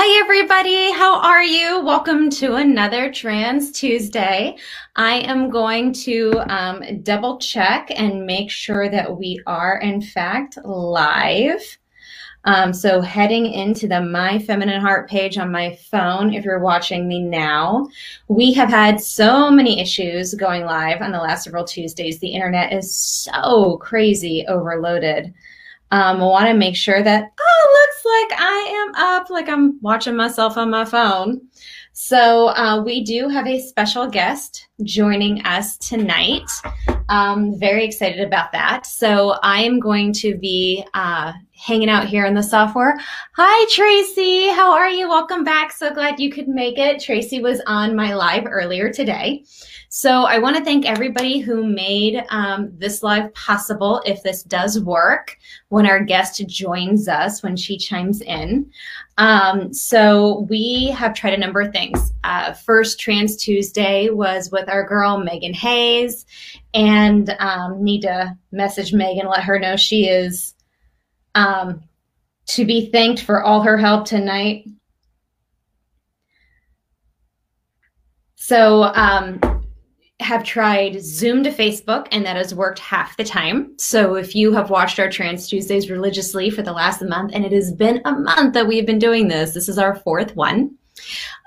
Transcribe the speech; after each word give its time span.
Hi, 0.00 0.20
everybody. 0.20 0.92
How 0.92 1.20
are 1.22 1.42
you? 1.42 1.80
Welcome 1.80 2.30
to 2.30 2.54
another 2.54 3.10
Trans 3.10 3.72
Tuesday. 3.72 4.56
I 4.94 5.14
am 5.14 5.50
going 5.50 5.92
to 6.04 6.40
um, 6.48 7.02
double 7.02 7.38
check 7.38 7.90
and 7.96 8.24
make 8.24 8.48
sure 8.48 8.88
that 8.88 9.18
we 9.18 9.42
are, 9.44 9.80
in 9.80 10.00
fact, 10.00 10.56
live. 10.64 11.78
Um, 12.44 12.72
so, 12.72 13.00
heading 13.00 13.46
into 13.46 13.88
the 13.88 14.00
My 14.00 14.38
Feminine 14.38 14.80
Heart 14.80 15.10
page 15.10 15.36
on 15.36 15.50
my 15.50 15.74
phone, 15.90 16.32
if 16.32 16.44
you're 16.44 16.60
watching 16.60 17.08
me 17.08 17.20
now, 17.20 17.88
we 18.28 18.52
have 18.52 18.68
had 18.68 19.00
so 19.00 19.50
many 19.50 19.80
issues 19.80 20.32
going 20.32 20.64
live 20.64 21.02
on 21.02 21.10
the 21.10 21.18
last 21.18 21.42
several 21.42 21.64
Tuesdays. 21.64 22.20
The 22.20 22.28
internet 22.28 22.72
is 22.72 22.94
so 22.94 23.78
crazy 23.78 24.44
overloaded. 24.46 25.34
Um, 25.90 26.22
I 26.22 26.24
want 26.24 26.48
to 26.48 26.54
make 26.54 26.76
sure 26.76 27.02
that, 27.02 27.32
oh, 27.40 27.86
looks 27.86 28.30
like 28.30 28.40
I 28.40 28.86
am 28.86 28.94
up, 28.94 29.30
like 29.30 29.48
I'm 29.48 29.80
watching 29.80 30.16
myself 30.16 30.56
on 30.56 30.70
my 30.70 30.84
phone. 30.84 31.40
So 31.92 32.48
uh, 32.50 32.82
we 32.82 33.02
do 33.02 33.28
have 33.28 33.46
a 33.46 33.60
special 33.60 34.06
guest 34.06 34.68
joining 34.84 35.42
us 35.44 35.76
tonight. 35.78 36.48
Um, 37.08 37.58
very 37.58 37.84
excited 37.84 38.20
about 38.20 38.52
that. 38.52 38.86
So 38.86 39.36
I 39.42 39.62
am 39.62 39.80
going 39.80 40.12
to 40.14 40.36
be 40.36 40.84
uh, 40.94 41.32
hanging 41.58 41.90
out 41.90 42.06
here 42.06 42.24
in 42.24 42.34
the 42.34 42.42
software. 42.42 42.98
Hi, 43.36 43.66
Tracy. 43.70 44.48
How 44.48 44.72
are 44.72 44.88
you? 44.88 45.08
Welcome 45.08 45.44
back. 45.44 45.72
So 45.72 45.92
glad 45.92 46.20
you 46.20 46.30
could 46.30 46.48
make 46.48 46.78
it. 46.78 47.02
Tracy 47.02 47.42
was 47.42 47.60
on 47.66 47.96
my 47.96 48.14
live 48.14 48.46
earlier 48.46 48.92
today. 48.92 49.44
So 49.90 50.24
I 50.24 50.38
want 50.38 50.56
to 50.56 50.64
thank 50.64 50.84
everybody 50.84 51.38
who 51.38 51.66
made 51.66 52.22
um, 52.28 52.70
this 52.76 53.02
live 53.02 53.32
possible. 53.34 54.02
If 54.04 54.22
this 54.22 54.42
does 54.42 54.80
work, 54.80 55.36
when 55.70 55.86
our 55.86 56.04
guest 56.04 56.46
joins 56.46 57.08
us, 57.08 57.42
when 57.42 57.56
she 57.56 57.76
chimes 57.76 58.20
in. 58.20 58.70
Um, 59.16 59.72
so 59.72 60.46
we 60.50 60.88
have 60.88 61.14
tried 61.14 61.34
a 61.34 61.38
number 61.38 61.60
of 61.60 61.72
things. 61.72 62.12
Uh, 62.22 62.52
first 62.52 63.00
Trans 63.00 63.36
Tuesday 63.36 64.10
was 64.10 64.50
with 64.52 64.68
our 64.68 64.86
girl 64.86 65.18
Megan 65.18 65.54
Hayes, 65.54 66.26
and 66.74 67.34
um, 67.40 67.82
need 67.82 68.02
to 68.02 68.36
message 68.52 68.92
Megan, 68.92 69.26
let 69.26 69.42
her 69.42 69.58
know 69.58 69.74
she 69.74 70.06
is 70.06 70.54
um, 71.34 71.82
to 72.46 72.64
be 72.64 72.90
thanked 72.90 73.22
for 73.22 73.42
all 73.42 73.62
her 73.62 73.76
help 73.76 74.06
tonight. 74.06 74.66
So 78.36 78.84
um, 78.94 79.40
have 80.20 80.42
tried 80.42 81.00
Zoom 81.02 81.44
to 81.44 81.50
Facebook, 81.50 82.08
and 82.10 82.24
that 82.24 82.36
has 82.36 82.54
worked 82.54 82.78
half 82.78 83.16
the 83.16 83.24
time. 83.24 83.74
So 83.78 84.14
if 84.14 84.34
you 84.34 84.52
have 84.52 84.70
watched 84.70 84.98
our 84.98 85.10
Trans 85.10 85.48
Tuesdays 85.48 85.90
religiously 85.90 86.50
for 86.50 86.62
the 86.62 86.72
last 86.72 87.02
month, 87.02 87.32
and 87.34 87.44
it 87.44 87.52
has 87.52 87.72
been 87.72 88.00
a 88.04 88.12
month 88.12 88.54
that 88.54 88.66
we've 88.66 88.86
been 88.86 88.98
doing 88.98 89.28
this, 89.28 89.54
this 89.54 89.68
is 89.68 89.78
our 89.78 89.96
fourth 89.96 90.34
one. 90.34 90.76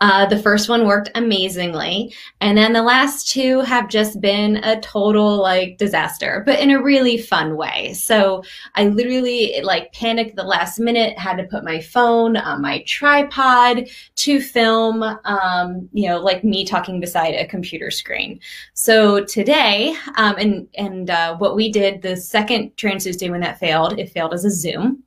Uh, 0.02 0.25
the 0.25 0.41
first 0.41 0.67
one 0.67 0.88
worked 0.88 1.11
amazingly. 1.13 2.11
And 2.41 2.57
then 2.57 2.73
the 2.73 2.81
last 2.81 3.30
two 3.30 3.61
have 3.61 3.88
just 3.88 4.19
been 4.19 4.57
a 4.57 4.81
total 4.81 5.38
like 5.38 5.77
disaster, 5.77 6.41
but 6.44 6.59
in 6.59 6.71
a 6.71 6.81
really 6.81 7.19
fun 7.19 7.55
way. 7.55 7.94
So 7.94 8.44
I 8.73 8.88
literally 8.88 9.61
like 9.63 9.94
panicked 9.94 10.35
the 10.35 10.44
last 10.44 10.79
minute, 10.79 11.17
had 11.19 11.38
to 11.38 11.44
put 11.44 11.63
my 11.63 11.79
phone 11.79 12.35
on 12.35 12.63
my 12.63 12.83
tripod 12.88 13.88
to 14.16 14.41
film, 14.41 15.03
um, 15.03 15.88
you 15.94 16.09
know, 16.09 16.19
like 16.19 16.44
me 16.44 16.66
talking 16.66 16.99
beside 16.99 17.35
a 17.35 17.45
computer 17.47 17.91
screen. 17.91 18.39
So 18.73 19.23
today, 19.23 19.95
um, 20.16 20.35
and, 20.38 20.67
and, 20.75 21.09
uh, 21.11 21.38
what 21.38 21.55
we 21.55 21.72
did 21.72 22.02
the 22.02 22.17
second 22.17 22.75
Trans 22.75 23.03
Tuesday 23.03 23.29
when 23.29 23.41
that 23.41 23.59
failed, 23.59 23.99
it 23.99 24.09
failed 24.09 24.33
as 24.33 24.45
a 24.45 24.52
Zoom. 24.52 25.00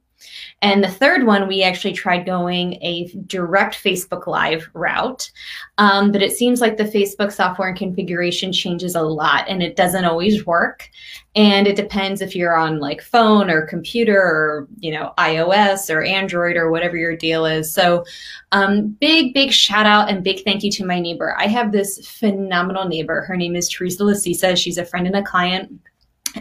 And 0.62 0.82
the 0.82 0.88
third 0.88 1.26
one, 1.26 1.46
we 1.46 1.62
actually 1.62 1.92
tried 1.92 2.24
going 2.24 2.74
a 2.82 3.12
direct 3.26 3.82
Facebook 3.82 4.26
Live 4.26 4.68
route. 4.72 5.30
Um, 5.78 6.12
but 6.12 6.22
it 6.22 6.32
seems 6.32 6.60
like 6.60 6.76
the 6.76 6.84
Facebook 6.84 7.32
software 7.32 7.68
and 7.68 7.76
configuration 7.76 8.52
changes 8.52 8.94
a 8.94 9.02
lot 9.02 9.44
and 9.48 9.62
it 9.62 9.76
doesn't 9.76 10.04
always 10.04 10.46
work. 10.46 10.88
And 11.34 11.66
it 11.66 11.76
depends 11.76 12.20
if 12.20 12.34
you're 12.34 12.56
on 12.56 12.78
like 12.78 13.02
phone 13.02 13.50
or 13.50 13.66
computer 13.66 14.16
or, 14.16 14.68
you 14.78 14.92
know, 14.92 15.12
iOS 15.18 15.92
or 15.92 16.02
Android 16.02 16.56
or 16.56 16.70
whatever 16.70 16.96
your 16.96 17.16
deal 17.16 17.44
is. 17.44 17.72
So, 17.72 18.04
um, 18.52 18.96
big, 19.00 19.34
big 19.34 19.52
shout 19.52 19.84
out 19.84 20.08
and 20.08 20.22
big 20.22 20.44
thank 20.44 20.62
you 20.62 20.70
to 20.72 20.86
my 20.86 21.00
neighbor. 21.00 21.34
I 21.36 21.48
have 21.48 21.72
this 21.72 22.06
phenomenal 22.06 22.86
neighbor. 22.86 23.22
Her 23.22 23.36
name 23.36 23.56
is 23.56 23.68
Teresa 23.68 24.04
Lasisa. 24.04 24.56
She's 24.56 24.78
a 24.78 24.84
friend 24.84 25.06
and 25.06 25.16
a 25.16 25.22
client 25.22 25.80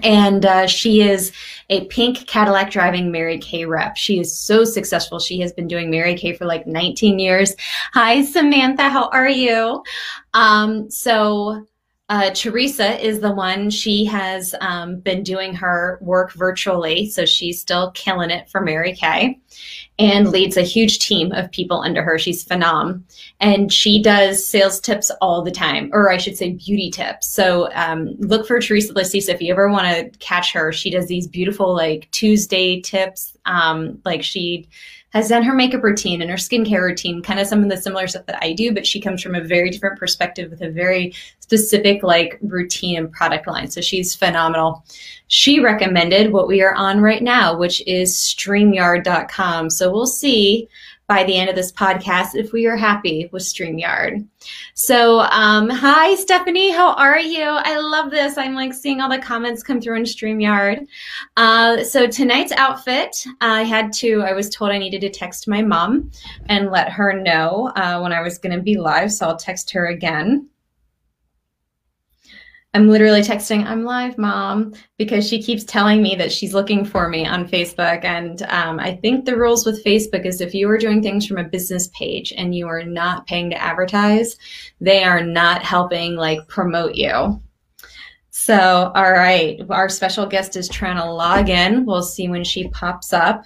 and 0.02 0.46
uh, 0.46 0.68
she 0.68 1.02
is 1.02 1.32
a 1.70 1.86
pink 1.86 2.26
Cadillac 2.28 2.72
driving 2.72 3.12
Mary 3.12 3.38
Kay 3.38 3.66
rep. 3.66 3.96
She 3.96 4.20
is 4.20 4.38
so 4.38 4.64
successful. 4.64 5.20
She 5.20 5.40
has 5.42 5.54
been 5.54 5.68
doing 5.68 5.90
Mary 5.90 6.16
Kay 6.16 6.34
for 6.34 6.46
like 6.46 6.66
19 6.66 7.20
years. 7.20 7.56
Hi, 7.94 8.24
Samantha. 8.24 8.90
How 8.90 9.10
are 9.10 9.30
you? 9.30 9.84
Um, 10.34 10.90
so 10.90 11.68
uh, 12.10 12.32
Teresa 12.32 13.00
is 13.04 13.20
the 13.22 13.32
one. 13.32 13.70
She 13.70 14.06
has 14.06 14.54
um, 14.62 15.00
been 15.00 15.24
doing 15.24 15.54
her 15.56 16.00
work 16.02 16.34
virtually, 16.34 17.10
so 17.10 17.26
she's 17.26 17.62
still 17.62 17.92
killing 17.92 18.30
it 18.30 18.50
for 18.50 18.62
Mary 18.62 18.94
Kay 18.94 19.40
and 20.00 20.30
leads 20.30 20.58
a 20.58 20.64
huge 20.64 21.00
team 21.00 21.32
of 21.34 21.52
people 21.52 21.82
under 21.82 22.02
her. 22.02 22.18
She's 22.18 22.44
phenom. 22.44 23.04
And 23.40 23.72
she 23.72 24.02
does 24.02 24.46
sales 24.46 24.80
tips 24.80 25.12
all 25.22 25.44
the 25.44 25.52
time, 25.52 25.90
or 25.94 26.12
I 26.12 26.18
should 26.18 26.38
say 26.38 26.52
beauty 26.52 26.90
tips. 26.90 27.28
So 27.28 27.70
um, 27.74 28.16
look 28.18 28.48
for 28.48 28.60
Teresa 28.60 28.94
Lasisa 28.94 29.30
if 29.30 29.42
you 29.42 29.52
ever 29.54 29.70
want 29.70 29.88
to 29.88 30.18
catch 30.20 30.52
her. 30.54 30.72
She 30.72 30.90
does 30.90 31.08
these 31.08 31.28
beautiful 31.28 31.74
like 31.74 32.10
Tuesday 32.12 32.82
tips. 32.82 33.38
Um, 33.46 34.02
like 34.06 34.24
she 34.24 34.68
has 35.14 35.30
done 35.30 35.44
her 35.44 35.54
makeup 35.54 35.84
routine 35.84 36.22
and 36.22 36.32
her 36.32 36.38
skincare 36.38 36.82
routine, 36.82 37.22
kind 37.22 37.40
of 37.40 37.46
some 37.46 37.64
of 37.64 37.70
the 37.70 37.78
similar 37.78 38.08
stuff 38.08 38.26
that 38.26 38.44
I 38.44 38.54
do, 38.54 38.74
but 38.74 38.88
she 38.88 39.00
comes 39.00 39.22
from 39.22 39.36
a 39.36 39.44
very 39.44 39.70
different 39.70 40.00
perspective 40.00 40.50
with 40.50 40.62
a 40.62 40.72
very 40.72 41.14
specific 41.54 42.02
like 42.02 42.40
routine 42.42 42.98
and 42.98 43.12
product 43.12 43.46
line. 43.46 43.70
So 43.70 43.80
she's 43.80 44.16
phenomenal. 44.16 44.84
She 45.28 45.60
recommended 45.60 46.34
what 46.34 46.48
we 46.48 46.64
are 46.64 46.74
on 46.74 47.00
right 47.00 47.22
now, 47.22 47.56
which 47.56 47.86
is 47.86 48.16
StreamYard.com. 48.16 49.70
So 49.70 49.92
we'll 49.92 50.08
see 50.08 50.68
by 51.08 51.24
the 51.26 51.38
end 51.38 51.50
of 51.50 51.56
this 51.56 51.72
podcast 51.72 52.34
if 52.34 52.54
we 52.54 52.66
are 52.66 52.78
happy 52.78 53.30
with 53.32 53.44
StreamYard. 53.44 54.26
So, 54.74 55.20
um, 55.20 55.70
hi, 55.70 56.16
Stephanie. 56.16 56.72
How 56.72 56.94
are 56.94 57.20
you? 57.20 57.44
I 57.44 57.78
love 57.78 58.10
this. 58.10 58.38
I'm 58.38 58.56
like 58.56 58.74
seeing 58.74 59.00
all 59.00 59.10
the 59.10 59.20
comments 59.20 59.62
come 59.62 59.80
through 59.80 59.98
in 59.98 60.04
StreamYard. 60.04 60.88
Uh, 61.38 61.84
so, 61.84 62.08
tonight's 62.08 62.54
outfit, 62.54 63.26
I 63.42 63.64
had 63.64 63.94
to, 63.94 64.22
I 64.22 64.34
was 64.34 64.50
told 64.50 64.72
I 64.72 64.78
needed 64.80 65.02
to 65.02 65.10
text 65.10 65.48
my 65.48 65.62
mom 65.62 66.10
and 66.48 66.72
let 66.72 66.90
her 66.90 67.14
know 67.14 67.72
uh, 67.76 68.00
when 68.00 68.14
I 68.14 68.22
was 68.22 68.40
going 68.40 68.56
to 68.56 68.64
be 68.64 68.78
live. 68.78 69.12
So, 69.12 69.28
I'll 69.28 69.38
text 69.38 69.70
her 69.72 69.88
again. 69.88 70.50
I'm 72.76 72.90
literally 72.90 73.22
texting, 73.22 73.66
I'm 73.66 73.84
live, 73.84 74.18
mom, 74.18 74.74
because 74.98 75.28
she 75.28 75.44
keeps 75.44 75.64
telling 75.64 76.02
me 76.02 76.16
that 76.16 76.32
she's 76.32 76.56
looking 76.56 76.84
for 76.84 77.08
me 77.08 77.24
on 77.24 77.48
Facebook. 77.48 78.04
And 78.04 78.42
um, 78.44 78.80
I 78.80 78.96
think 78.96 79.26
the 79.26 79.38
rules 79.38 79.64
with 79.64 79.84
Facebook 79.84 80.26
is 80.26 80.42
if 80.42 80.56
you 80.56 80.68
are 80.70 80.80
doing 80.80 81.04
things 81.04 81.28
from 81.28 81.38
a 81.38 81.44
business 81.44 81.90
page 81.90 82.34
and 82.36 82.56
you 82.56 82.68
are 82.68 82.84
not 82.84 83.28
paying 83.28 83.52
to 83.52 83.62
advertise, 83.62 84.38
they 84.82 85.04
are 85.04 85.24
not 85.24 85.62
helping 85.62 86.16
like 86.16 86.48
promote 86.48 86.96
you. 86.96 87.40
So, 88.32 88.92
all 88.96 89.12
right, 89.12 89.62
our 89.70 89.88
special 89.88 90.26
guest 90.26 90.56
is 90.56 90.68
trying 90.68 90.98
to 90.98 91.06
log 91.06 91.50
in. 91.50 91.86
We'll 91.86 92.02
see 92.02 92.28
when 92.28 92.44
she 92.44 92.70
pops 92.70 93.14
up. 93.14 93.44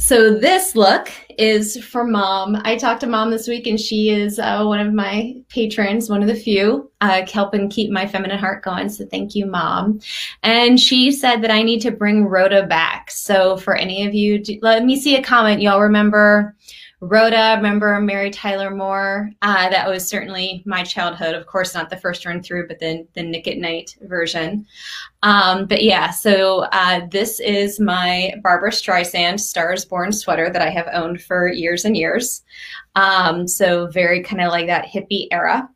So 0.00 0.34
this 0.34 0.74
look 0.74 1.10
is 1.38 1.82
for 1.84 2.04
mom. 2.04 2.60
I 2.64 2.76
talked 2.76 3.02
to 3.02 3.06
mom 3.06 3.30
this 3.30 3.46
week, 3.46 3.66
and 3.66 3.78
she 3.78 4.10
is 4.10 4.38
uh, 4.38 4.64
one 4.64 4.80
of 4.80 4.92
my 4.92 5.36
patrons, 5.50 6.10
one 6.10 6.22
of 6.22 6.26
the 6.26 6.34
few, 6.34 6.90
uh, 7.00 7.22
helping 7.30 7.68
keep 7.68 7.90
my 7.90 8.06
feminine 8.06 8.38
heart 8.38 8.64
going. 8.64 8.88
So 8.88 9.06
thank 9.06 9.34
you, 9.34 9.46
mom. 9.46 10.00
And 10.42 10.80
she 10.80 11.12
said 11.12 11.42
that 11.42 11.50
I 11.50 11.62
need 11.62 11.80
to 11.82 11.90
bring 11.90 12.24
Rhoda 12.24 12.66
back. 12.66 13.10
So 13.10 13.56
for 13.58 13.76
any 13.76 14.06
of 14.06 14.14
you, 14.14 14.42
do, 14.42 14.58
let 14.62 14.84
me 14.84 14.98
see 14.98 15.16
a 15.16 15.22
comment. 15.22 15.62
Y'all 15.62 15.80
remember 15.80 16.56
Rhoda, 17.02 17.54
remember 17.56 17.98
Mary 17.98 18.30
Tyler 18.30 18.70
Moore? 18.70 19.30
Uh, 19.40 19.70
that 19.70 19.88
was 19.88 20.06
certainly 20.06 20.62
my 20.66 20.82
childhood. 20.84 21.34
Of 21.34 21.46
course, 21.46 21.74
not 21.74 21.88
the 21.88 21.96
first 21.96 22.26
run 22.26 22.42
through, 22.42 22.68
but 22.68 22.78
then 22.78 23.08
the 23.14 23.22
Nick 23.22 23.48
at 23.48 23.56
Night 23.56 23.96
version. 24.02 24.66
Um, 25.22 25.64
but 25.64 25.82
yeah, 25.82 26.10
so 26.10 26.66
uh, 26.72 27.06
this 27.10 27.40
is 27.40 27.80
my 27.80 28.34
Barbra 28.42 28.70
Streisand 28.70 29.40
Stars 29.40 29.86
Born 29.86 30.12
sweater 30.12 30.50
that 30.50 30.60
I 30.60 30.68
have 30.68 30.88
owned 30.92 31.22
for 31.22 31.48
years 31.48 31.86
and 31.86 31.96
years. 31.96 32.42
Um, 32.96 33.48
so 33.48 33.86
very 33.86 34.22
kind 34.22 34.42
of 34.42 34.50
like 34.50 34.66
that 34.66 34.86
hippie 34.86 35.28
era. 35.30 35.70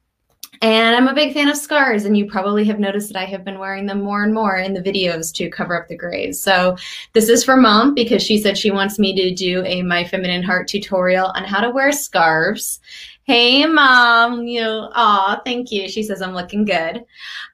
And 0.64 0.96
I'm 0.96 1.08
a 1.08 1.14
big 1.14 1.34
fan 1.34 1.50
of 1.50 1.58
scars, 1.58 2.06
and 2.06 2.16
you 2.16 2.24
probably 2.24 2.64
have 2.64 2.78
noticed 2.78 3.12
that 3.12 3.20
I 3.20 3.26
have 3.26 3.44
been 3.44 3.58
wearing 3.58 3.84
them 3.84 4.00
more 4.00 4.24
and 4.24 4.32
more 4.32 4.56
in 4.56 4.72
the 4.72 4.80
videos 4.80 5.30
to 5.34 5.50
cover 5.50 5.78
up 5.78 5.88
the 5.88 5.94
grays. 5.94 6.40
So 6.40 6.78
this 7.12 7.28
is 7.28 7.44
for 7.44 7.54
mom 7.54 7.92
because 7.92 8.22
she 8.22 8.38
said 8.38 8.56
she 8.56 8.70
wants 8.70 8.98
me 8.98 9.14
to 9.14 9.34
do 9.34 9.62
a 9.66 9.82
My 9.82 10.04
Feminine 10.04 10.42
Heart 10.42 10.68
tutorial 10.68 11.32
on 11.34 11.44
how 11.44 11.60
to 11.60 11.68
wear 11.68 11.92
scarves. 11.92 12.80
Hey, 13.26 13.64
mom. 13.64 14.46
You, 14.46 14.62
aw, 14.66 15.40
thank 15.46 15.72
you. 15.72 15.88
She 15.88 16.02
says 16.02 16.20
I'm 16.20 16.34
looking 16.34 16.66
good. 16.66 17.06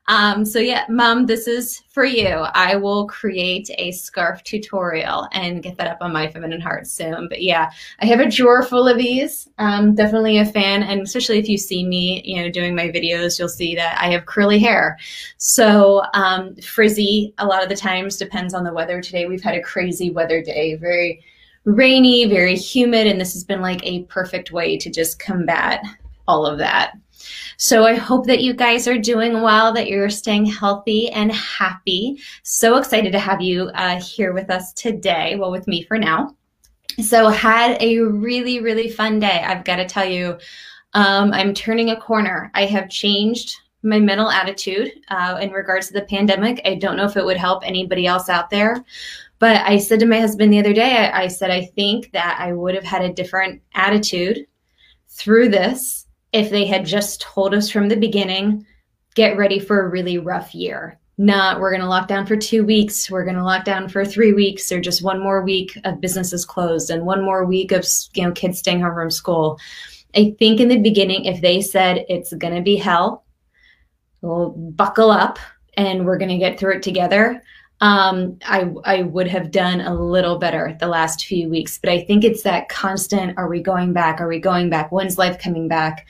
Um, 0.09 0.45
so 0.45 0.59
yeah, 0.59 0.85
mom, 0.89 1.27
this 1.27 1.47
is 1.47 1.85
for 1.91 2.05
you. 2.05 2.27
I 2.27 2.75
will 2.75 3.07
create 3.07 3.71
a 3.79 3.93
scarf 3.93 4.43
tutorial 4.43 5.29
and 5.31 5.63
get 5.63 5.77
that 5.77 5.87
up 5.87 5.99
on 6.01 6.13
my 6.13 6.29
feminine 6.29 6.61
heart 6.61 6.89
soon. 6.89 7.29
But 7.29 7.43
yeah, 7.43 7.71
I 8.01 8.07
have 8.07 8.19
a 8.19 8.29
drawer 8.29 8.65
full 8.65 8.89
of 8.89 8.99
these. 8.99 9.49
Um, 9.59 9.95
definitely 9.95 10.39
a 10.39 10.45
fan, 10.45 10.83
and 10.83 11.03
especially 11.03 11.39
if 11.39 11.49
you 11.49 11.57
see 11.57 11.87
me, 11.87 12.21
you 12.25 12.43
know, 12.43 12.51
doing 12.51 12.75
my 12.75 12.89
videos, 12.89 13.39
you'll 13.39 13.49
see 13.49 13.77
that 13.77 13.97
I 14.01 14.11
have 14.11 14.27
curly 14.27 14.59
hair. 14.59 14.99
So 15.37 16.03
um, 16.15 16.57
frizzy 16.57 17.33
a 17.39 17.47
lot 17.47 17.63
of 17.63 17.69
the 17.69 17.77
times 17.77 18.17
depends 18.17 18.55
on 18.55 18.65
the 18.65 18.75
weather. 18.75 19.01
Today 19.01 19.27
we've 19.27 19.45
had 19.45 19.55
a 19.55 19.63
crazy 19.63 20.11
weather 20.11 20.43
day, 20.43 20.75
very 20.75 21.23
rainy, 21.75 22.27
very 22.27 22.57
humid, 22.57 23.07
and 23.07 23.21
this 23.21 23.33
has 23.33 23.45
been 23.45 23.61
like 23.61 23.85
a 23.85 24.05
perfect 24.05 24.53
way 24.53 24.77
to 24.79 24.91
just 24.91 25.19
combat 25.19 25.83
all 26.27 26.47
of 26.47 26.59
that. 26.59 26.93
So 27.57 27.85
I 27.85 27.95
hope 27.95 28.27
that 28.27 28.41
you 28.41 28.55
guys 28.55 28.89
are 28.89 28.99
doing 28.99 29.43
well, 29.43 29.73
that 29.75 29.89
you're 29.89 30.09
staying 30.09 30.47
healthy 30.47 31.11
and 31.11 31.31
happy. 31.33 32.19
So 32.43 32.77
excited 32.77 33.13
to 33.13 33.19
have 33.19 33.43
you 33.43 33.71
uh, 33.75 34.01
here 34.01 34.33
with 34.33 34.49
us 34.51 34.73
today. 34.73 35.37
Well, 35.37 35.51
with 35.51 35.69
me 35.69 35.83
for 35.85 35.99
now. 35.99 36.35
So 37.03 37.29
had 37.29 37.77
a 37.81 37.99
really, 37.99 38.61
really 38.61 38.89
fun 38.89 39.21
day. 39.21 39.45
I've 39.47 39.65
got 39.65 39.77
to 39.77 39.87
tell 39.87 40.07
you, 40.07 40.39
um, 40.95 41.33
I'm 41.33 41.55
turning 41.55 41.91
a 41.91 42.01
corner. 42.01 42.51
I 42.55 42.65
have 42.65 42.89
changed 42.89 43.55
my 43.83 43.99
mental 43.99 44.31
attitude 44.31 44.91
uh, 45.09 45.39
in 45.41 45.51
regards 45.51 45.89
to 45.89 45.95
the 45.95 46.03
pandemic. 46.03 46.61
I 46.65 46.75
don't 46.75 46.97
know 46.97 47.05
if 47.05 47.17
it 47.17 47.25
would 47.25 47.37
help 47.37 47.67
anybody 47.67 48.07
else 48.07 48.29
out 48.29 48.51
there, 48.51 48.85
but 49.41 49.67
I 49.67 49.79
said 49.79 50.01
to 50.01 50.07
my 50.07 50.21
husband 50.21 50.53
the 50.53 50.59
other 50.59 50.75
day, 50.75 50.97
I, 50.97 51.23
I 51.23 51.29
said, 51.29 51.51
I 51.51 51.65
think 51.75 52.13
that 52.13 52.37
I 52.39 52.53
would 52.53 52.75
have 52.75 52.85
had 52.85 53.03
a 53.03 53.13
different 53.13 53.63
attitude 53.75 54.47
through 55.09 55.49
this 55.49 56.07
if 56.33 56.51
they 56.51 56.67
had 56.67 56.85
just 56.85 57.23
told 57.23 57.55
us 57.55 57.71
from 57.71 57.89
the 57.89 57.97
beginning, 57.97 58.65
get 59.15 59.39
ready 59.39 59.59
for 59.59 59.81
a 59.81 59.89
really 59.89 60.19
rough 60.19 60.55
year. 60.55 60.99
Not 61.17 61.59
we're 61.59 61.71
going 61.71 61.83
to 61.83 61.89
lock 61.89 62.07
down 62.07 62.27
for 62.27 62.37
two 62.37 62.65
weeks, 62.65 63.11
we're 63.11 63.25
going 63.25 63.37
to 63.37 63.45
lock 63.45 63.65
down 63.65 63.89
for 63.89 64.05
three 64.05 64.33
weeks, 64.33 64.71
or 64.71 64.81
just 64.81 65.03
one 65.03 65.23
more 65.23 65.43
week 65.43 65.77
of 65.85 66.01
businesses 66.01 66.45
closed 66.45 66.91
and 66.91 67.05
one 67.05 67.23
more 67.23 67.45
week 67.45 67.73
of 67.73 67.85
you 68.15 68.23
know 68.23 68.33
kids 68.33 68.59
staying 68.59 68.81
home 68.81 68.95
from 68.95 69.11
school. 69.11 69.59
I 70.15 70.35
think 70.39 70.61
in 70.61 70.69
the 70.69 70.79
beginning, 70.79 71.25
if 71.25 71.41
they 71.41 71.61
said 71.61 72.05
it's 72.09 72.33
going 72.35 72.55
to 72.55 72.63
be 72.63 72.77
hell, 72.77 73.25
we'll 74.23 74.51
buckle 74.51 75.11
up 75.11 75.39
and 75.75 76.07
we're 76.07 76.19
going 76.19 76.31
to 76.31 76.39
get 76.39 76.59
through 76.59 76.77
it 76.77 76.83
together 76.83 77.43
um, 77.81 78.39
I, 78.45 78.71
I 78.85 79.03
would 79.03 79.27
have 79.29 79.51
done 79.51 79.81
a 79.81 79.95
little 79.95 80.39
better 80.39 80.77
the 80.81 80.87
last 80.87 81.25
few 81.25 81.49
weeks. 81.49 81.79
But 81.79 81.91
I 81.91 82.05
think 82.05 82.25
it's 82.25 82.43
that 82.43 82.69
constant 82.69 83.39
are 83.39 83.49
we 83.49 83.63
going 83.63 83.93
back? 83.93 84.21
Are 84.21 84.29
we 84.29 84.39
going 84.39 84.69
back? 84.69 84.93
When's 84.93 85.17
life 85.17 85.39
coming 85.39 85.67
back? 85.67 86.07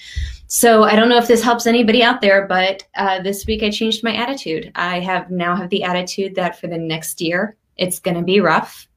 So 0.48 0.82
I 0.82 0.96
don't 0.96 1.08
know 1.08 1.18
if 1.18 1.28
this 1.28 1.42
helps 1.42 1.68
anybody 1.68 2.02
out 2.02 2.20
there, 2.20 2.48
but 2.48 2.84
uh, 2.96 3.22
this 3.22 3.46
week 3.46 3.62
I 3.62 3.70
changed 3.70 4.02
my 4.02 4.14
attitude. 4.14 4.72
I 4.74 4.98
have 4.98 5.30
now 5.30 5.54
have 5.54 5.70
the 5.70 5.84
attitude 5.84 6.34
that 6.34 6.58
for 6.58 6.66
the 6.66 6.78
next 6.78 7.20
year, 7.20 7.56
it's 7.76 8.00
going 8.00 8.16
to 8.16 8.22
be 8.22 8.40
rough. 8.40 8.88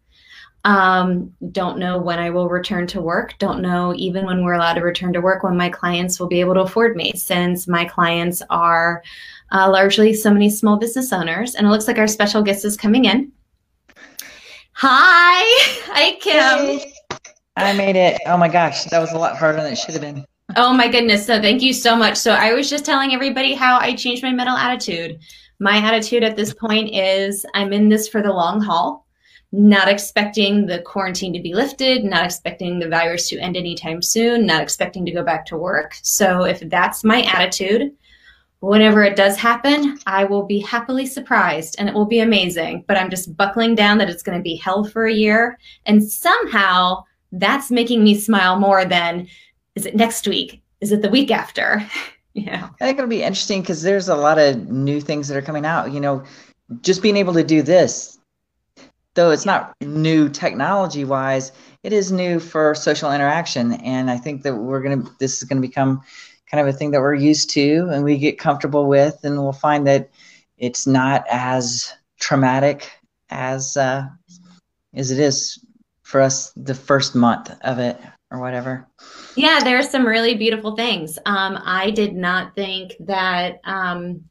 Um, 0.66 1.34
don't 1.52 1.78
know 1.78 2.00
when 2.00 2.20
I 2.20 2.30
will 2.30 2.48
return 2.50 2.88
to 2.88 3.02
work. 3.02 3.38
Don't 3.38 3.62
know 3.62 3.94
even 3.96 4.26
when 4.26 4.44
we're 4.44 4.54
allowed 4.54 4.76
to 4.76 4.82
return 4.82 5.14
to 5.14 5.22
work 5.22 5.44
when 5.44 5.58
my 5.58 5.70
clients 5.70 6.20
will 6.20 6.28
be 6.28 6.40
able 6.40 6.54
to 6.54 6.62
afford 6.62 6.96
me, 6.96 7.12
since 7.16 7.68
my 7.68 7.86
clients 7.86 8.42
are 8.50 9.04
uh, 9.54 9.70
largely 9.70 10.14
so 10.14 10.34
many 10.34 10.50
small 10.50 10.78
business 10.78 11.14
owners. 11.14 11.56
And 11.56 11.68
it 11.68 11.70
looks 11.70 11.88
like 11.88 11.98
our 11.98 12.08
special 12.08 12.42
guest 12.42 12.66
is 12.66 12.76
coming 12.76 13.06
in. 13.06 13.32
Hi. 14.74 15.44
Hi, 15.86 16.18
Kim. 16.20 16.80
Hey. 16.80 16.94
I 17.56 17.74
made 17.74 17.96
it. 17.96 18.20
Oh 18.26 18.36
my 18.36 18.50
gosh, 18.50 18.86
that 18.86 19.00
was 19.00 19.12
a 19.12 19.18
lot 19.18 19.38
harder 19.38 19.62
than 19.62 19.74
it 19.74 19.76
should 19.78 19.94
have 19.94 20.02
been. 20.02 20.26
Oh 20.56 20.74
my 20.74 20.88
goodness. 20.88 21.26
So 21.26 21.40
thank 21.40 21.62
you 21.62 21.72
so 21.72 21.96
much. 21.96 22.18
So 22.18 22.32
I 22.32 22.54
was 22.54 22.70
just 22.70 22.84
telling 22.84 23.14
everybody 23.14 23.54
how 23.54 23.78
I 23.78 23.96
changed 23.96 24.24
my 24.24 24.32
mental 24.32 24.58
attitude. 24.58 25.20
My 25.60 25.78
attitude 25.78 26.24
at 26.24 26.36
this 26.36 26.54
point 26.54 26.94
is 26.94 27.46
I'm 27.54 27.72
in 27.72 27.90
this 27.90 28.08
for 28.08 28.22
the 28.22 28.34
long 28.34 28.60
haul, 28.60 29.06
not 29.52 29.88
expecting 29.88 30.66
the 30.66 30.80
quarantine 30.82 31.32
to 31.34 31.42
be 31.42 31.54
lifted, 31.54 32.04
not 32.04 32.26
expecting 32.26 32.80
the 32.80 32.90
virus 32.90 33.30
to 33.30 33.38
end 33.38 33.56
anytime 33.56 34.02
soon, 34.02 34.48
not 34.48 34.64
expecting 34.64 35.06
to 35.06 35.12
go 35.12 35.24
back 35.24 35.46
to 35.46 35.58
work. 35.58 35.96
So 36.02 36.44
if 36.44 36.60
that's 36.60 37.04
my 37.04 37.22
attitude, 37.22 37.94
whenever 38.70 39.04
it 39.04 39.18
does 39.18 39.36
happen, 39.38 40.00
I 40.08 40.24
will 40.24 40.46
be 40.46 40.60
happily 40.60 41.06
surprised 41.06 41.76
and 41.78 41.90
it 41.90 41.94
will 41.94 42.06
be 42.06 42.20
amazing. 42.20 42.86
But 42.88 42.98
I'm 42.98 43.10
just 43.10 43.36
buckling 43.36 43.76
down 43.76 43.98
that 43.98 44.10
it's 44.10 44.24
going 44.24 44.38
to 44.38 44.42
be 44.42 44.56
hell 44.56 44.86
for 44.86 45.06
a 45.06 45.14
year. 45.14 45.60
And 45.86 46.02
somehow 46.02 47.04
that's 47.34 47.70
making 47.70 48.06
me 48.06 48.18
smile 48.18 48.58
more 48.58 48.86
than 48.86 49.28
is 49.76 49.86
it 49.86 49.96
next 49.96 50.28
week? 50.28 50.62
Is 50.80 50.94
it 50.94 51.02
the 51.02 51.10
week 51.10 51.30
after? 51.30 51.86
yeah. 52.34 52.70
I 52.80 52.86
think 52.86 52.98
it'll 52.98 53.10
be 53.10 53.24
interesting 53.24 53.62
because 53.62 53.82
there's 53.82 54.08
a 54.08 54.16
lot 54.16 54.40
of 54.40 54.70
new 54.70 55.02
things 55.02 55.28
that 55.28 55.36
are 55.36 55.42
coming 55.42 55.66
out. 55.66 55.92
You 55.92 56.00
know, 56.00 56.24
just 56.82 57.02
being 57.02 57.18
able 57.18 57.34
to 57.34 57.44
do 57.44 57.62
this, 57.62 58.18
though 59.16 59.32
it's 59.32 59.46
not 59.46 59.76
new 59.82 60.30
technology 60.30 61.04
wise, 61.04 61.52
it 61.84 61.92
is 61.92 62.14
new 62.14 62.40
for 62.40 62.76
social 62.76 63.12
interaction. 63.12 63.74
And 63.74 64.10
I 64.10 64.18
think 64.18 64.44
that 64.44 64.56
we're 64.56 64.82
going 64.82 65.04
to, 65.04 65.12
this 65.20 65.42
is 65.42 65.44
going 65.44 65.62
to 65.62 65.68
become 65.68 66.02
kind 66.54 66.68
of 66.68 66.76
a 66.76 66.78
thing 66.78 66.92
that 66.92 67.02
we're 67.02 67.16
used 67.16 67.50
to 67.50 67.90
and 67.92 68.04
we 68.04 68.16
get 68.16 68.38
comfortable 68.38 68.88
with, 68.88 69.18
and 69.24 69.42
we'll 69.42 69.52
find 69.52 69.88
that 69.88 70.12
it's 70.60 70.86
not 70.86 71.26
as 71.28 71.92
traumatic 72.20 72.92
as 73.32 73.76
uh, 73.76 74.06
as 74.94 75.10
it 75.10 75.18
is 75.18 75.58
for 76.04 76.22
us 76.22 76.52
the 76.56 76.76
first 76.76 77.16
month 77.16 77.50
of 77.62 77.80
it 77.80 78.00
or 78.30 78.40
whatever. 78.40 78.88
Yeah, 79.36 79.62
there 79.64 79.80
are 79.80 79.84
some 79.84 80.06
really 80.06 80.36
beautiful 80.36 80.76
things. 80.76 81.18
Um, 81.26 81.58
I 81.64 81.90
did 81.90 82.16
not 82.16 82.54
think 82.54 82.94
that, 83.00 83.60
um, 83.64 84.24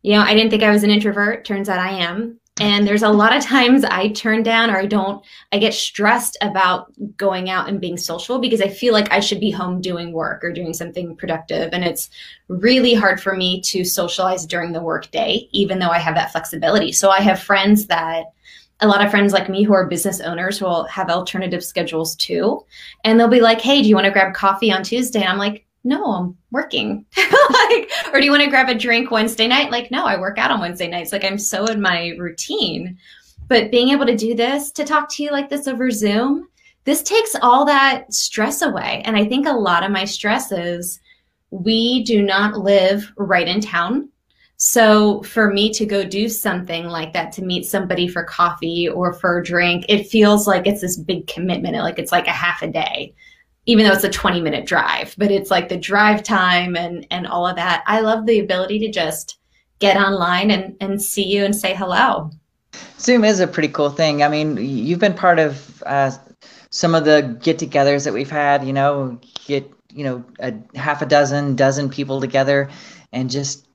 you 0.00 0.14
know, 0.14 0.22
I 0.22 0.32
didn't 0.32 0.48
think 0.48 0.62
I 0.62 0.70
was 0.70 0.84
an 0.84 0.90
introvert. 0.90 1.44
Turns 1.44 1.68
out 1.68 1.80
I 1.80 1.90
am. 1.90 2.40
And 2.60 2.86
there's 2.86 3.02
a 3.02 3.08
lot 3.08 3.36
of 3.36 3.42
times 3.42 3.84
I 3.84 4.08
turn 4.08 4.42
down 4.42 4.70
or 4.70 4.78
I 4.78 4.86
don't, 4.86 5.24
I 5.52 5.58
get 5.58 5.74
stressed 5.74 6.36
about 6.40 6.92
going 7.16 7.50
out 7.50 7.68
and 7.68 7.80
being 7.80 7.96
social 7.96 8.38
because 8.38 8.60
I 8.60 8.68
feel 8.68 8.92
like 8.92 9.12
I 9.12 9.20
should 9.20 9.40
be 9.40 9.50
home 9.50 9.80
doing 9.80 10.12
work 10.12 10.42
or 10.42 10.52
doing 10.52 10.74
something 10.74 11.14
productive. 11.16 11.70
And 11.72 11.84
it's 11.84 12.10
really 12.48 12.94
hard 12.94 13.20
for 13.20 13.36
me 13.36 13.60
to 13.62 13.84
socialize 13.84 14.44
during 14.46 14.72
the 14.72 14.82
workday, 14.82 15.48
even 15.52 15.78
though 15.78 15.90
I 15.90 15.98
have 15.98 16.16
that 16.16 16.32
flexibility. 16.32 16.92
So 16.92 17.10
I 17.10 17.20
have 17.20 17.40
friends 17.40 17.86
that, 17.86 18.26
a 18.80 18.86
lot 18.86 19.04
of 19.04 19.10
friends 19.10 19.32
like 19.32 19.48
me 19.48 19.64
who 19.64 19.72
are 19.72 19.88
business 19.88 20.20
owners 20.20 20.60
will 20.60 20.84
have 20.84 21.10
alternative 21.10 21.64
schedules 21.64 22.14
too. 22.14 22.64
And 23.02 23.18
they'll 23.18 23.26
be 23.26 23.40
like, 23.40 23.60
hey, 23.60 23.82
do 23.82 23.88
you 23.88 23.96
want 23.96 24.04
to 24.04 24.12
grab 24.12 24.34
coffee 24.34 24.70
on 24.70 24.84
Tuesday? 24.84 25.18
And 25.18 25.28
I'm 25.28 25.38
like, 25.38 25.66
no, 25.84 26.04
I'm 26.04 26.36
working. 26.50 27.06
like, 27.16 27.90
or 28.12 28.20
do 28.20 28.24
you 28.24 28.30
want 28.30 28.42
to 28.42 28.50
grab 28.50 28.68
a 28.68 28.74
drink 28.74 29.10
Wednesday 29.10 29.46
night? 29.46 29.70
Like, 29.70 29.90
no, 29.90 30.04
I 30.04 30.18
work 30.18 30.38
out 30.38 30.50
on 30.50 30.60
Wednesday 30.60 30.88
nights. 30.88 31.12
Like, 31.12 31.24
I'm 31.24 31.38
so 31.38 31.66
in 31.66 31.80
my 31.80 32.14
routine. 32.18 32.98
But 33.48 33.70
being 33.70 33.90
able 33.90 34.06
to 34.06 34.16
do 34.16 34.34
this, 34.34 34.70
to 34.72 34.84
talk 34.84 35.08
to 35.10 35.22
you 35.22 35.30
like 35.30 35.48
this 35.48 35.66
over 35.66 35.90
Zoom, 35.90 36.48
this 36.84 37.02
takes 37.02 37.34
all 37.42 37.64
that 37.64 38.12
stress 38.12 38.62
away. 38.62 39.02
And 39.04 39.16
I 39.16 39.24
think 39.24 39.46
a 39.46 39.52
lot 39.52 39.84
of 39.84 39.90
my 39.90 40.04
stress 40.04 40.52
is 40.52 41.00
we 41.50 42.02
do 42.04 42.22
not 42.22 42.58
live 42.58 43.10
right 43.16 43.48
in 43.48 43.60
town. 43.60 44.10
So 44.56 45.22
for 45.22 45.52
me 45.52 45.70
to 45.72 45.86
go 45.86 46.04
do 46.04 46.28
something 46.28 46.86
like 46.86 47.12
that, 47.12 47.30
to 47.32 47.42
meet 47.42 47.64
somebody 47.64 48.08
for 48.08 48.24
coffee 48.24 48.88
or 48.88 49.12
for 49.12 49.38
a 49.38 49.44
drink, 49.44 49.86
it 49.88 50.08
feels 50.08 50.46
like 50.48 50.66
it's 50.66 50.80
this 50.80 50.96
big 50.96 51.26
commitment. 51.28 51.76
Like 51.76 51.98
it's 51.98 52.12
like 52.12 52.26
a 52.26 52.32
half 52.32 52.62
a 52.62 52.68
day 52.68 53.14
even 53.68 53.84
though 53.84 53.92
it's 53.92 54.02
a 54.02 54.08
20 54.08 54.40
minute 54.40 54.64
drive, 54.64 55.14
but 55.18 55.30
it's 55.30 55.50
like 55.50 55.68
the 55.68 55.76
drive 55.76 56.22
time 56.22 56.74
and, 56.74 57.06
and 57.10 57.26
all 57.26 57.46
of 57.46 57.54
that. 57.56 57.84
I 57.86 58.00
love 58.00 58.24
the 58.24 58.40
ability 58.40 58.78
to 58.80 58.90
just 58.90 59.38
get 59.78 59.98
online 59.98 60.50
and, 60.50 60.74
and 60.80 61.00
see 61.00 61.24
you 61.24 61.44
and 61.44 61.54
say 61.54 61.74
hello. 61.74 62.30
Zoom 62.98 63.24
is 63.24 63.40
a 63.40 63.46
pretty 63.46 63.68
cool 63.68 63.90
thing. 63.90 64.22
I 64.22 64.28
mean, 64.28 64.56
you've 64.56 64.98
been 64.98 65.12
part 65.12 65.38
of 65.38 65.82
uh, 65.84 66.12
some 66.70 66.94
of 66.94 67.04
the 67.04 67.38
get 67.42 67.58
togethers 67.58 68.04
that 68.04 68.14
we've 68.14 68.30
had, 68.30 68.64
you 68.64 68.72
know, 68.72 69.20
get, 69.44 69.70
you 69.92 70.02
know, 70.02 70.24
a 70.40 70.54
half 70.74 71.02
a 71.02 71.06
dozen, 71.06 71.54
dozen 71.54 71.90
people 71.90 72.22
together 72.22 72.70
and 73.12 73.28
just, 73.28 73.68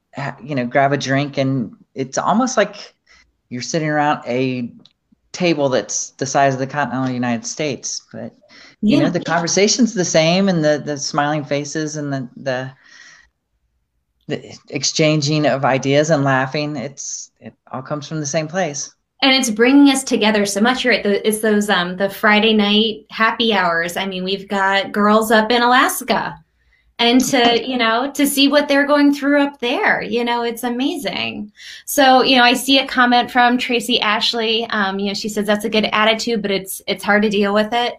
you 0.44 0.56
know, 0.56 0.66
grab 0.66 0.92
a 0.92 0.98
drink. 0.98 1.38
And 1.38 1.76
it's 1.94 2.18
almost 2.18 2.58
like 2.58 2.96
you're 3.50 3.62
sitting 3.62 3.90
around 3.90 4.24
a 4.26 4.72
table 5.34 5.70
that's 5.70 6.12
the 6.12 6.26
size 6.26 6.54
of 6.56 6.60
the 6.60 6.68
continental 6.68 7.14
United 7.14 7.46
States, 7.46 8.02
but 8.12 8.36
you 8.84 8.98
yeah. 8.98 9.04
know 9.04 9.10
the 9.10 9.24
conversation's 9.24 9.94
the 9.94 10.04
same 10.04 10.50
and 10.50 10.62
the 10.64 10.84
the 10.86 10.98
smiling 10.98 11.46
faces 11.46 11.96
and 11.96 12.12
the 12.12 12.30
the 12.36 12.72
the 14.28 14.58
exchanging 14.70 15.46
of 15.46 15.64
ideas 15.64 16.10
and 16.10 16.26
laughing. 16.26 16.76
It's 16.76 17.32
it 17.40 17.54
all 17.72 17.82
comes 17.82 18.10
from 18.10 18.20
the 18.20 18.26
same 18.26 18.48
place. 18.48 18.94
And 19.22 19.32
it's 19.32 19.50
bringing 19.50 19.90
us 19.90 20.04
together 20.04 20.46
so 20.46 20.60
much 20.60 20.84
right? 20.84 21.06
It's 21.06 21.40
those 21.40 21.70
um 21.70 21.96
the 21.96 22.10
friday 22.10 22.52
night 22.52 23.06
happy 23.10 23.54
hours. 23.54 23.96
I 23.96 24.06
mean 24.06 24.26
we've 24.26 24.50
got 24.50 24.92
girls 24.92 25.32
up 25.32 25.50
in 25.50 25.62
alaska 25.62 26.36
and 27.00 27.24
to 27.26 27.66
you 27.66 27.78
know 27.78 28.12
to 28.12 28.28
see 28.28 28.50
what 28.50 28.68
they're 28.68 28.86
going 28.86 29.14
through 29.14 29.44
up 29.44 29.62
there. 29.62 30.02
You 30.02 30.26
know 30.26 30.44
it's 30.44 30.66
amazing. 30.66 31.54
So 31.86 32.22
you 32.22 32.36
know 32.36 32.44
i 32.44 32.54
see 32.54 32.80
a 32.80 32.88
comment 32.88 33.32
from 33.32 33.58
tracy 33.58 34.02
ashley. 34.02 34.66
Um, 34.72 35.00
you 35.00 35.08
know 35.08 35.14
she 35.14 35.30
says 35.30 35.48
that's 35.48 35.64
a 35.64 35.70
good 35.70 35.86
attitude 35.94 36.42
but 36.42 36.52
it's 36.52 36.82
it's 36.86 37.06
hard 37.06 37.22
to 37.22 37.30
deal 37.30 37.54
with 37.54 37.72
it 37.72 37.94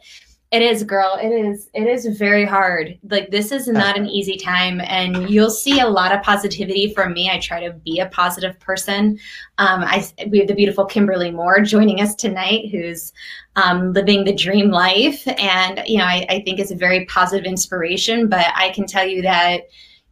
It 0.51 0.63
is, 0.63 0.85
girl. 0.85 1.19
It 1.21 1.31
is. 1.31 1.69
It 1.75 1.89
is 1.89 2.07
very 2.17 2.45
hard. 2.45 2.97
Like 3.11 3.31
this 3.33 3.51
is 3.51 3.67
not 3.67 3.99
an 3.99 4.07
easy 4.07 4.37
time, 4.37 4.81
and 4.83 5.29
you'll 5.29 5.51
see 5.51 5.81
a 5.81 5.89
lot 5.89 6.13
of 6.13 6.23
positivity 6.23 6.95
from 6.95 7.13
me. 7.13 7.29
I 7.29 7.41
try 7.41 7.67
to 7.67 7.73
be 7.73 7.99
a 7.99 8.07
positive 8.11 8.61
person. 8.61 9.19
Um, 9.59 9.83
I 9.83 10.07
we 10.29 10.39
have 10.39 10.47
the 10.47 10.55
beautiful 10.55 10.85
Kimberly 10.85 11.33
Moore 11.33 11.61
joining 11.61 12.01
us 12.01 12.15
tonight, 12.15 12.71
who's 12.71 13.13
um, 13.57 13.93
living 13.95 14.23
the 14.23 14.33
dream 14.33 14.71
life, 14.71 15.27
and 15.27 15.83
you 15.87 15.99
know 15.99 16.05
I, 16.05 16.25
I 16.29 16.43
think 16.43 16.61
is 16.61 16.71
a 16.71 16.77
very 16.77 17.05
positive 17.07 17.47
inspiration. 17.47 18.29
But 18.29 18.47
I 18.55 18.71
can 18.71 18.87
tell 18.87 19.07
you 19.07 19.23
that 19.23 19.63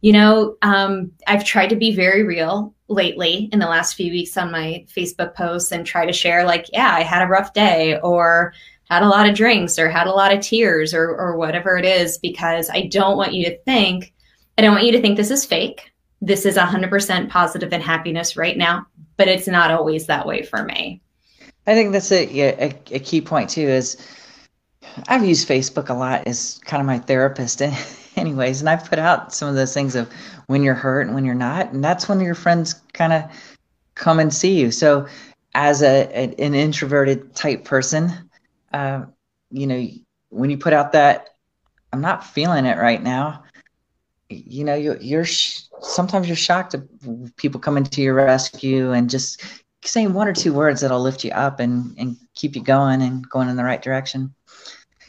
you 0.01 0.11
know 0.11 0.57
um, 0.61 1.09
I've 1.25 1.45
tried 1.45 1.69
to 1.69 1.77
be 1.77 1.95
very 1.95 2.23
real 2.23 2.73
lately 2.89 3.49
in 3.51 3.59
the 3.59 3.65
last 3.65 3.95
few 3.95 4.11
weeks 4.11 4.37
on 4.37 4.51
my 4.51 4.85
Facebook 4.93 5.35
posts 5.35 5.71
and 5.71 5.85
try 5.85 6.05
to 6.05 6.13
share 6.13 6.45
like, 6.45 6.67
yeah, 6.73 6.93
I 6.93 7.01
had 7.01 7.21
a 7.21 7.27
rough 7.27 7.53
day 7.53 7.97
or 7.99 8.53
had 8.93 9.03
a 9.03 9.07
lot 9.07 9.27
of 9.27 9.35
drinks 9.35 9.79
or 9.79 9.89
had 9.89 10.07
a 10.07 10.11
lot 10.11 10.31
of 10.33 10.39
tears 10.39 10.93
or, 10.93 11.15
or 11.15 11.35
whatever 11.35 11.77
it 11.77 11.85
is, 11.85 12.19
because 12.19 12.69
I 12.69 12.87
don't 12.87 13.17
want 13.17 13.33
you 13.33 13.45
to 13.45 13.57
think, 13.63 14.13
I 14.57 14.61
don't 14.61 14.73
want 14.73 14.85
you 14.85 14.91
to 14.91 15.01
think 15.01 15.17
this 15.17 15.31
is 15.31 15.45
fake. 15.45 15.91
This 16.21 16.45
is 16.45 16.57
100% 16.57 17.29
positive 17.29 17.73
and 17.73 17.81
happiness 17.81 18.37
right 18.37 18.55
now, 18.55 18.85
but 19.17 19.27
it's 19.27 19.47
not 19.47 19.71
always 19.71 20.05
that 20.05 20.27
way 20.27 20.43
for 20.43 20.63
me. 20.63 21.01
I 21.65 21.73
think 21.73 21.91
that's 21.91 22.11
a, 22.11 22.25
a, 22.39 22.65
a 22.91 22.99
key 22.99 23.19
point 23.19 23.49
too 23.49 23.67
is 23.67 23.97
I've 25.07 25.25
used 25.25 25.47
Facebook 25.47 25.89
a 25.89 25.93
lot 25.93 26.27
as 26.27 26.59
kind 26.65 26.79
of 26.79 26.85
my 26.85 26.99
therapist 26.99 27.61
anyways. 28.15 28.59
And 28.59 28.69
I've 28.69 28.87
put 28.87 28.99
out 28.99 29.33
some 29.33 29.49
of 29.49 29.55
those 29.55 29.73
things 29.73 29.95
of 29.95 30.07
when 30.47 30.61
you're 30.61 30.75
hurt 30.75 31.07
and 31.07 31.15
when 31.15 31.25
you're 31.25 31.33
not. 31.33 31.71
And 31.73 31.83
that's 31.83 32.07
when 32.07 32.19
your 32.19 32.35
friends 32.35 32.75
kind 32.93 33.11
of 33.11 33.23
come 33.95 34.19
and 34.19 34.31
see 34.31 34.59
you. 34.59 34.69
So 34.69 35.07
as 35.55 35.81
a, 35.81 36.13
an 36.15 36.53
introverted 36.53 37.33
type 37.35 37.63
person, 37.63 38.11
uh, 38.73 39.05
you 39.51 39.67
know, 39.67 39.87
when 40.29 40.49
you 40.49 40.57
put 40.57 40.73
out 40.73 40.91
that, 40.93 41.29
I'm 41.91 42.01
not 42.01 42.25
feeling 42.25 42.65
it 42.65 42.77
right 42.77 43.01
now. 43.01 43.43
You 44.29 44.63
know, 44.63 44.73
you, 44.73 44.97
you're 44.99 45.25
sh- 45.25 45.61
sometimes 45.81 46.27
you're 46.27 46.35
shocked 46.35 46.73
at 46.73 46.81
people 47.37 47.59
coming 47.59 47.83
to 47.83 48.01
your 48.01 48.15
rescue 48.15 48.91
and 48.91 49.09
just 49.09 49.43
saying 49.85 50.13
one 50.13 50.27
or 50.27 50.33
two 50.33 50.53
words 50.53 50.81
that'll 50.81 51.01
lift 51.01 51.23
you 51.23 51.31
up 51.31 51.59
and 51.59 51.93
and 51.99 52.17
keep 52.33 52.55
you 52.55 52.63
going 52.63 53.01
and 53.01 53.29
going 53.29 53.49
in 53.49 53.55
the 53.55 53.63
right 53.63 53.81
direction. 53.81 54.33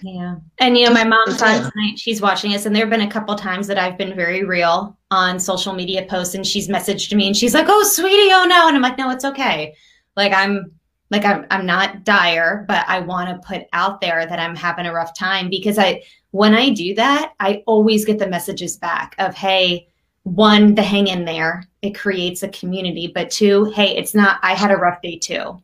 Yeah. 0.03 0.37
And 0.59 0.77
you 0.77 0.87
know, 0.87 0.93
my 0.93 1.05
mom's 1.05 1.41
on 1.41 1.71
tonight, 1.71 1.99
she's 1.99 2.21
watching 2.21 2.55
us, 2.55 2.67
and 2.67 2.77
there 2.77 2.83
have 2.83 2.91
been 2.91 3.01
a 3.01 3.11
couple 3.11 3.35
times 3.37 3.67
that 3.69 3.79
I've 3.79 3.97
been 3.97 4.15
very 4.15 4.45
real 4.45 4.99
on 5.11 5.41
social 5.41 5.73
media 5.73 6.05
posts, 6.05 6.35
and 6.35 6.47
she's 6.47 6.69
messaged 6.69 7.15
me 7.17 7.27
and 7.27 7.37
she's 7.37 7.55
like, 7.55 7.67
Oh, 7.69 7.83
sweetie, 7.85 8.33
oh 8.33 8.45
no. 8.47 8.69
And 8.69 8.77
I'm 8.77 8.83
like, 8.83 8.99
No, 8.99 9.11
it's 9.11 9.25
okay. 9.25 9.75
Like 10.17 10.33
I'm 10.33 10.73
like 11.11 11.25
I'm 11.25 11.47
I'm 11.51 11.67
not 11.67 12.05
dire, 12.05 12.65
but 12.67 12.85
I 12.89 13.01
want 13.01 13.29
to 13.29 13.47
put 13.47 13.67
out 13.73 14.01
there 14.01 14.27
that 14.27 14.39
I'm 14.39 14.57
having 14.57 14.87
a 14.87 14.93
rough 14.93 15.17
time 15.17 15.49
because 15.49 15.79
I 15.79 16.03
when 16.31 16.55
I 16.55 16.71
do 16.71 16.95
that, 16.95 17.35
I 17.41 17.63
always 17.67 18.05
get 18.05 18.19
the 18.19 18.27
messages 18.27 18.77
back 18.77 19.15
of 19.19 19.35
hey, 19.35 19.89
one, 20.25 20.75
the 20.75 20.83
hang 20.83 21.07
in 21.07 21.25
there. 21.25 21.65
It 21.83 21.95
creates 21.95 22.43
a 22.43 22.49
community, 22.49 23.13
but 23.15 23.31
two, 23.31 23.67
hey, 23.67 23.97
it's 23.97 24.15
not 24.15 24.41
I 24.43 24.55
had 24.55 24.71
a 24.71 24.77
rough 24.77 25.03
day 25.03 25.19
too. 25.19 25.63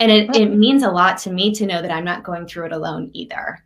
And 0.00 0.12
it, 0.12 0.34
it 0.36 0.54
means 0.54 0.84
a 0.84 0.90
lot 0.90 1.18
to 1.18 1.30
me 1.30 1.52
to 1.54 1.66
know 1.66 1.82
that 1.82 1.90
I'm 1.90 2.04
not 2.04 2.22
going 2.22 2.46
through 2.46 2.66
it 2.66 2.72
alone 2.72 3.10
either. 3.14 3.64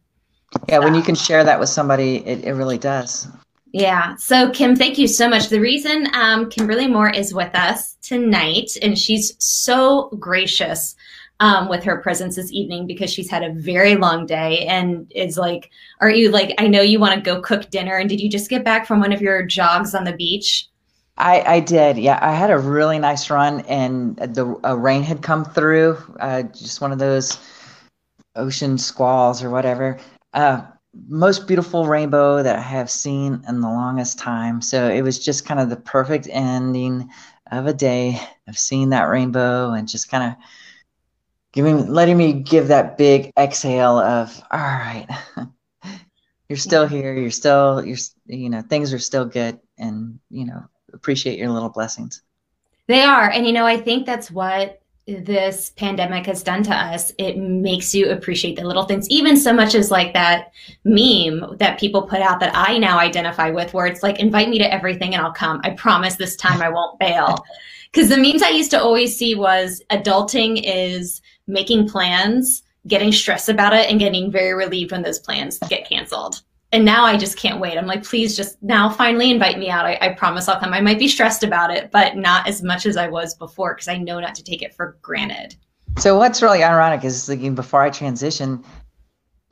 Yeah, 0.68 0.78
so. 0.78 0.84
when 0.84 0.94
you 0.94 1.02
can 1.02 1.14
share 1.14 1.44
that 1.44 1.60
with 1.60 1.68
somebody, 1.68 2.16
it, 2.26 2.44
it 2.44 2.52
really 2.52 2.78
does. 2.78 3.28
Yeah. 3.72 4.16
So, 4.16 4.50
Kim, 4.50 4.76
thank 4.76 4.98
you 4.98 5.08
so 5.08 5.28
much. 5.28 5.48
The 5.48 5.58
reason 5.58 6.06
um, 6.14 6.50
Kimberly 6.50 6.86
Moore 6.86 7.08
is 7.08 7.32
with 7.32 7.54
us 7.54 7.94
tonight, 8.02 8.76
and 8.82 8.98
she's 8.98 9.34
so 9.38 10.10
gracious 10.18 10.94
um, 11.40 11.68
with 11.70 11.82
her 11.84 11.96
presence 11.96 12.36
this 12.36 12.52
evening 12.52 12.86
because 12.86 13.10
she's 13.10 13.30
had 13.30 13.42
a 13.42 13.52
very 13.52 13.96
long 13.96 14.26
day 14.26 14.66
and 14.66 15.10
is 15.14 15.38
like, 15.38 15.70
Are 16.00 16.10
you 16.10 16.30
like, 16.30 16.54
I 16.58 16.66
know 16.66 16.82
you 16.82 17.00
want 17.00 17.14
to 17.14 17.20
go 17.20 17.40
cook 17.40 17.70
dinner. 17.70 17.96
And 17.96 18.10
did 18.10 18.20
you 18.20 18.28
just 18.28 18.50
get 18.50 18.62
back 18.62 18.86
from 18.86 19.00
one 19.00 19.12
of 19.12 19.22
your 19.22 19.42
jogs 19.42 19.94
on 19.94 20.04
the 20.04 20.12
beach? 20.12 20.68
I, 21.16 21.40
I 21.40 21.60
did. 21.60 21.96
Yeah. 21.96 22.18
I 22.20 22.34
had 22.34 22.50
a 22.50 22.58
really 22.58 22.98
nice 22.98 23.30
run, 23.30 23.60
and 23.62 24.16
the 24.16 24.44
rain 24.44 25.02
had 25.02 25.22
come 25.22 25.46
through, 25.46 25.96
uh, 26.20 26.42
just 26.42 26.82
one 26.82 26.92
of 26.92 26.98
those 26.98 27.38
ocean 28.36 28.76
squalls 28.76 29.42
or 29.42 29.48
whatever. 29.48 29.98
Uh, 30.34 30.62
most 31.08 31.46
beautiful 31.46 31.86
rainbow 31.86 32.42
that 32.42 32.56
I 32.56 32.62
have 32.62 32.90
seen 32.90 33.42
in 33.48 33.60
the 33.60 33.68
longest 33.68 34.18
time. 34.18 34.60
So 34.60 34.88
it 34.88 35.02
was 35.02 35.18
just 35.18 35.46
kind 35.46 35.60
of 35.60 35.70
the 35.70 35.76
perfect 35.76 36.28
ending 36.30 37.08
of 37.50 37.66
a 37.66 37.72
day 37.72 38.20
of 38.48 38.58
seeing 38.58 38.90
that 38.90 39.04
rainbow 39.04 39.72
and 39.72 39.88
just 39.88 40.10
kind 40.10 40.32
of 40.32 40.44
giving, 41.52 41.86
letting 41.88 42.16
me 42.16 42.32
give 42.32 42.68
that 42.68 42.98
big 42.98 43.32
exhale 43.38 43.98
of, 43.98 44.42
all 44.50 44.58
right, 44.58 45.06
you're 46.48 46.58
still 46.58 46.86
here. 46.86 47.14
You're 47.14 47.30
still, 47.30 47.84
you're, 47.84 47.98
you 48.26 48.50
know, 48.50 48.60
things 48.60 48.92
are 48.92 48.98
still 48.98 49.24
good 49.24 49.58
and, 49.78 50.18
you 50.30 50.44
know, 50.44 50.64
appreciate 50.92 51.38
your 51.38 51.50
little 51.50 51.70
blessings. 51.70 52.22
They 52.86 53.02
are. 53.02 53.30
And, 53.30 53.46
you 53.46 53.52
know, 53.52 53.64
I 53.64 53.78
think 53.78 54.04
that's 54.04 54.30
what 54.30 54.81
this 55.06 55.70
pandemic 55.70 56.26
has 56.26 56.42
done 56.42 56.62
to 56.62 56.74
us, 56.74 57.12
it 57.18 57.36
makes 57.36 57.94
you 57.94 58.10
appreciate 58.10 58.56
the 58.56 58.64
little 58.64 58.84
things, 58.84 59.08
even 59.10 59.36
so 59.36 59.52
much 59.52 59.74
as 59.74 59.90
like 59.90 60.12
that 60.14 60.52
meme 60.84 61.56
that 61.58 61.80
people 61.80 62.02
put 62.02 62.20
out 62.20 62.38
that 62.40 62.52
I 62.54 62.78
now 62.78 62.98
identify 62.98 63.50
with, 63.50 63.74
where 63.74 63.86
it's 63.86 64.02
like, 64.02 64.20
invite 64.20 64.48
me 64.48 64.58
to 64.58 64.72
everything 64.72 65.14
and 65.14 65.22
I'll 65.22 65.32
come. 65.32 65.60
I 65.64 65.70
promise 65.70 66.16
this 66.16 66.36
time 66.36 66.62
I 66.62 66.68
won't 66.68 66.98
bail. 66.98 67.44
Because 67.92 68.08
the 68.08 68.16
memes 68.16 68.42
I 68.42 68.48
used 68.48 68.70
to 68.70 68.80
always 68.80 69.14
see 69.14 69.34
was 69.34 69.82
adulting 69.90 70.62
is 70.64 71.20
making 71.46 71.90
plans, 71.90 72.62
getting 72.86 73.12
stressed 73.12 73.50
about 73.50 73.74
it, 73.74 73.90
and 73.90 74.00
getting 74.00 74.32
very 74.32 74.54
relieved 74.54 74.92
when 74.92 75.02
those 75.02 75.18
plans 75.18 75.58
get 75.68 75.86
canceled 75.86 76.40
and 76.72 76.86
now 76.86 77.04
I 77.04 77.18
just 77.18 77.36
can't 77.36 77.60
wait. 77.60 77.76
I'm 77.76 77.86
like, 77.86 78.02
please 78.02 78.34
just 78.34 78.60
now 78.62 78.88
finally 78.88 79.30
invite 79.30 79.58
me 79.58 79.68
out. 79.68 79.84
I, 79.84 79.98
I, 80.00 80.08
promise 80.14 80.48
I'll 80.48 80.58
come. 80.58 80.72
I 80.72 80.80
might 80.80 80.98
be 80.98 81.06
stressed 81.06 81.44
about 81.44 81.70
it, 81.70 81.90
but 81.90 82.16
not 82.16 82.48
as 82.48 82.62
much 82.62 82.86
as 82.86 82.96
I 82.96 83.08
was 83.08 83.34
before 83.34 83.74
because 83.74 83.88
I 83.88 83.98
know 83.98 84.18
not 84.18 84.34
to 84.36 84.42
take 84.42 84.62
it 84.62 84.74
for 84.74 84.96
granted. 85.02 85.54
So 85.98 86.16
what's 86.16 86.40
really 86.40 86.64
ironic 86.64 87.04
is 87.04 87.26
thinking 87.26 87.54
before 87.54 87.82
I 87.82 87.90
transitioned, 87.90 88.64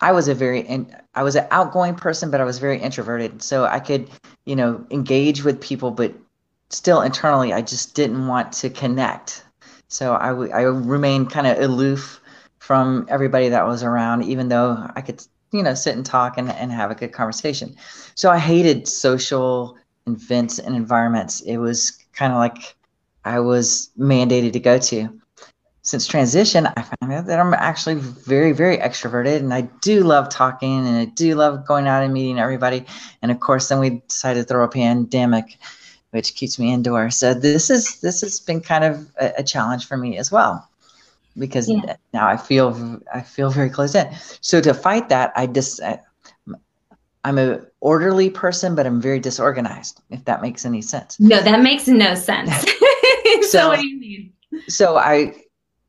I 0.00 0.12
was 0.12 0.28
a 0.28 0.34
very 0.34 0.60
in, 0.60 0.96
I 1.14 1.22
was 1.22 1.36
an 1.36 1.46
outgoing 1.50 1.94
person, 1.94 2.30
but 2.30 2.40
I 2.40 2.44
was 2.44 2.58
very 2.58 2.80
introverted. 2.80 3.42
So 3.42 3.66
I 3.66 3.80
could, 3.80 4.08
you 4.46 4.56
know, 4.56 4.82
engage 4.90 5.44
with 5.44 5.60
people, 5.60 5.90
but 5.90 6.14
still 6.70 7.02
internally, 7.02 7.52
I 7.52 7.60
just 7.60 7.94
didn't 7.94 8.26
want 8.26 8.52
to 8.54 8.70
connect. 8.70 9.44
So 9.88 10.14
I, 10.14 10.28
w- 10.28 10.52
I 10.52 10.62
remained 10.62 11.30
kind 11.30 11.46
of 11.46 11.58
aloof 11.58 12.22
from 12.60 13.06
everybody 13.10 13.50
that 13.50 13.66
was 13.66 13.82
around, 13.82 14.22
even 14.22 14.48
though 14.48 14.88
I 14.96 15.02
could 15.02 15.22
you 15.52 15.62
know, 15.62 15.75
sit 15.75 15.97
and 15.97 16.07
talk 16.07 16.38
and, 16.38 16.50
and 16.50 16.73
have 16.73 16.90
a 16.90 16.95
good 16.95 17.12
conversation. 17.12 17.75
So 18.14 18.30
I 18.30 18.38
hated 18.38 18.87
social 18.87 19.76
events 20.07 20.59
and 20.59 20.76
environments. 20.76 21.40
It 21.42 21.59
was 21.59 21.99
kind 22.12 22.33
of 22.33 22.38
like 22.38 22.76
I 23.25 23.40
was 23.40 23.90
mandated 23.99 24.52
to 24.52 24.61
go 24.61 24.78
to. 24.78 25.21
Since 25.83 26.07
transition, 26.07 26.66
I 26.66 26.83
found 26.83 27.12
out 27.12 27.26
that 27.26 27.40
I'm 27.40 27.54
actually 27.54 27.95
very, 27.95 28.52
very 28.52 28.76
extroverted 28.76 29.38
and 29.38 29.52
I 29.52 29.62
do 29.80 30.04
love 30.04 30.28
talking 30.28 30.87
and 30.87 30.97
I 30.97 31.07
do 31.07 31.35
love 31.35 31.66
going 31.66 31.88
out 31.88 32.04
and 32.04 32.12
meeting 32.12 32.38
everybody. 32.38 32.85
And 33.23 33.33
of 33.33 33.40
course, 33.40 33.69
then 33.69 33.80
we 33.80 34.02
decided 34.07 34.42
to 34.42 34.47
throw 34.47 34.62
a 34.62 34.69
pandemic, 34.69 35.59
which 36.11 36.35
keeps 36.35 36.59
me 36.59 36.73
indoors. 36.73 37.16
So 37.16 37.33
this 37.33 37.71
is 37.71 38.00
this 38.00 38.21
has 38.21 38.40
been 38.40 38.61
kind 38.61 38.85
of 38.85 39.11
a, 39.19 39.33
a 39.38 39.42
challenge 39.42 39.87
for 39.87 39.97
me 39.97 40.19
as 40.19 40.30
well 40.30 40.69
because 41.38 41.68
yeah. 41.68 41.96
now 42.12 42.26
I 42.26 42.37
feel 42.37 43.00
I 43.12 43.20
feel 43.20 43.50
very 43.50 43.70
close 43.70 43.94
in. 43.94 44.12
So 44.40 44.60
to 44.60 44.75
fight 44.75 45.08
that, 45.08 45.32
I 45.37 45.46
just 45.46 45.80
I'm 47.25 47.38
a 47.38 47.60
orderly 47.80 48.30
person, 48.30 48.75
but 48.75 48.87
I'm 48.87 49.00
very 49.00 49.20
disorganized. 49.20 50.00
If 50.10 50.25
that 50.25 50.42
makes 50.42 50.64
any 50.64 50.82
sense. 50.82 51.20
No, 51.20 51.40
that 51.42 51.60
makes 51.62 51.87
no 51.87 52.14
sense. 52.14 52.50
so, 52.62 53.40
so 53.42 53.68
what 53.68 53.80
do 53.80 53.87
you 53.87 54.00
mean? 54.00 54.32
So 54.68 54.96
I 54.96 55.34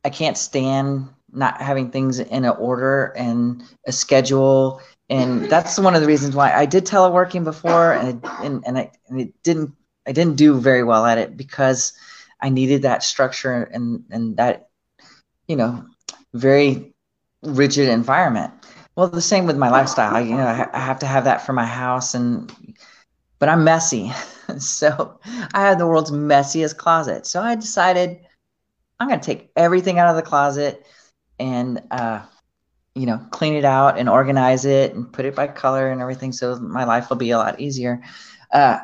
I 0.03 0.10
can't 0.10 0.38
stand 0.38 1.10
not 1.33 1.62
having 1.62 1.91
things 1.91 2.19
in 2.19 2.43
an 2.43 2.55
order 2.57 3.13
and 3.15 3.63
a 3.88 3.91
schedule. 3.91 4.81
And 5.10 5.45
that's 5.50 5.79
one 5.79 5.95
of 5.95 6.01
the 6.01 6.07
reasons 6.07 6.36
why 6.36 6.53
I 6.53 6.65
did 6.65 6.86
teleworking 6.86 7.43
before, 7.43 7.93
and 7.93 8.24
and 8.41 8.63
and 8.65 8.77
I 8.77 8.91
and 9.07 9.21
it 9.21 9.43
didn't 9.43 9.74
I 10.05 10.12
didn't 10.12 10.36
do 10.36 10.60
very 10.60 10.83
well 10.83 11.05
at 11.05 11.17
it 11.17 11.38
because 11.38 11.93
I 12.41 12.50
needed 12.50 12.81
that 12.81 13.03
structure 13.03 13.63
and 13.63 14.03
and 14.10 14.36
that 14.38 14.69
you 15.51 15.58
know, 15.58 15.86
very 16.34 16.93
rigid 17.43 17.89
environment. 17.89 18.53
Well, 18.96 19.10
the 19.10 19.22
same 19.22 19.46
with 19.46 19.58
my 19.58 19.70
lifestyle. 19.70 20.25
You 20.25 20.38
know, 20.38 20.48
I, 20.48 20.79
have 20.79 21.00
to 21.00 21.05
have 21.05 21.25
that 21.25 21.46
for 21.46 21.51
my 21.51 21.65
house, 21.65 22.15
and 22.15 22.50
but 23.38 23.50
I'm 23.50 23.65
messy, 23.65 24.13
so 24.58 25.20
I 25.53 25.67
have 25.67 25.77
the 25.77 25.88
world's 25.88 26.12
messiest 26.12 26.77
closet. 26.77 27.25
So 27.25 27.41
I 27.41 27.55
decided 27.55 28.22
I'm 28.98 29.10
going 29.10 29.20
to 29.20 29.25
take 29.25 29.51
everything 29.58 30.00
out 30.00 30.08
of 30.08 30.15
the 30.15 30.22
closet 30.22 30.86
and, 31.38 31.81
uh, 31.91 32.22
you 32.96 33.05
know, 33.05 33.17
clean 33.31 33.55
it 33.55 33.65
out 33.65 33.98
and 33.98 34.08
organize 34.08 34.63
it 34.63 34.96
and 34.96 35.12
put 35.12 35.25
it 35.25 35.36
by 35.36 35.48
color 35.48 35.91
and 35.91 36.00
everything, 36.00 36.31
so 36.31 36.55
my 36.60 36.86
life 36.86 37.10
will 37.10 37.17
be 37.17 37.31
a 37.31 37.38
lot 37.38 37.60
easier. 37.60 38.01
Uh, 38.53 38.79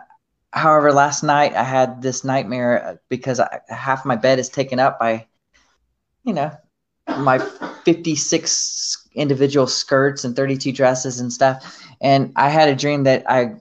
however, 0.52 0.92
last 0.92 1.24
night 1.24 1.54
I 1.54 1.64
had 1.64 2.02
this 2.02 2.26
nightmare 2.26 3.00
because 3.08 3.40
I, 3.40 3.62
half 3.70 4.06
my 4.06 4.18
bed 4.18 4.38
is 4.38 4.50
taken 4.50 4.80
up 4.80 5.00
by 5.00 5.28
you 6.28 6.34
know, 6.34 6.52
my 7.20 7.40
56 7.86 9.08
individual 9.16 9.66
skirts 9.66 10.26
and 10.26 10.36
32 10.36 10.74
dresses 10.74 11.22
and 11.22 11.32
stuff. 11.32 11.82
And 12.02 12.34
I 12.36 12.50
had 12.50 12.68
a 12.68 12.76
dream 12.76 13.04
that 13.04 13.24
I 13.32 13.56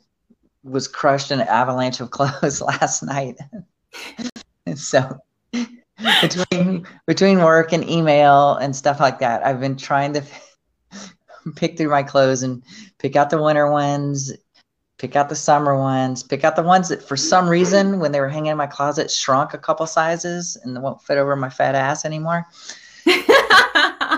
was 0.65 0.89
crushed 0.89 1.31
in 1.31 1.41
an 1.41 1.47
avalanche 1.47 2.01
of 2.01 2.11
clothes 2.11 2.61
last 2.61 3.05
night. 3.05 3.39
and 4.67 4.79
so 4.79 5.17
between 6.21 6.87
between 7.07 7.39
work 7.39 7.73
and 7.73 7.89
email 7.89 8.55
and 8.57 8.75
stuff 8.75 8.99
like 8.99 9.21
that, 9.21 9.47
I've 9.47 9.61
been 9.61 9.77
trying 9.77 10.13
to 10.15 10.25
pick 11.55 11.79
through 11.79 11.91
my 11.91 12.03
clothes 12.03 12.43
and 12.43 12.65
pick 12.99 13.15
out 13.15 13.31
the 13.31 13.41
winter 13.41 13.71
ones, 13.71 14.33
pick 14.99 15.17
out 15.17 15.29
the 15.29 15.37
summer 15.37 15.79
ones, 15.79 16.23
pick 16.23 16.45
out 16.45 16.57
the 16.57 16.63
ones 16.63 16.89
that 16.89 17.03
for 17.03 17.17
some 17.17 17.49
reason 17.49 17.99
when 17.99 18.13
they 18.13 18.21
were 18.21 18.29
hanging 18.29 18.53
in 18.53 18.57
my 18.57 18.67
closet 18.67 19.11
shrunk 19.11 19.53
a 19.55 19.59
couple 19.59 19.87
sizes 19.87 20.57
and 20.63 20.75
they 20.75 20.81
won't 20.81 21.03
fit 21.03 21.19
over 21.19 21.37
my 21.37 21.51
fat 21.51 21.75
ass 21.75 22.05
anymore. 22.05 22.47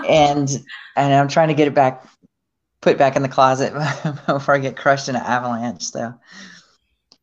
and 0.07 0.63
and 0.95 1.13
I'm 1.13 1.27
trying 1.27 1.49
to 1.49 1.53
get 1.53 1.67
it 1.67 1.73
back 1.73 2.05
put 2.81 2.97
back 2.97 3.15
in 3.15 3.21
the 3.21 3.29
closet 3.29 3.73
before 4.27 4.55
I 4.55 4.59
get 4.59 4.77
crushed 4.77 5.09
in 5.09 5.15
an 5.15 5.21
avalanche. 5.21 5.83
So 5.83 6.13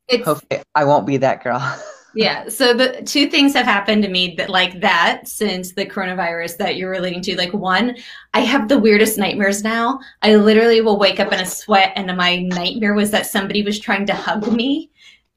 it's, 0.08 0.24
hopefully 0.24 0.62
I 0.74 0.84
won't 0.84 1.06
be 1.06 1.16
that 1.18 1.42
girl. 1.42 1.60
yeah. 2.16 2.48
So 2.48 2.72
the 2.72 3.02
two 3.02 3.28
things 3.28 3.52
have 3.52 3.66
happened 3.66 4.02
to 4.02 4.08
me 4.08 4.34
that 4.38 4.48
like 4.48 4.80
that 4.80 5.28
since 5.28 5.74
the 5.74 5.84
coronavirus 5.84 6.56
that 6.56 6.76
you're 6.76 6.90
relating 6.90 7.20
to. 7.20 7.36
Like 7.36 7.52
one, 7.52 7.94
I 8.32 8.40
have 8.40 8.68
the 8.68 8.78
weirdest 8.78 9.18
nightmares 9.18 9.62
now. 9.62 10.00
I 10.22 10.36
literally 10.36 10.80
will 10.80 10.98
wake 10.98 11.20
up 11.20 11.30
in 11.30 11.40
a 11.40 11.44
sweat 11.44 11.92
and 11.94 12.16
my 12.16 12.38
nightmare 12.38 12.94
was 12.94 13.10
that 13.10 13.26
somebody 13.26 13.62
was 13.62 13.78
trying 13.78 14.06
to 14.06 14.14
hug 14.14 14.50
me 14.50 14.90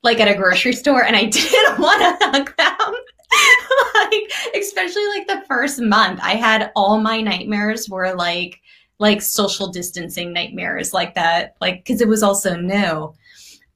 like 0.04 0.22
at 0.22 0.30
a 0.30 0.38
grocery 0.38 0.72
store 0.72 1.04
and 1.04 1.18
I 1.18 1.26
didn't 1.26 1.80
want 1.80 2.00
to 2.00 2.26
hug 2.26 2.56
them. 2.56 2.94
like 3.96 4.32
especially 4.56 5.06
like 5.10 5.28
the 5.28 5.44
first 5.50 5.82
month 5.82 6.22
I 6.24 6.36
had 6.36 6.72
all 6.78 7.02
my 7.02 7.20
nightmares 7.20 7.90
were 7.90 8.16
like 8.16 8.62
like 9.00 9.22
social 9.22 9.68
distancing 9.68 10.32
nightmares 10.32 10.94
like 10.94 11.14
that 11.16 11.56
like 11.60 11.84
cuz 11.84 12.00
it 12.00 12.08
was 12.08 12.24
also 12.24 12.56
new. 12.56 13.14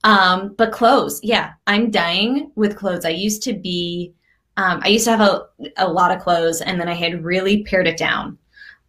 Um, 0.04 0.54
but 0.58 0.70
clothes, 0.70 1.18
yeah, 1.22 1.54
I'm 1.66 1.90
dying 1.90 2.52
with 2.56 2.76
clothes. 2.76 3.06
I 3.06 3.10
used 3.10 3.42
to 3.44 3.54
be, 3.54 4.12
um, 4.58 4.80
I 4.84 4.88
used 4.88 5.06
to 5.06 5.16
have 5.16 5.20
a, 5.22 5.46
a 5.78 5.88
lot 5.88 6.14
of 6.14 6.22
clothes 6.22 6.60
and 6.60 6.78
then 6.78 6.88
I 6.88 6.94
had 6.94 7.24
really 7.24 7.64
pared 7.64 7.88
it 7.88 7.96
down. 7.96 8.38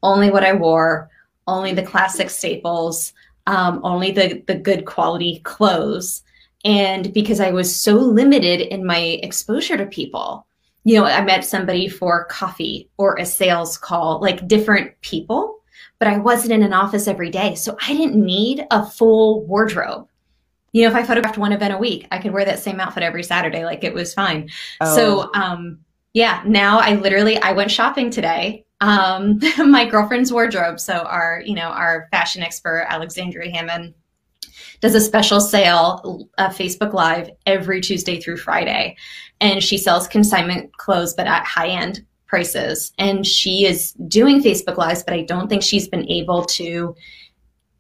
Only 0.04 0.30
what 0.30 0.44
I 0.44 0.52
wore, 0.54 1.10
only 1.48 1.74
the 1.74 1.84
classic 1.84 2.30
staples, 2.30 3.14
um, 3.48 3.80
only 3.84 4.12
the, 4.12 4.44
the 4.46 4.56
good 4.56 4.86
quality 4.86 5.40
clothes. 5.40 6.22
And 6.66 7.14
because 7.14 7.40
I 7.40 7.52
was 7.52 7.74
so 7.74 7.94
limited 7.94 8.62
in 8.62 8.86
my 8.86 9.20
exposure 9.24 9.78
to 9.78 9.86
people, 9.86 10.46
you 10.84 10.96
know, 10.96 11.06
I 11.06 11.24
met 11.24 11.46
somebody 11.46 11.88
for 11.88 12.26
coffee 12.26 12.90
or 12.98 13.16
a 13.16 13.26
sales 13.26 13.78
call, 13.78 14.20
like 14.20 14.48
different 14.48 15.00
people, 15.00 15.60
but 15.98 16.10
I 16.10 16.18
wasn't 16.18 16.52
in 16.52 16.64
an 16.64 16.74
office 16.74 17.08
every 17.08 17.30
day. 17.30 17.56
So 17.56 17.78
I 17.88 17.94
didn't 17.94 18.24
need 18.24 18.66
a 18.70 18.86
full 18.86 19.46
wardrobe 19.46 20.10
you 20.76 20.82
know, 20.82 20.90
if 20.90 20.96
I 20.96 21.04
photographed 21.04 21.38
one 21.38 21.54
event 21.54 21.74
a 21.74 21.78
week, 21.78 22.06
I 22.12 22.18
could 22.18 22.34
wear 22.34 22.44
that 22.44 22.60
same 22.60 22.82
outfit 22.82 23.02
every 23.02 23.24
Saturday. 23.24 23.64
Like 23.64 23.86
it 23.86 23.94
was 23.94 24.14
fine. 24.14 24.50
Oh. 24.82 24.94
So, 24.94 25.32
um, 25.34 25.80
yeah, 26.12 26.44
now 26.46 26.80
I 26.80 26.96
literally, 26.96 27.42
I 27.42 27.54
went 27.54 27.72
shopping 27.72 28.10
today. 28.10 28.66
Um, 28.82 29.40
my 29.58 29.86
girlfriend's 29.86 30.34
wardrobe. 30.34 30.82
So 30.82 30.96
our, 30.96 31.42
you 31.46 31.56
know, 31.56 31.70
our 31.70 32.10
fashion 32.12 32.44
expert, 32.44 32.88
Alexandria 32.90 33.50
Hammond, 33.52 33.94
does 34.82 34.96
a 34.96 35.00
special 35.00 35.40
sale, 35.40 36.28
uh, 36.38 36.50
Facebook 36.50 36.92
Live 36.92 37.30
every 37.46 37.80
Tuesday 37.80 38.20
through 38.20 38.36
Friday. 38.36 38.98
And 39.40 39.64
she 39.64 39.78
sells 39.78 40.10
consignment 40.10 40.76
clothes, 40.76 41.14
but 41.14 41.26
at 41.26 41.46
high 41.46 41.70
end 41.70 42.06
prices. 42.28 42.92
And 42.98 43.26
she 43.26 43.66
is 43.66 43.94
doing 44.10 44.44
Facebook 44.44 44.76
Lives, 44.76 45.06
but 45.06 45.14
I 45.14 45.22
don't 45.22 45.48
think 45.48 45.64
she's 45.64 45.88
been 45.88 46.10
able 46.10 46.44
to 46.44 46.98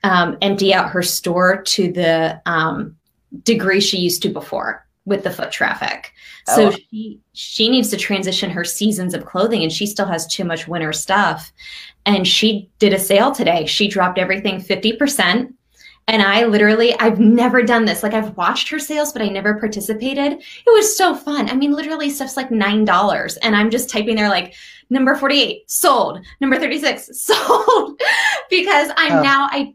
um, 0.05 0.37
empty 0.41 0.71
out 0.71 0.91
her 0.91 1.01
store 1.01 1.63
to 1.63 1.91
the 1.91 2.39
um, 2.45 2.95
degree 3.43 3.81
she 3.81 3.97
used 3.97 4.21
to 4.21 4.29
before 4.29 4.85
with 5.05 5.23
the 5.23 5.31
foot 5.31 5.51
traffic. 5.51 6.13
So 6.47 6.67
oh. 6.67 6.77
she 6.91 7.19
she 7.33 7.69
needs 7.69 7.89
to 7.89 7.97
transition 7.97 8.51
her 8.51 8.63
seasons 8.63 9.15
of 9.15 9.25
clothing 9.25 9.63
and 9.63 9.71
she 9.71 9.87
still 9.87 10.05
has 10.05 10.27
too 10.27 10.43
much 10.43 10.67
winter 10.67 10.93
stuff. 10.93 11.51
And 12.05 12.27
she 12.27 12.69
did 12.77 12.93
a 12.93 12.99
sale 12.99 13.31
today. 13.31 13.65
She 13.65 13.87
dropped 13.87 14.19
everything 14.19 14.61
50%. 14.61 15.51
And 16.07 16.21
I 16.21 16.45
literally, 16.45 16.93
I've 16.99 17.19
never 17.19 17.63
done 17.63 17.85
this. 17.85 18.03
Like 18.03 18.13
I've 18.13 18.37
watched 18.37 18.69
her 18.69 18.77
sales, 18.77 19.11
but 19.11 19.23
I 19.23 19.29
never 19.29 19.59
participated. 19.59 20.33
It 20.33 20.67
was 20.67 20.95
so 20.95 21.15
fun. 21.15 21.49
I 21.49 21.55
mean, 21.55 21.73
literally 21.73 22.11
stuff's 22.11 22.37
like 22.37 22.49
$9 22.49 23.37
and 23.41 23.55
I'm 23.55 23.71
just 23.71 23.89
typing 23.89 24.15
there 24.15 24.29
like 24.29 24.53
number 24.91 25.15
48 25.15 25.69
sold, 25.69 26.23
number 26.41 26.59
36 26.59 27.09
sold 27.19 27.99
because 28.51 28.91
I'm 28.97 29.13
oh. 29.13 29.23
now, 29.23 29.47
I, 29.51 29.73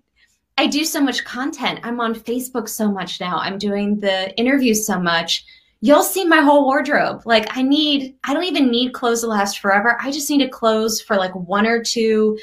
I 0.61 0.67
do 0.67 0.85
so 0.85 1.01
much 1.01 1.25
content. 1.25 1.81
I'm 1.85 2.03
on 2.03 2.15
Facebook 2.15 2.69
so 2.69 2.93
much 2.93 3.19
now. 3.19 3.39
I'm 3.39 3.57
doing 3.57 3.99
the 3.99 4.37
interviews 4.37 4.85
so 4.85 5.01
much. 5.01 5.47
You'll 5.81 6.03
see 6.03 6.27
my 6.27 6.43
whole 6.43 6.67
wardrobe. 6.67 7.23
Like 7.25 7.57
I 7.57 7.63
need, 7.63 8.15
I 8.25 8.35
don't 8.35 8.45
even 8.45 8.71
need 8.71 8.93
clothes 8.93 9.23
to 9.23 9.27
last 9.27 9.61
forever. 9.61 9.97
I 10.03 10.11
just 10.11 10.29
need 10.29 10.43
a 10.43 10.51
clothes 10.51 11.01
for 11.01 11.17
like 11.17 11.35
one 11.35 11.67
or 11.67 11.83
two 11.83 12.39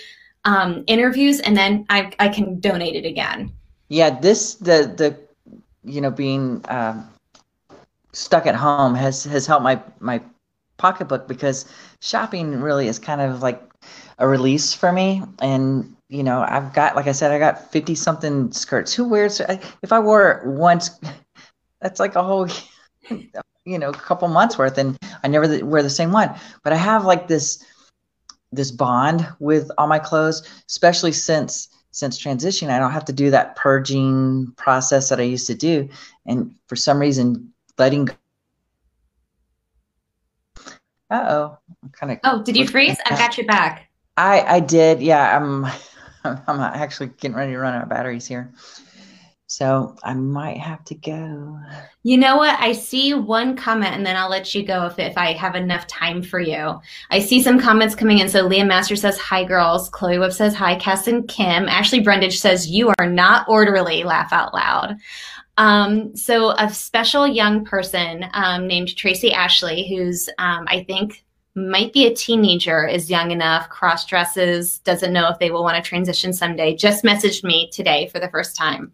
um, 0.45 0.83
interviews, 0.87 1.41
and 1.41 1.55
then 1.55 1.85
I 1.91 2.11
I 2.17 2.29
can 2.29 2.59
donate 2.59 2.95
it 2.95 3.05
again. 3.05 3.51
Yeah, 3.89 4.09
this 4.19 4.55
the 4.55 4.91
the 4.97 5.15
you 5.83 6.01
know 6.01 6.09
being 6.09 6.65
um, 6.69 7.07
stuck 8.13 8.47
at 8.47 8.55
home 8.55 8.95
has 8.95 9.25
has 9.25 9.45
helped 9.45 9.63
my 9.63 9.79
my 9.99 10.19
pocketbook 10.77 11.27
because 11.27 11.65
shopping 12.01 12.61
really 12.61 12.87
is 12.87 12.97
kind 12.97 13.21
of 13.21 13.43
like 13.43 13.61
a 14.17 14.27
release 14.27 14.73
for 14.73 14.91
me 14.91 15.21
and 15.39 15.95
you 16.09 16.23
know, 16.23 16.45
I've 16.47 16.73
got, 16.73 16.95
like 16.95 17.07
I 17.07 17.11
said, 17.11 17.31
I 17.31 17.39
got 17.39 17.71
50 17.71 17.95
something 17.95 18.51
skirts. 18.51 18.93
Who 18.93 19.07
wears, 19.07 19.39
if 19.39 19.91
I 19.91 19.99
wore 19.99 20.31
it 20.31 20.47
once, 20.47 20.89
that's 21.81 21.99
like 21.99 22.15
a 22.15 22.23
whole, 22.23 22.47
you 23.65 23.77
know, 23.77 23.91
couple 23.91 24.27
months 24.29 24.57
worth. 24.57 24.77
And 24.77 24.97
I 25.23 25.27
never 25.27 25.65
wear 25.65 25.83
the 25.83 25.89
same 25.89 26.11
one. 26.11 26.33
But 26.63 26.73
I 26.73 26.77
have 26.77 27.05
like 27.05 27.27
this, 27.27 27.63
this 28.51 28.71
bond 28.71 29.27
with 29.39 29.69
all 29.77 29.87
my 29.87 29.99
clothes, 29.99 30.47
especially 30.69 31.11
since, 31.11 31.67
since 31.91 32.17
transition, 32.17 32.69
I 32.69 32.79
don't 32.79 32.91
have 32.91 33.05
to 33.05 33.13
do 33.13 33.29
that 33.31 33.55
purging 33.55 34.53
process 34.55 35.09
that 35.09 35.19
I 35.19 35.23
used 35.23 35.47
to 35.47 35.55
do. 35.55 35.89
And 36.25 36.55
for 36.67 36.75
some 36.77 36.99
reason, 36.99 37.51
letting 37.77 38.09
oh. 41.11 41.57
Kind 41.91 42.11
of. 42.13 42.19
Oh, 42.23 42.43
did 42.43 42.57
you 42.57 42.67
freeze? 42.67 42.97
I've 43.05 43.17
got 43.17 43.37
you 43.37 43.45
back. 43.45 43.89
I 44.17 44.41
I 44.41 44.59
did. 44.59 45.01
Yeah. 45.01 45.37
I'm. 45.37 45.65
I'm 46.47 46.59
actually 46.59 47.07
getting 47.19 47.37
ready 47.37 47.53
to 47.53 47.57
run 47.59 47.75
out 47.75 47.83
of 47.83 47.89
batteries 47.89 48.25
here. 48.25 48.51
So 49.49 49.95
I 50.03 50.13
might 50.13 50.57
have 50.57 50.83
to 50.85 50.95
go. 50.95 51.57
You 52.03 52.17
know 52.17 52.35
what? 52.35 52.59
I 52.59 52.73
see 52.73 53.13
one 53.13 53.55
comment 53.55 53.95
and 53.95 54.05
then 54.05 54.17
I'll 54.17 54.29
let 54.29 54.53
you 54.53 54.65
go 54.65 54.85
if, 54.85 54.99
if 54.99 55.17
I 55.17 55.31
have 55.33 55.55
enough 55.55 55.87
time 55.87 56.21
for 56.21 56.41
you. 56.41 56.81
I 57.11 57.19
see 57.19 57.41
some 57.41 57.57
comments 57.57 57.95
coming 57.95 58.19
in. 58.19 58.27
So 58.27 58.41
Leah 58.41 58.65
Master 58.65 58.97
says, 58.97 59.17
Hi, 59.19 59.45
girls. 59.45 59.89
Chloe 59.89 60.19
Webb 60.19 60.33
says, 60.33 60.53
Hi, 60.55 60.75
Cass 60.75 61.07
and 61.07 61.25
Kim. 61.29 61.69
Ashley 61.69 62.01
Brundage 62.01 62.39
says, 62.39 62.69
You 62.69 62.91
are 62.99 63.09
not 63.09 63.47
orderly. 63.47 64.03
Laugh 64.03 64.33
out 64.33 64.53
loud. 64.53 64.97
Um, 65.57 66.15
so 66.15 66.51
a 66.51 66.69
special 66.69 67.27
young 67.27 67.65
person 67.65 68.25
um, 68.33 68.67
named 68.67 68.95
Tracy 68.95 69.33
Ashley, 69.33 69.87
who's, 69.87 70.29
um, 70.37 70.65
I 70.67 70.83
think, 70.83 71.23
might 71.55 71.91
be 71.91 72.05
a 72.05 72.13
teenager, 72.13 72.87
is 72.87 73.09
young 73.09 73.31
enough, 73.31 73.67
cross 73.69 74.05
dresses, 74.05 74.77
doesn't 74.79 75.11
know 75.11 75.27
if 75.29 75.39
they 75.39 75.49
will 75.49 75.63
want 75.63 75.83
to 75.83 75.89
transition 75.89 76.31
someday, 76.31 76.75
just 76.75 77.03
messaged 77.03 77.43
me 77.43 77.69
today 77.71 78.07
for 78.09 78.19
the 78.19 78.29
first 78.29 78.55
time. 78.55 78.91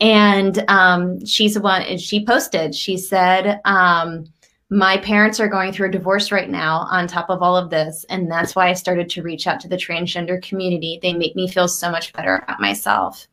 And 0.00 0.64
um, 0.68 1.24
she's 1.26 1.54
the 1.54 1.60
one, 1.60 1.82
and 1.82 2.00
she 2.00 2.24
posted, 2.24 2.74
she 2.74 2.96
said, 2.96 3.60
um, 3.66 4.24
my 4.70 4.96
parents 4.96 5.38
are 5.38 5.48
going 5.48 5.70
through 5.70 5.88
a 5.88 5.92
divorce 5.92 6.32
right 6.32 6.48
now 6.48 6.86
on 6.90 7.06
top 7.06 7.28
of 7.28 7.42
all 7.42 7.58
of 7.58 7.68
this. 7.68 8.06
And 8.08 8.30
that's 8.30 8.56
why 8.56 8.70
I 8.70 8.72
started 8.72 9.10
to 9.10 9.22
reach 9.22 9.46
out 9.46 9.60
to 9.60 9.68
the 9.68 9.76
transgender 9.76 10.42
community. 10.42 10.98
They 11.02 11.12
make 11.12 11.36
me 11.36 11.46
feel 11.46 11.68
so 11.68 11.90
much 11.90 12.10
better 12.14 12.36
about 12.36 12.58
myself. 12.58 13.26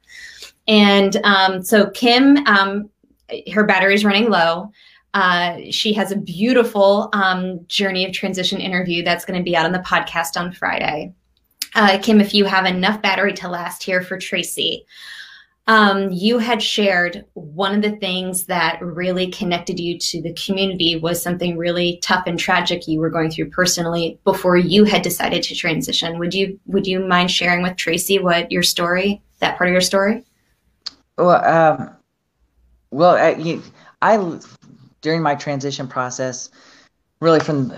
And 0.69 1.17
um, 1.23 1.63
so 1.63 1.89
Kim, 1.89 2.37
um, 2.45 2.89
her 3.51 3.65
battery's 3.65 4.05
running 4.05 4.29
low. 4.29 4.71
Uh, 5.15 5.57
she 5.71 5.91
has 5.93 6.11
a 6.11 6.15
beautiful 6.15 7.09
um, 7.11 7.65
journey 7.67 8.05
of 8.05 8.13
transition 8.13 8.61
interview 8.61 9.03
that's 9.03 9.25
going 9.25 9.39
to 9.39 9.43
be 9.43 9.57
out 9.57 9.65
on 9.65 9.71
the 9.71 9.79
podcast 9.79 10.39
on 10.39 10.53
Friday. 10.53 11.11
Uh, 11.73 11.97
Kim, 12.01 12.21
if 12.21 12.35
you 12.35 12.45
have 12.45 12.65
enough 12.65 13.01
battery 13.01 13.33
to 13.33 13.49
last 13.49 13.81
here 13.81 14.03
for 14.03 14.19
Tracy, 14.19 14.85
um, 15.65 16.11
you 16.11 16.37
had 16.37 16.61
shared 16.61 17.25
one 17.33 17.75
of 17.75 17.81
the 17.81 17.97
things 17.97 18.45
that 18.45 18.79
really 18.81 19.27
connected 19.27 19.79
you 19.79 19.97
to 19.99 20.21
the 20.21 20.33
community 20.33 20.95
was 20.95 21.21
something 21.21 21.57
really 21.57 21.99
tough 22.03 22.23
and 22.27 22.39
tragic 22.39 22.87
you 22.87 22.99
were 22.99 23.09
going 23.09 23.31
through 23.31 23.49
personally 23.49 24.19
before 24.23 24.57
you 24.57 24.83
had 24.83 25.01
decided 25.01 25.43
to 25.43 25.55
transition. 25.55 26.17
Would 26.19 26.33
you 26.33 26.59
would 26.65 26.87
you 26.87 26.99
mind 26.99 27.29
sharing 27.29 27.61
with 27.63 27.75
Tracy 27.75 28.19
what 28.19 28.51
your 28.51 28.63
story, 28.63 29.21
that 29.39 29.57
part 29.57 29.69
of 29.69 29.71
your 29.71 29.81
story? 29.81 30.23
Well, 31.19 31.45
um, 31.45 31.97
well, 32.91 33.15
I, 33.15 33.59
I 34.01 34.39
during 35.01 35.21
my 35.21 35.35
transition 35.35 35.87
process, 35.87 36.49
really 37.21 37.39
from 37.39 37.73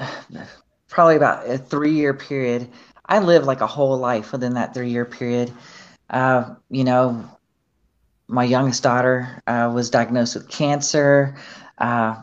probably 0.90 1.16
about 1.16 1.50
a 1.50 1.58
three 1.58 1.94
year 1.94 2.14
period, 2.14 2.70
I 3.06 3.20
lived 3.20 3.46
like 3.46 3.62
a 3.62 3.68
whole 3.68 3.98
life 3.98 4.32
within 4.32 4.56
that 4.56 4.74
three 4.74 4.92
year 4.92 5.06
period. 5.06 5.52
Uh, 6.10 6.56
you 6.70 6.84
know, 6.84 7.26
my 8.28 8.44
youngest 8.44 8.84
daughter 8.84 9.42
uh, 9.48 9.72
was 9.74 9.90
diagnosed 9.90 10.36
with 10.36 10.50
cancer. 10.50 11.36
Uh, 11.78 12.16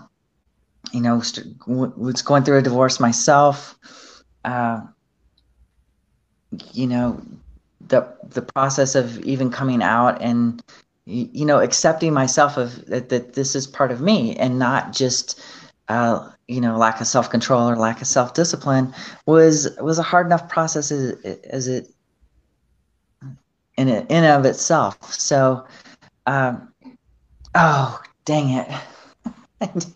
you 0.92 1.00
know, 1.00 1.22
was 1.66 2.22
going 2.22 2.44
through 2.44 2.58
a 2.58 2.62
divorce 2.62 3.00
myself. 3.00 3.78
Uh, 4.44 4.82
you 6.72 6.86
know, 6.86 7.20
the 7.88 8.06
the 8.30 8.42
process 8.42 8.94
of 8.94 9.18
even 9.24 9.50
coming 9.50 9.82
out 9.82 10.22
and 10.22 10.62
you 11.08 11.46
know 11.46 11.60
accepting 11.60 12.12
myself 12.12 12.58
of 12.58 12.84
that, 12.86 13.08
that 13.08 13.32
this 13.32 13.54
is 13.54 13.66
part 13.66 13.90
of 13.90 14.00
me 14.00 14.36
and 14.36 14.58
not 14.58 14.92
just 14.92 15.40
uh, 15.88 16.30
you 16.48 16.60
know 16.60 16.76
lack 16.76 17.00
of 17.00 17.06
self 17.06 17.30
control 17.30 17.68
or 17.68 17.76
lack 17.76 18.02
of 18.02 18.06
self 18.06 18.34
discipline 18.34 18.92
was 19.24 19.68
was 19.80 19.98
a 19.98 20.02
hard 20.02 20.26
enough 20.26 20.48
process 20.48 20.92
as, 20.92 21.12
as 21.50 21.66
it 21.66 21.88
in 23.78 23.88
it, 23.88 24.10
in 24.10 24.24
of 24.24 24.44
itself. 24.44 25.12
So, 25.12 25.64
um, 26.26 26.70
oh 27.54 27.98
dang 28.26 28.50
it, 28.50 28.68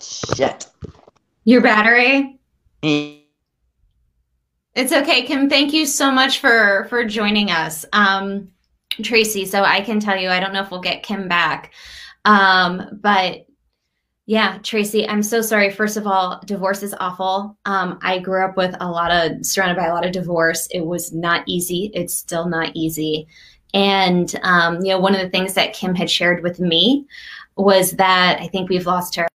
shit. 0.00 0.66
Your 1.44 1.60
battery. 1.60 2.38
It's 2.82 4.92
okay, 4.92 5.26
Kim. 5.26 5.50
Thank 5.50 5.74
you 5.74 5.84
so 5.84 6.10
much 6.10 6.38
for 6.38 6.86
for 6.88 7.04
joining 7.04 7.50
us, 7.50 7.84
um, 7.92 8.48
Tracy. 9.02 9.44
So 9.44 9.62
I 9.62 9.80
can 9.80 10.00
tell 10.00 10.16
you, 10.16 10.28
I 10.28 10.40
don't 10.40 10.52
know 10.52 10.62
if 10.62 10.70
we'll 10.70 10.80
get 10.80 11.02
Kim 11.02 11.28
back, 11.28 11.72
um, 12.24 12.98
but 13.02 13.46
yeah, 14.26 14.58
Tracy, 14.62 15.06
I'm 15.06 15.22
so 15.22 15.42
sorry. 15.42 15.70
First 15.70 15.98
of 15.98 16.06
all, 16.06 16.40
divorce 16.46 16.82
is 16.82 16.94
awful. 16.98 17.58
Um, 17.66 17.98
I 18.02 18.18
grew 18.18 18.42
up 18.42 18.56
with 18.56 18.74
a 18.80 18.90
lot 18.90 19.10
of 19.10 19.44
surrounded 19.44 19.76
by 19.76 19.86
a 19.86 19.92
lot 19.92 20.06
of 20.06 20.12
divorce. 20.12 20.66
It 20.70 20.80
was 20.80 21.12
not 21.12 21.44
easy. 21.46 21.90
It's 21.92 22.14
still 22.14 22.48
not 22.48 22.70
easy. 22.74 23.26
And 23.74 24.34
um, 24.42 24.80
you 24.80 24.92
know, 24.92 24.98
one 24.98 25.14
of 25.14 25.20
the 25.20 25.28
things 25.28 25.52
that 25.54 25.74
Kim 25.74 25.94
had 25.94 26.08
shared 26.08 26.42
with 26.42 26.58
me 26.58 27.06
was 27.56 27.92
that 27.92 28.40
I 28.40 28.46
think 28.46 28.70
we've 28.70 28.86
lost 28.86 29.14
her. 29.16 29.28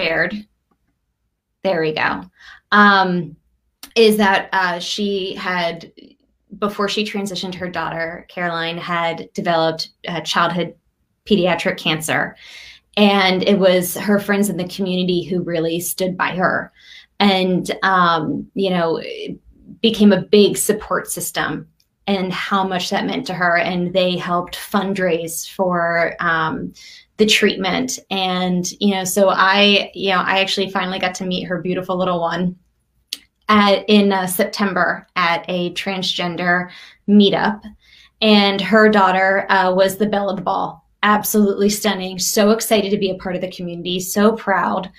Shared. 0.00 0.46
There 1.64 1.80
we 1.80 1.92
go. 1.92 2.22
Um, 2.70 3.36
is 3.96 4.16
that 4.18 4.48
uh, 4.52 4.78
she 4.78 5.34
had 5.34 5.90
before 6.58 6.88
she 6.88 7.04
transitioned 7.04 7.54
her 7.54 7.68
daughter 7.68 8.26
caroline 8.28 8.78
had 8.78 9.28
developed 9.34 9.90
childhood 10.24 10.74
pediatric 11.28 11.78
cancer. 11.78 12.36
And 12.96 13.42
it 13.42 13.58
was 13.58 13.96
her 13.96 14.18
friends 14.18 14.48
in 14.48 14.56
the 14.56 14.66
community 14.66 15.22
who 15.22 15.42
really 15.42 15.78
stood 15.78 16.16
by 16.16 16.30
her 16.30 16.72
and 17.20 17.70
um, 17.82 18.48
you 18.54 18.70
know 18.70 19.02
became 19.82 20.12
a 20.12 20.22
big 20.22 20.56
support 20.56 21.10
system 21.10 21.68
and 22.06 22.32
how 22.32 22.66
much 22.66 22.90
that 22.90 23.04
meant 23.04 23.26
to 23.26 23.34
her. 23.34 23.58
And 23.58 23.92
they 23.92 24.16
helped 24.16 24.56
fundraise 24.56 25.48
for 25.48 26.14
um, 26.20 26.72
the 27.18 27.26
treatment. 27.26 27.98
And 28.10 28.68
you 28.80 28.94
know 28.94 29.04
so 29.04 29.28
i 29.28 29.90
you 29.94 30.10
know 30.10 30.20
i 30.20 30.40
actually 30.40 30.70
finally 30.70 30.98
got 30.98 31.14
to 31.16 31.26
meet 31.26 31.44
her 31.44 31.60
beautiful 31.60 31.96
little 31.96 32.20
one 32.20 32.56
at, 33.48 33.84
in 33.88 34.12
uh, 34.12 34.26
september 34.26 35.06
at 35.16 35.44
a 35.48 35.72
transgender 35.74 36.70
meetup 37.08 37.62
and 38.20 38.60
her 38.60 38.88
daughter 38.88 39.50
uh, 39.50 39.72
was 39.72 39.96
the 39.96 40.06
belle 40.06 40.30
of 40.30 40.36
the 40.36 40.42
ball 40.42 40.84
absolutely 41.02 41.68
stunning. 41.68 42.18
So 42.18 42.50
excited 42.50 42.90
to 42.90 42.98
be 42.98 43.10
a 43.10 43.16
part 43.16 43.34
of 43.34 43.40
the 43.40 43.50
community. 43.50 44.00
So 44.00 44.32
proud 44.32 44.90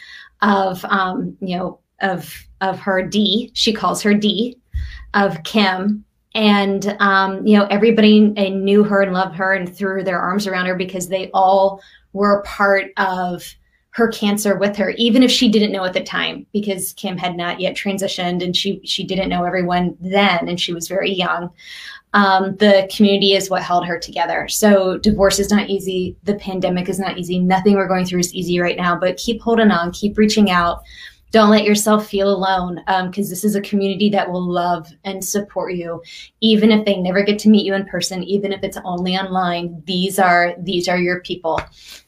of 0.41 0.83
um, 0.85 1.37
you 1.41 1.57
know 1.57 1.79
of 2.01 2.33
of 2.61 2.79
her 2.79 3.01
D. 3.05 3.51
She 3.53 3.73
calls 3.73 4.01
her 4.01 4.13
D 4.13 4.57
of 5.13 5.43
Kim. 5.43 6.05
And 6.35 6.95
um, 6.99 7.45
you 7.45 7.57
know 7.57 7.65
everybody 7.65 8.19
knew 8.19 8.83
her 8.83 9.01
and 9.01 9.13
loved 9.13 9.35
her 9.35 9.53
and 9.53 9.73
threw 9.73 10.03
their 10.03 10.19
arms 10.19 10.47
around 10.47 10.67
her 10.67 10.75
because 10.75 11.09
they 11.09 11.29
all 11.33 11.81
were 12.13 12.43
part 12.43 12.91
of 12.97 13.43
her 13.91 14.07
cancer 14.07 14.55
with 14.55 14.75
her, 14.77 14.91
even 14.91 15.23
if 15.23 15.31
she 15.31 15.49
didn't 15.49 15.71
know 15.71 15.83
at 15.83 15.93
the 15.93 16.03
time, 16.03 16.45
because 16.53 16.93
Kim 16.93 17.17
had 17.17 17.35
not 17.35 17.59
yet 17.59 17.75
transitioned 17.75 18.43
and 18.43 18.55
she 18.55 18.81
she 18.83 19.03
didn't 19.03 19.29
know 19.29 19.43
everyone 19.43 19.97
then, 19.99 20.47
and 20.47 20.59
she 20.59 20.73
was 20.73 20.87
very 20.87 21.11
young 21.11 21.51
um, 22.13 22.55
the 22.55 22.89
community 22.95 23.33
is 23.33 23.49
what 23.49 23.61
held 23.61 23.85
her 23.85 23.99
together. 23.99 24.47
So 24.47 24.97
divorce 24.97 25.37
is 25.37 25.51
not 25.51 25.69
easy. 25.69 26.17
The 26.23 26.35
pandemic 26.35 26.89
is 26.89 26.99
not 26.99 27.17
easy. 27.17 27.39
Nothing 27.39 27.75
we're 27.75 27.87
going 27.87 28.05
through 28.05 28.21
is 28.21 28.33
easy 28.33 28.59
right 28.59 28.77
now, 28.77 28.97
but 28.97 29.17
keep 29.17 29.41
holding 29.41 29.71
on, 29.71 29.91
keep 29.91 30.17
reaching 30.17 30.49
out. 30.49 30.83
Don't 31.31 31.49
let 31.49 31.63
yourself 31.63 32.07
feel 32.07 32.29
alone 32.29 32.75
because 33.07 33.27
um, 33.27 33.29
this 33.29 33.43
is 33.43 33.55
a 33.55 33.61
community 33.61 34.09
that 34.09 34.29
will 34.29 34.41
love 34.41 34.91
and 35.03 35.23
support 35.23 35.73
you, 35.73 36.01
even 36.41 36.71
if 36.71 36.85
they 36.85 36.97
never 36.97 37.23
get 37.23 37.37
to 37.39 37.49
meet 37.49 37.65
you 37.65 37.73
in 37.75 37.85
person, 37.85 38.23
even 38.23 38.51
if 38.51 38.63
it's 38.63 38.77
only 38.83 39.15
online. 39.15 39.81
These 39.85 40.19
are 40.19 40.55
these 40.59 40.87
are 40.87 40.97
your 40.97 41.21
people, 41.21 41.61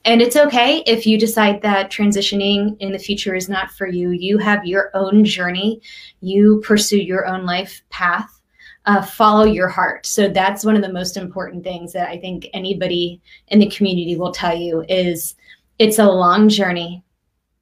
and 0.05 0.21
it's 0.21 0.35
okay 0.35 0.83
if 0.87 1.05
you 1.05 1.17
decide 1.17 1.61
that 1.61 1.91
transitioning 1.91 2.75
in 2.79 2.91
the 2.91 2.99
future 2.99 3.35
is 3.35 3.49
not 3.49 3.71
for 3.71 3.87
you. 3.87 4.09
You 4.11 4.37
have 4.39 4.65
your 4.65 4.91
own 4.93 5.23
journey. 5.23 5.81
You 6.21 6.61
pursue 6.65 6.99
your 6.99 7.27
own 7.27 7.45
life 7.45 7.81
path 7.89 8.41
uh, 8.85 9.01
follow 9.01 9.43
your 9.43 9.67
heart. 9.67 10.05
So 10.05 10.27
that's 10.27 10.65
one 10.65 10.75
of 10.75 10.81
the 10.81 10.91
most 10.91 11.17
important 11.17 11.63
things 11.63 11.93
that 11.93 12.09
I 12.09 12.19
think 12.19 12.47
anybody 12.53 13.21
in 13.47 13.59
the 13.59 13.69
community 13.69 14.15
will 14.15 14.31
tell 14.31 14.55
you 14.55 14.83
is 14.89 15.35
it's 15.79 15.99
a 15.99 16.05
long 16.05 16.49
journey. 16.49 17.03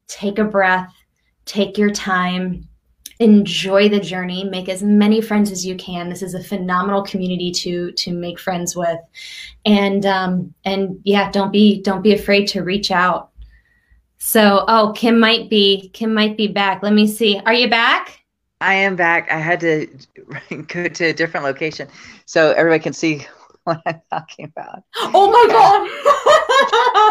Take 0.08 0.40
a 0.40 0.44
breath, 0.44 0.94
take 1.50 1.78
your 1.80 1.90
time, 1.90 2.68
enjoy 3.20 3.90
the 3.90 4.00
journey, 4.00 4.44
make 4.44 4.70
as 4.70 4.84
many 4.84 5.20
friends 5.20 5.52
as 5.52 5.66
you 5.66 5.76
can. 5.76 6.08
This 6.10 6.22
is 6.22 6.36
a 6.36 6.44
phenomenal 6.44 7.02
community 7.02 7.52
to 7.52 7.92
to 7.94 8.14
make 8.14 8.40
friends 8.40 8.76
with, 8.76 9.00
and 9.66 10.06
um, 10.06 10.54
and 10.64 11.02
yeah, 11.04 11.32
don't 11.32 11.52
be 11.52 11.82
don't 11.82 12.04
be 12.04 12.14
afraid 12.14 12.48
to 12.50 12.62
reach 12.62 12.92
out. 12.92 13.32
So, 14.20 14.64
oh, 14.68 14.94
Kim 14.96 15.20
might 15.20 15.50
be 15.50 15.90
Kim 15.94 16.14
might 16.14 16.38
be 16.38 16.48
back. 16.48 16.84
Let 16.84 16.94
me 16.94 17.08
see. 17.08 17.42
Are 17.46 17.54
you 17.54 17.70
back? 17.70 18.20
I 18.62 18.76
am 18.76 18.96
back. 18.96 19.32
I 19.32 19.40
had 19.40 19.60
to 19.62 19.88
go 20.68 20.88
to 20.88 21.06
a 21.06 21.14
different 21.14 21.46
location 21.46 21.88
so 22.26 22.52
everybody 22.52 22.84
can 22.84 22.94
see 22.94 23.26
what 23.64 23.82
I'm 23.86 24.02
talking 24.10 24.46
about. 24.46 24.84
Oh 24.96 25.30
my 25.32 25.46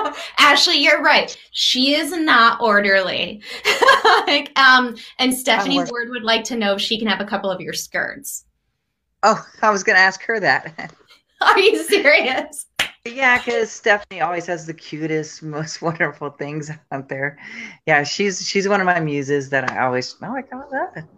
god. 0.04 0.14
Ashley, 0.38 0.78
you're 0.78 1.02
right. 1.02 1.36
She 1.52 1.94
is 1.94 2.12
not 2.12 2.60
orderly. 2.60 3.42
like, 4.26 4.56
um, 4.58 4.96
and 5.18 5.34
Stephanie's 5.34 5.90
word 5.90 6.08
would 6.10 6.24
like 6.24 6.44
to 6.44 6.56
know 6.56 6.74
if 6.74 6.80
she 6.80 6.98
can 6.98 7.08
have 7.08 7.20
a 7.20 7.24
couple 7.24 7.50
of 7.50 7.60
your 7.60 7.72
skirts. 7.74 8.44
Oh, 9.22 9.44
I 9.62 9.70
was 9.70 9.82
gonna 9.82 9.98
ask 9.98 10.22
her 10.22 10.40
that. 10.40 10.92
Are 11.40 11.58
you 11.58 11.82
serious? 11.84 12.66
Yeah, 13.04 13.38
because 13.38 13.70
Stephanie 13.70 14.20
always 14.20 14.46
has 14.46 14.66
the 14.66 14.74
cutest, 14.74 15.42
most 15.42 15.82
wonderful 15.82 16.30
things 16.30 16.70
out 16.92 17.08
there. 17.08 17.38
Yeah, 17.86 18.02
she's 18.02 18.46
she's 18.46 18.68
one 18.68 18.80
of 18.80 18.86
my 18.86 19.00
muses 19.00 19.50
that 19.50 19.70
I 19.70 19.84
always 19.84 20.16
oh 20.22 20.30
my 20.30 20.42
god 20.42 20.66
that. 20.70 21.08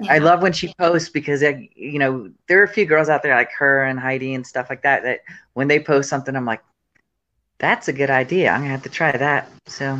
Yeah. 0.00 0.12
I 0.12 0.18
love 0.18 0.42
when 0.42 0.52
she 0.52 0.72
posts 0.78 1.08
because 1.08 1.42
I, 1.42 1.68
you 1.74 1.98
know 1.98 2.30
there 2.46 2.60
are 2.60 2.64
a 2.64 2.68
few 2.68 2.86
girls 2.86 3.08
out 3.08 3.22
there 3.22 3.34
like 3.34 3.52
her 3.52 3.84
and 3.84 3.98
Heidi 3.98 4.34
and 4.34 4.46
stuff 4.46 4.68
like 4.70 4.82
that 4.82 5.02
that 5.02 5.20
when 5.54 5.68
they 5.68 5.80
post 5.80 6.08
something 6.08 6.36
I'm 6.36 6.44
like, 6.44 6.62
that's 7.58 7.88
a 7.88 7.92
good 7.92 8.10
idea. 8.10 8.50
I'm 8.50 8.60
gonna 8.60 8.70
have 8.70 8.82
to 8.84 8.88
try 8.88 9.12
that. 9.12 9.50
So. 9.66 9.98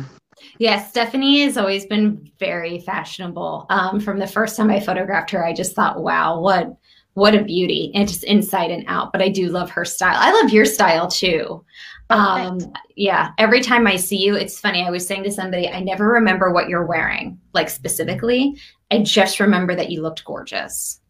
Yeah, 0.57 0.81
Stephanie 0.81 1.43
has 1.43 1.57
always 1.57 1.85
been 1.85 2.31
very 2.39 2.79
fashionable. 2.79 3.65
Um, 3.69 3.99
from 3.99 4.19
the 4.19 4.27
first 4.27 4.55
time 4.55 4.69
I 4.69 4.79
photographed 4.79 5.31
her, 5.31 5.45
I 5.45 5.51
just 5.51 5.75
thought, 5.75 6.01
wow, 6.01 6.39
what 6.39 6.77
what 7.19 7.35
a 7.35 7.43
beauty 7.43 7.91
and 7.93 8.07
just 8.07 8.23
inside 8.23 8.71
and 8.71 8.85
out 8.87 9.11
but 9.11 9.21
i 9.21 9.27
do 9.27 9.49
love 9.49 9.69
her 9.69 9.83
style 9.83 10.15
i 10.17 10.31
love 10.31 10.51
your 10.51 10.65
style 10.65 11.07
too 11.07 11.63
um 12.09 12.57
yeah 12.95 13.31
every 13.37 13.61
time 13.61 13.85
i 13.85 13.95
see 13.95 14.17
you 14.17 14.35
it's 14.35 14.59
funny 14.59 14.85
i 14.85 14.89
was 14.89 15.05
saying 15.05 15.23
to 15.23 15.31
somebody 15.31 15.67
i 15.67 15.79
never 15.79 16.07
remember 16.07 16.51
what 16.51 16.69
you're 16.69 16.85
wearing 16.85 17.39
like 17.53 17.69
specifically 17.69 18.55
i 18.91 18.99
just 18.99 19.39
remember 19.39 19.75
that 19.75 19.89
you 19.89 20.01
looked 20.01 20.23
gorgeous 20.25 21.01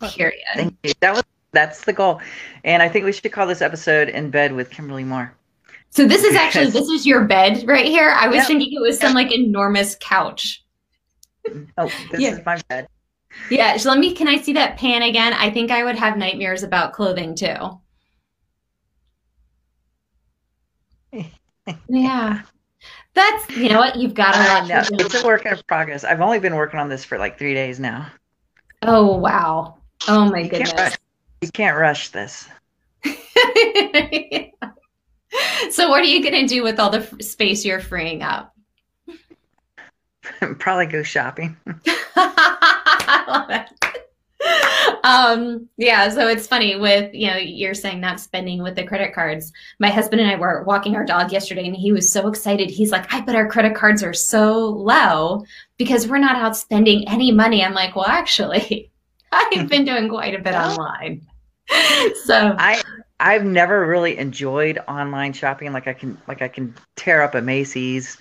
oh, 0.00 0.08
period 0.08 0.42
thank 0.54 0.76
you 0.82 0.92
that 1.00 1.14
was 1.14 1.24
that's 1.52 1.84
the 1.84 1.92
goal 1.92 2.20
and 2.64 2.82
i 2.82 2.88
think 2.88 3.04
we 3.04 3.12
should 3.12 3.30
call 3.32 3.46
this 3.46 3.62
episode 3.62 4.08
in 4.08 4.30
bed 4.30 4.52
with 4.52 4.70
kimberly 4.70 5.04
moore 5.04 5.34
so 5.90 6.06
this 6.06 6.22
is 6.22 6.36
actually 6.36 6.70
this 6.70 6.88
is 6.88 7.06
your 7.06 7.24
bed 7.24 7.64
right 7.66 7.86
here 7.86 8.10
i 8.10 8.28
was 8.28 8.36
yep. 8.36 8.46
thinking 8.46 8.72
it 8.72 8.80
was 8.80 8.98
some 8.98 9.14
like 9.14 9.32
enormous 9.32 9.96
couch 10.00 10.64
oh 11.78 11.90
this 12.10 12.20
yeah. 12.20 12.30
is 12.30 12.44
my 12.46 12.60
bed 12.68 12.86
yeah. 13.50 13.76
So 13.76 13.90
let 13.90 13.98
me, 13.98 14.14
can 14.14 14.28
I 14.28 14.38
see 14.38 14.52
that 14.54 14.76
pan 14.76 15.02
again? 15.02 15.32
I 15.32 15.50
think 15.50 15.70
I 15.70 15.84
would 15.84 15.96
have 15.96 16.16
nightmares 16.16 16.62
about 16.62 16.92
clothing 16.92 17.34
too. 17.34 17.80
yeah. 21.88 22.42
That's, 23.20 23.50
you 23.50 23.68
know 23.68 23.78
what? 23.78 23.96
You've 23.96 24.14
got 24.14 24.32
to 24.32 24.66
know. 24.66 24.82
It's 24.92 25.22
a 25.22 25.26
work 25.26 25.44
in 25.44 25.54
progress. 25.66 26.04
I've 26.04 26.22
only 26.22 26.38
been 26.38 26.54
working 26.56 26.80
on 26.80 26.88
this 26.88 27.04
for 27.04 27.18
like 27.18 27.38
three 27.38 27.52
days 27.52 27.78
now. 27.78 28.10
Oh, 28.80 29.14
wow. 29.14 29.76
Oh, 30.08 30.30
my 30.30 30.40
you 30.40 30.48
goodness. 30.48 30.72
Can't 30.72 30.98
you 31.42 31.50
can't 31.50 31.76
rush 31.76 32.08
this. 32.08 32.48
so, 33.04 33.12
what 35.90 36.00
are 36.00 36.04
you 36.04 36.22
going 36.22 36.32
to 36.32 36.46
do 36.46 36.62
with 36.62 36.80
all 36.80 36.88
the 36.88 37.02
space 37.20 37.62
you're 37.62 37.80
freeing 37.80 38.22
up? 38.22 38.54
Probably 40.58 40.86
go 40.86 41.02
shopping. 41.02 41.58
I 42.16 43.24
love 43.28 43.50
it. 43.50 43.68
um 45.04 45.68
yeah 45.76 46.08
so 46.08 46.26
it's 46.28 46.46
funny 46.46 46.76
with 46.76 47.12
you 47.14 47.26
know 47.26 47.36
you're 47.36 47.74
saying 47.74 48.00
not 48.00 48.20
spending 48.20 48.62
with 48.62 48.74
the 48.74 48.84
credit 48.84 49.14
cards. 49.14 49.52
My 49.78 49.88
husband 49.88 50.20
and 50.20 50.30
i 50.30 50.36
were 50.36 50.64
walking 50.64 50.96
our 50.96 51.04
dog 51.04 51.32
yesterday 51.32 51.66
and 51.66 51.76
he 51.76 51.92
was 51.92 52.10
so 52.10 52.28
excited. 52.28 52.70
He's 52.70 52.92
like 52.92 53.12
i 53.12 53.20
bet 53.20 53.34
our 53.34 53.48
credit 53.48 53.74
cards 53.74 54.02
are 54.02 54.14
so 54.14 54.68
low 54.68 55.44
because 55.76 56.06
we're 56.06 56.18
not 56.18 56.36
out 56.36 56.56
spending 56.56 57.06
any 57.08 57.32
money. 57.32 57.64
I'm 57.64 57.74
like 57.74 57.96
well 57.96 58.06
actually 58.06 58.90
i've 59.32 59.68
been 59.68 59.84
doing 59.84 60.08
quite 60.08 60.34
a 60.34 60.38
bit 60.38 60.54
online. 60.54 61.26
So 62.24 62.54
i 62.58 62.82
i've 63.18 63.44
never 63.44 63.86
really 63.86 64.16
enjoyed 64.16 64.78
online 64.88 65.32
shopping. 65.32 65.72
Like 65.72 65.86
i 65.86 65.92
can 65.92 66.20
like 66.28 66.40
i 66.42 66.48
can 66.48 66.74
tear 66.96 67.22
up 67.22 67.34
a 67.34 67.42
macy's 67.42 68.16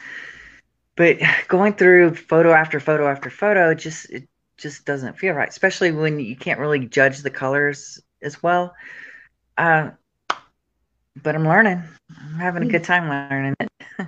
but 0.96 1.18
going 1.48 1.72
through 1.74 2.14
photo 2.14 2.52
after 2.52 2.78
photo 2.82 3.08
after 3.08 3.30
photo 3.30 3.74
just 3.74 4.10
it 4.10 4.28
just 4.60 4.86
doesn't 4.86 5.17
feel 5.17 5.34
right, 5.34 5.50
especially 5.50 5.91
when 5.91 6.19
you 6.19 6.36
can't 6.36 6.60
really 6.60 6.86
judge 6.86 7.19
the 7.19 7.30
colors 7.30 8.02
as 8.22 8.43
well. 8.43 8.76
Uh, 9.58 9.91
but 11.24 11.36
I'm 11.36 11.45
learning. 11.45 11.84
I'm 12.17 12.39
having 12.39 12.63
a 12.63 12.67
good 12.67 12.84
time 12.84 13.10
learning 13.10 13.56
it. 13.60 13.69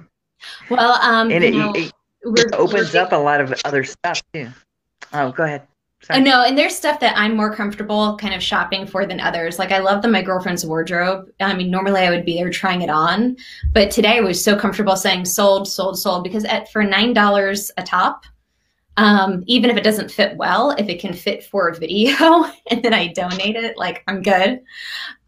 Well, 0.71 0.93
um, 1.03 1.29
and 1.29 1.43
it, 1.43 1.53
know, 1.53 1.71
it, 1.73 1.93
it 2.23 2.53
opens 2.55 2.95
up 2.95 3.11
a 3.11 3.15
lot 3.15 3.41
of 3.41 3.53
other 3.63 3.83
stuff 3.83 4.23
too. 4.33 4.49
Oh, 5.13 5.31
go 5.31 5.43
ahead. 5.43 5.67
Sorry. 6.01 6.19
I 6.19 6.23
know, 6.23 6.43
and 6.43 6.57
there's 6.57 6.75
stuff 6.75 6.99
that 7.01 7.15
I'm 7.15 7.37
more 7.37 7.53
comfortable 7.53 8.17
kind 8.17 8.33
of 8.33 8.41
shopping 8.41 8.87
for 8.87 9.05
than 9.05 9.19
others. 9.19 9.59
Like 9.59 9.71
I 9.71 9.77
love 9.77 10.01
the 10.01 10.07
my 10.07 10.23
girlfriend's 10.23 10.65
wardrobe. 10.65 11.29
I 11.39 11.53
mean, 11.53 11.69
normally 11.69 12.01
I 12.01 12.09
would 12.09 12.25
be 12.25 12.37
there 12.37 12.49
trying 12.49 12.81
it 12.81 12.89
on, 12.89 13.37
but 13.71 13.91
today 13.91 14.17
I 14.17 14.21
was 14.21 14.43
so 14.43 14.57
comfortable 14.57 14.95
saying 14.95 15.25
sold, 15.25 15.67
sold, 15.67 15.99
sold 15.99 16.23
because 16.23 16.43
at 16.45 16.71
for 16.71 16.83
nine 16.83 17.13
dollars 17.13 17.69
a 17.77 17.83
top, 17.83 18.23
um, 18.97 19.43
even 19.47 19.69
if 19.69 19.77
it 19.77 19.84
doesn't 19.84 20.12
fit 20.12 20.36
well, 20.36 20.71
if 20.71 20.89
it 20.89 20.99
can 20.99 21.13
fit 21.13 21.43
for 21.43 21.69
a 21.69 21.75
video 21.75 22.12
and 22.71 22.84
then 22.84 22.93
I 22.93 23.08
donate 23.08 23.56
it, 23.56 23.77
like 23.77 24.04
I'm 24.08 24.21
good. 24.21 24.62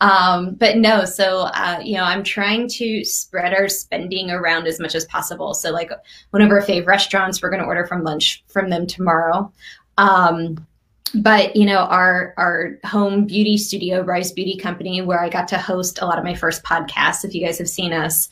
Um, 0.01 0.55
but 0.55 0.77
no, 0.77 1.05
so, 1.05 1.43
uh, 1.53 1.79
you 1.83 1.95
know, 1.95 2.03
I'm 2.03 2.23
trying 2.23 2.67
to 2.69 3.05
spread 3.05 3.53
our 3.53 3.69
spending 3.69 4.31
around 4.31 4.67
as 4.67 4.79
much 4.79 4.95
as 4.95 5.05
possible. 5.05 5.53
So 5.53 5.71
like 5.71 5.91
one 6.31 6.41
of 6.41 6.51
our 6.51 6.61
fave 6.61 6.85
restaurants, 6.85 7.41
we're 7.41 7.49
going 7.49 7.61
to 7.61 7.67
order 7.67 7.85
from 7.87 8.03
lunch 8.03 8.43
from 8.47 8.69
them 8.69 8.85
tomorrow. 8.85 9.51
Um, 9.97 10.67
but 11.15 11.55
you 11.55 11.65
know 11.65 11.77
our 11.77 12.33
our 12.37 12.79
home 12.85 13.25
beauty 13.25 13.55
studio 13.55 14.01
rise 14.01 14.31
beauty 14.31 14.57
company 14.57 14.99
where 14.99 15.21
i 15.21 15.29
got 15.29 15.47
to 15.47 15.59
host 15.59 16.01
a 16.01 16.05
lot 16.07 16.17
of 16.17 16.23
my 16.23 16.33
first 16.33 16.63
podcasts 16.63 17.23
if 17.23 17.35
you 17.35 17.45
guys 17.45 17.59
have 17.59 17.69
seen 17.69 17.93
us 17.93 18.29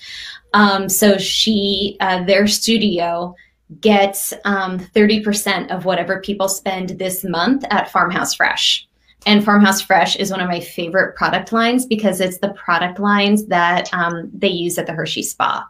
um, 0.53 0.89
so 0.89 1.15
she 1.17 1.95
uh, 1.99 2.23
their 2.23 2.47
studio 2.47 3.35
get 3.79 4.33
um, 4.45 4.79
30% 4.79 5.71
of 5.71 5.85
whatever 5.85 6.19
people 6.19 6.49
spend 6.49 6.89
this 6.91 7.23
month 7.23 7.63
at 7.69 7.91
Farmhouse 7.91 8.33
Fresh. 8.33 8.87
And 9.25 9.43
Farmhouse 9.43 9.81
Fresh 9.81 10.15
is 10.15 10.31
one 10.31 10.41
of 10.41 10.49
my 10.49 10.59
favorite 10.59 11.15
product 11.15 11.51
lines 11.51 11.85
because 11.85 12.19
it's 12.19 12.39
the 12.39 12.53
product 12.53 12.99
lines 12.99 13.45
that 13.47 13.93
um, 13.93 14.29
they 14.33 14.49
use 14.49 14.77
at 14.77 14.87
the 14.87 14.93
Hershey 14.93 15.23
Spa. 15.23 15.67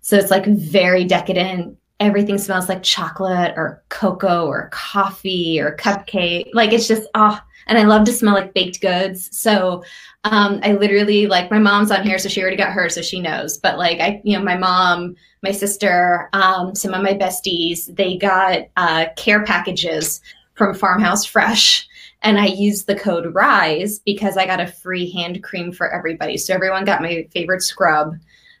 So 0.00 0.16
it's 0.16 0.30
like 0.30 0.46
very 0.46 1.04
decadent. 1.04 1.76
Everything 1.98 2.38
smells 2.38 2.68
like 2.68 2.82
chocolate 2.82 3.54
or 3.56 3.82
cocoa 3.88 4.46
or 4.46 4.68
coffee 4.72 5.60
or 5.60 5.76
cupcake. 5.76 6.50
Like 6.52 6.72
it's 6.72 6.86
just, 6.86 7.08
oh, 7.14 7.40
and 7.66 7.78
I 7.78 7.84
love 7.84 8.04
to 8.04 8.12
smell 8.12 8.34
like 8.34 8.54
baked 8.54 8.80
goods. 8.80 9.36
So 9.36 9.82
um, 10.24 10.60
I 10.62 10.72
literally 10.72 11.26
like 11.26 11.50
my 11.50 11.58
mom's 11.58 11.90
on 11.90 12.02
here, 12.02 12.18
so 12.18 12.28
she 12.28 12.40
already 12.40 12.56
got 12.56 12.72
her, 12.72 12.88
so 12.88 13.02
she 13.02 13.20
knows. 13.20 13.58
But 13.58 13.78
like 13.78 14.00
I, 14.00 14.20
you 14.24 14.36
know, 14.36 14.44
my 14.44 14.56
mom, 14.56 15.16
my 15.42 15.50
sister, 15.50 16.30
um, 16.32 16.74
some 16.74 16.94
of 16.94 17.02
my 17.02 17.12
besties, 17.12 17.94
they 17.94 18.16
got 18.16 18.62
uh, 18.76 19.06
care 19.16 19.44
packages 19.44 20.20
from 20.54 20.74
Farmhouse 20.74 21.24
Fresh. 21.24 21.86
And 22.22 22.38
I 22.38 22.46
used 22.46 22.86
the 22.86 22.94
code 22.94 23.34
RISE 23.34 23.98
because 23.98 24.38
I 24.38 24.46
got 24.46 24.60
a 24.60 24.66
free 24.66 25.10
hand 25.10 25.42
cream 25.42 25.72
for 25.72 25.92
everybody. 25.92 26.38
So 26.38 26.54
everyone 26.54 26.86
got 26.86 27.02
my 27.02 27.28
favorite 27.32 27.62
scrub 27.62 28.14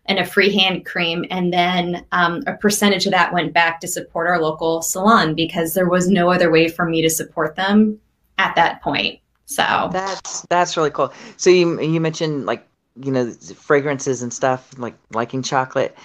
and 0.04 0.18
a 0.18 0.26
free 0.26 0.54
hand 0.54 0.84
cream. 0.84 1.24
And 1.30 1.50
then 1.50 2.04
um, 2.12 2.42
a 2.46 2.54
percentage 2.58 3.06
of 3.06 3.12
that 3.12 3.32
went 3.32 3.54
back 3.54 3.80
to 3.80 3.88
support 3.88 4.26
our 4.26 4.38
local 4.38 4.82
salon 4.82 5.34
because 5.34 5.72
there 5.72 5.88
was 5.88 6.08
no 6.08 6.30
other 6.30 6.50
way 6.50 6.68
for 6.68 6.84
me 6.84 7.00
to 7.00 7.08
support 7.08 7.56
them 7.56 7.98
at 8.36 8.54
that 8.56 8.82
point. 8.82 9.18
So 9.46 9.88
that's 9.92 10.42
that's 10.48 10.76
really 10.76 10.90
cool. 10.90 11.12
So 11.36 11.50
you 11.50 11.80
you 11.80 12.00
mentioned 12.00 12.46
like 12.46 12.66
you 12.96 13.12
know 13.12 13.30
fragrances 13.32 14.22
and 14.22 14.32
stuff 14.32 14.78
like 14.78 14.94
liking 15.12 15.42
chocolate. 15.42 15.96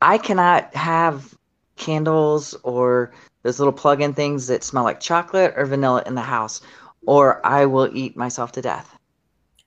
I 0.00 0.18
cannot 0.18 0.74
have 0.74 1.34
candles 1.76 2.54
or 2.62 3.12
those 3.42 3.58
little 3.58 3.72
plug-in 3.72 4.14
things 4.14 4.46
that 4.46 4.62
smell 4.62 4.84
like 4.84 5.00
chocolate 5.00 5.54
or 5.56 5.64
vanilla 5.64 6.02
in 6.06 6.14
the 6.14 6.22
house, 6.22 6.60
or 7.06 7.44
I 7.46 7.66
will 7.66 7.90
eat 7.96 8.16
myself 8.16 8.52
to 8.52 8.62
death. 8.62 8.96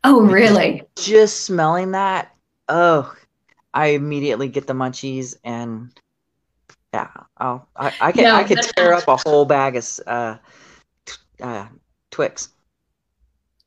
Oh, 0.04 0.22
really? 0.22 0.84
Just 0.98 1.42
smelling 1.46 1.92
that, 1.92 2.34
oh, 2.70 3.14
I 3.74 3.88
immediately 3.88 4.48
get 4.48 4.68
the 4.68 4.74
munchies, 4.74 5.36
and 5.44 5.90
yeah, 6.94 7.10
oh, 7.42 7.64
I, 7.76 7.94
I 8.00 8.12
can 8.12 8.24
no, 8.24 8.36
I 8.36 8.44
could 8.44 8.62
tear 8.62 8.94
up 8.94 9.08
a 9.08 9.18
whole 9.18 9.46
bag 9.46 9.76
of 9.76 10.00
uh, 10.06 10.38
uh, 11.42 11.66
Twix. 12.12 12.50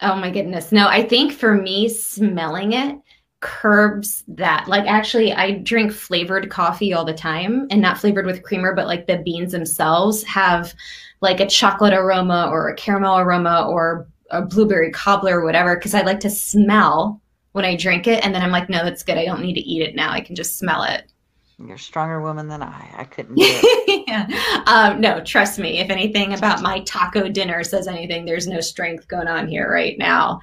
Oh 0.00 0.14
my 0.14 0.30
goodness. 0.30 0.70
No, 0.70 0.87
I 0.87 1.02
think 1.02 1.32
for 1.32 1.54
me, 1.54 1.88
smelling 1.88 2.72
it 2.72 2.98
curbs 3.40 4.24
that. 4.28 4.66
Like, 4.68 4.87
actually, 4.87 5.32
I 5.32 5.58
drink 5.58 5.92
flavored 5.92 6.50
coffee 6.50 6.92
all 6.92 7.04
the 7.04 7.14
time 7.14 7.66
and 7.70 7.80
not 7.80 7.98
flavored 7.98 8.26
with 8.26 8.42
creamer, 8.42 8.74
but 8.74 8.87
like 8.87 9.06
the 9.06 9.18
beans 9.18 9.52
themselves 9.52 10.24
have 10.24 10.74
like 11.20 11.40
a 11.40 11.46
chocolate 11.46 11.94
aroma 11.94 12.48
or 12.50 12.68
a 12.68 12.74
caramel 12.74 13.18
aroma 13.18 13.66
or 13.68 14.08
a 14.30 14.42
blueberry 14.42 14.90
cobbler 14.90 15.40
or 15.40 15.44
whatever, 15.44 15.76
because 15.76 15.94
I 15.94 16.02
like 16.02 16.20
to 16.20 16.30
smell 16.30 17.20
when 17.52 17.64
I 17.64 17.76
drink 17.76 18.06
it. 18.06 18.24
And 18.24 18.34
then 18.34 18.42
I'm 18.42 18.50
like, 18.50 18.68
no, 18.68 18.84
that's 18.84 19.02
good. 19.02 19.18
I 19.18 19.24
don't 19.24 19.42
need 19.42 19.54
to 19.54 19.61
eat 19.61 19.82
it 19.82 19.94
now. 19.94 20.11
I 20.11 20.20
can 20.20 20.37
just 20.37 20.58
smell 20.58 20.82
it. 20.84 21.11
You're 21.60 21.74
a 21.74 21.78
stronger 21.78 22.20
woman 22.20 22.46
than 22.46 22.62
I. 22.62 22.88
I 22.98 23.04
couldn't 23.04 23.34
do 23.34 23.42
it. 23.44 24.04
yeah. 24.08 24.26
Um, 24.68 25.00
no, 25.00 25.24
trust 25.24 25.58
me. 25.58 25.78
If 25.78 25.88
anything 25.88 26.34
about 26.34 26.60
my 26.60 26.80
taco 26.80 27.26
dinner 27.30 27.64
says 27.64 27.88
anything, 27.88 28.26
there's 28.26 28.46
no 28.46 28.60
strength 28.60 29.08
going 29.08 29.26
on 29.26 29.48
here 29.48 29.72
right 29.72 29.96
now. 29.96 30.40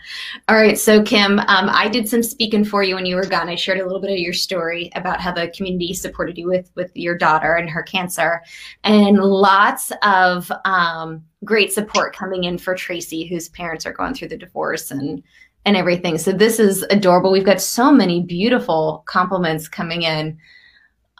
All 0.47 0.55
right. 0.55 0.79
So, 0.79 1.03
Kim, 1.03 1.37
um, 1.37 1.69
I 1.69 1.87
did 1.89 2.09
some 2.09 2.23
speaking 2.23 2.65
for 2.65 2.81
you 2.81 2.95
when 2.95 3.05
you 3.05 3.17
were 3.17 3.27
gone. 3.27 3.49
I 3.49 3.55
shared 3.55 3.79
a 3.79 3.85
little 3.85 4.01
bit 4.01 4.09
of 4.09 4.17
your 4.17 4.33
story 4.33 4.89
about 4.95 5.21
how 5.21 5.31
the 5.31 5.53
community 5.55 5.93
supported 5.93 6.39
you 6.39 6.47
with 6.47 6.71
with 6.73 6.89
your 6.95 7.15
daughter 7.15 7.53
and 7.53 7.69
her 7.69 7.83
cancer, 7.83 8.41
and 8.83 9.17
lots 9.19 9.91
of 10.01 10.51
um, 10.65 11.23
great 11.43 11.71
support 11.71 12.15
coming 12.15 12.45
in 12.45 12.57
for 12.57 12.73
Tracy, 12.73 13.27
whose 13.27 13.49
parents 13.49 13.85
are 13.85 13.93
going 13.93 14.15
through 14.15 14.29
the 14.29 14.37
divorce 14.37 14.89
and 14.89 15.21
and 15.65 15.77
everything. 15.77 16.17
So 16.17 16.31
this 16.31 16.59
is 16.59 16.81
adorable. 16.89 17.31
We've 17.31 17.45
got 17.45 17.61
so 17.61 17.91
many 17.91 18.23
beautiful 18.23 19.03
compliments 19.05 19.67
coming 19.67 20.01
in. 20.01 20.39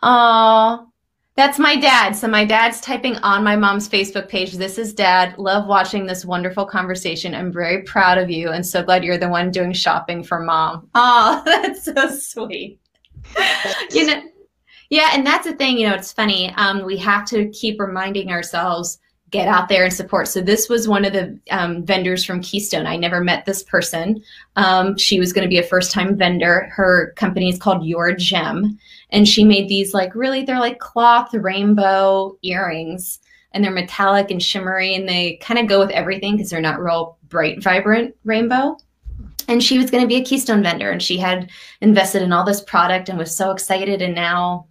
Oh, 0.04 0.88
that's 1.36 1.60
my 1.60 1.76
dad. 1.76 2.14
So 2.14 2.28
my 2.28 2.46
dad's 2.46 2.80
typing 2.80 3.18
on 3.18 3.44
my 3.44 3.58
mom's 3.58 3.90
Facebook 3.90 4.30
page. 4.30 4.54
This 4.54 4.78
is 4.78 4.94
dad. 4.94 5.38
Love 5.38 5.68
watching 5.68 6.06
this 6.06 6.24
wonderful 6.24 6.66
conversation. 6.66 7.36
I'm 7.36 7.52
very 7.52 7.84
proud 7.84 8.18
of 8.18 8.30
you 8.30 8.52
and 8.52 8.66
so 8.66 8.82
glad 8.82 9.04
you're 9.04 9.18
the 9.18 9.28
one 9.28 9.52
doing 9.52 9.74
shopping 9.74 10.24
for 10.24 10.40
mom. 10.40 10.90
Oh, 10.96 11.42
that's 11.46 11.84
so 11.84 12.10
sweet. 12.10 12.80
you 13.92 14.06
know, 14.08 14.22
yeah, 14.90 15.10
and 15.14 15.26
that's 15.26 15.46
the 15.46 15.54
thing, 15.54 15.78
you 15.78 15.90
know, 15.90 15.96
it's 15.96 16.14
funny. 16.14 16.54
Um, 16.56 16.86
we 16.86 16.96
have 16.98 17.26
to 17.30 17.50
keep 17.50 17.80
reminding 17.80 18.32
ourselves 18.32 19.00
get 19.32 19.48
out 19.48 19.70
there 19.70 19.84
and 19.84 19.94
support. 19.94 20.28
So 20.28 20.40
this 20.40 20.70
was 20.70 20.88
one 20.88 21.04
of 21.04 21.14
the 21.14 21.38
um, 21.50 21.84
vendors 21.84 22.24
from 22.24 22.42
Keystone. 22.42 22.86
I 22.86 22.96
never 22.96 23.22
met 23.22 23.46
this 23.46 23.64
person. 23.64 24.24
Um, 24.56 24.98
she 24.98 25.20
was 25.20 25.34
going 25.34 25.44
to 25.44 25.50
be 25.50 25.58
a 25.58 25.64
first 25.64 25.92
time 25.92 26.16
vendor. 26.16 26.70
Her 26.72 27.14
company 27.16 27.50
is 27.50 27.60
called 27.60 27.86
Your 27.86 28.14
Gem. 28.14 28.78
And 29.10 29.28
she 29.28 29.44
made 29.44 29.68
these 29.68 29.94
like 29.94 30.14
really, 30.16 30.44
they're 30.44 30.60
like 30.60 30.80
cloth 30.80 31.34
rainbow 31.34 32.38
earrings 32.44 33.20
and 33.52 33.64
they're 33.64 33.72
metallic 33.72 34.32
and 34.32 34.44
shimmery 34.44 34.96
and 34.96 35.08
they 35.08 35.38
kind 35.38 35.60
of 35.60 35.68
go 35.68 35.80
with 35.80 35.92
everything 35.92 36.36
because 36.36 36.50
they're 36.50 36.62
not 36.62 36.82
real 36.82 37.18
bright, 37.30 37.64
vibrant 37.64 38.16
rainbow. 38.26 38.78
And 39.48 39.64
she 39.64 39.78
was 39.78 39.92
going 39.92 40.04
to 40.04 40.08
be 40.08 40.16
a 40.16 40.24
Keystone 40.24 40.64
vendor 40.64 40.92
and 40.92 41.02
she 41.02 41.18
had 41.18 41.50
invested 41.82 42.22
in 42.22 42.34
all 42.34 42.44
this 42.44 42.62
product 42.62 43.10
and 43.10 43.18
was 43.18 43.36
so 43.36 43.52
excited. 43.52 44.02
And 44.02 44.16
now 44.16 44.68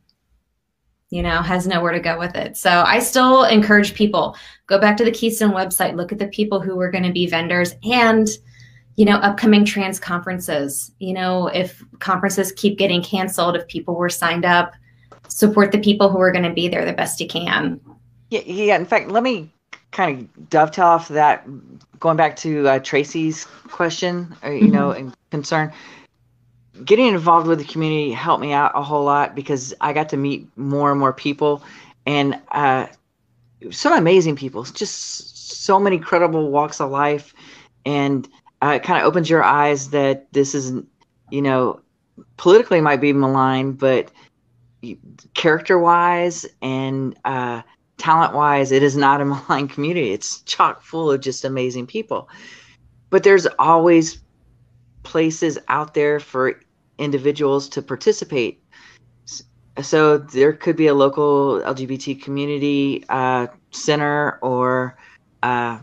you 1.15 1.23
know, 1.23 1.41
has 1.43 1.65
nowhere 1.65 1.93
to 1.93 2.01
go 2.01 2.19
with 2.19 2.35
it. 2.35 2.57
So 2.57 2.83
I 2.85 2.99
still 2.99 3.45
encourage 3.45 3.95
people 3.95 4.37
go 4.67 4.81
back 4.81 4.97
to 4.97 5.05
the 5.05 5.13
Keystone 5.13 5.53
website, 5.53 5.95
look 5.95 6.11
at 6.11 6.19
the 6.19 6.27
people 6.27 6.61
who 6.61 6.81
are 6.81 6.91
going 6.91 7.05
to 7.05 7.13
be 7.13 7.29
vendors 7.29 7.75
and 7.85 8.29
you 8.97 9.05
know, 9.05 9.17
upcoming 9.17 9.65
trans 9.65 9.99
conferences. 9.99 10.93
You 10.99 11.15
know, 11.15 11.49
if 11.49 11.83
conferences 11.99 12.53
keep 12.53 12.79
getting 12.79 13.03
canceled, 13.03 13.57
if 13.57 13.67
people 13.67 13.95
were 13.95 14.09
signed 14.09 14.45
up, 14.45 14.73
support 15.29 15.73
the 15.73 15.81
people 15.81 16.09
who 16.11 16.21
are 16.21 16.31
going 16.31 16.45
to 16.45 16.53
be 16.53 16.69
there 16.69 16.85
the 16.85 16.93
best 16.93 17.21
you 17.21 17.29
can. 17.29 17.81
Yeah, 18.31 18.43
yeah. 18.47 18.77
In 18.77 18.87
fact, 18.87 19.09
let 19.09 19.23
me 19.23 19.53
kind 19.91 20.21
of 20.21 20.49
dovetail 20.49 20.87
off 20.87 21.09
that, 21.09 21.45
going 21.99 22.17
back 22.17 22.37
to 22.37 22.69
uh, 22.69 22.79
Tracy's 22.81 23.47
question, 23.69 24.35
or, 24.43 24.51
uh, 24.51 24.53
you 24.53 24.63
mm-hmm. 24.63 24.73
know, 24.73 24.91
and 24.93 25.15
concern 25.31 25.73
getting 26.85 27.07
involved 27.07 27.47
with 27.47 27.59
the 27.59 27.65
community 27.65 28.13
helped 28.13 28.41
me 28.41 28.53
out 28.53 28.73
a 28.75 28.83
whole 28.83 29.05
lot 29.05 29.35
because 29.35 29.75
I 29.81 29.93
got 29.93 30.09
to 30.09 30.17
meet 30.17 30.49
more 30.57 30.91
and 30.91 30.99
more 30.99 31.13
people 31.13 31.63
and 32.07 32.41
uh, 32.51 32.87
some 33.71 33.93
amazing 33.93 34.37
people, 34.37 34.65
just 34.65 35.63
so 35.65 35.79
many 35.79 35.99
credible 35.99 36.51
walks 36.51 36.81
of 36.81 36.91
life, 36.91 37.33
and 37.87 38.29
uh, 38.63 38.75
it 38.77 38.83
kind 38.83 39.01
of 39.01 39.07
opens 39.07 39.31
your 39.31 39.43
eyes 39.43 39.91
that 39.91 40.33
this 40.33 40.55
isn't, 40.55 40.87
you 41.31 41.43
know, 41.43 41.81
politically 42.37 42.81
might 42.81 43.01
be 43.01 43.13
malign, 43.13 43.73
but 43.73 44.11
character 45.35 45.79
wise 45.79 46.45
and 46.61 47.17
uh, 47.25 47.63
talent 47.97 48.35
wise, 48.35 48.71
it 48.71 48.83
is 48.83 48.97
not 48.97 49.21
a 49.21 49.25
malign 49.25 49.69
community. 49.69 50.13
It's 50.13 50.43
chock 50.43 50.83
full 50.83 51.11
of 51.11 51.21
just 51.21 51.45
amazing 51.45 51.87
people. 51.87 52.29
But 53.11 53.23
there's 53.23 53.47
always 53.59 54.23
places 55.03 55.59
out 55.69 55.95
there 55.95 56.19
for 56.19 56.61
individuals 56.99 57.69
to 57.71 57.83
participate. 57.83 58.63
So 59.83 60.19
there 60.19 60.53
could 60.53 60.77
be 60.77 60.87
a 60.87 60.95
local 60.95 61.61
LGBT 61.65 62.23
community 62.23 63.05
uh, 63.09 63.49
center 63.73 64.39
or 64.41 64.97
uh, 65.43 65.79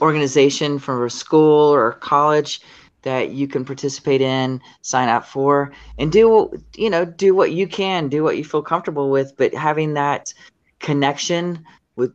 organization 0.00 0.78
from 0.78 1.02
a 1.02 1.10
school 1.10 1.72
or 1.72 1.92
college 1.92 2.60
that 3.02 3.30
you 3.30 3.48
can 3.48 3.64
participate 3.64 4.20
in, 4.20 4.60
sign 4.82 5.08
up 5.08 5.24
for, 5.24 5.72
and 5.98 6.10
do 6.10 6.50
you 6.76 6.90
know 6.90 7.04
do 7.04 7.34
what 7.34 7.52
you 7.52 7.66
can, 7.66 8.08
do 8.08 8.22
what 8.22 8.36
you 8.36 8.44
feel 8.44 8.62
comfortable 8.62 9.10
with. 9.10 9.36
But 9.36 9.54
having 9.54 9.94
that 9.94 10.34
connection 10.80 11.64
with 11.96 12.12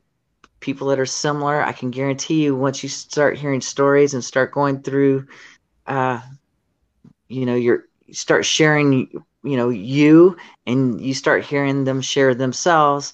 people 0.60 0.88
that 0.88 1.00
are 1.00 1.06
similar, 1.06 1.64
I 1.64 1.72
can 1.72 1.90
guarantee 1.90 2.44
you 2.44 2.56
once 2.56 2.84
you 2.84 2.90
start 2.90 3.38
hearing 3.38 3.62
stories 3.62 4.14
and 4.14 4.24
start 4.24 4.52
going 4.52 4.82
through, 4.82 5.28
uh, 5.88 6.20
you 7.28 7.46
know, 7.46 7.56
your 7.56 7.86
start 8.12 8.46
sharing, 8.46 9.10
you 9.44 9.58
know, 9.58 9.70
you 9.70 10.38
and 10.68 11.00
you 11.02 11.14
start 11.14 11.44
hearing 11.44 11.84
them 11.84 12.02
share 12.02 12.36
themselves. 12.36 13.14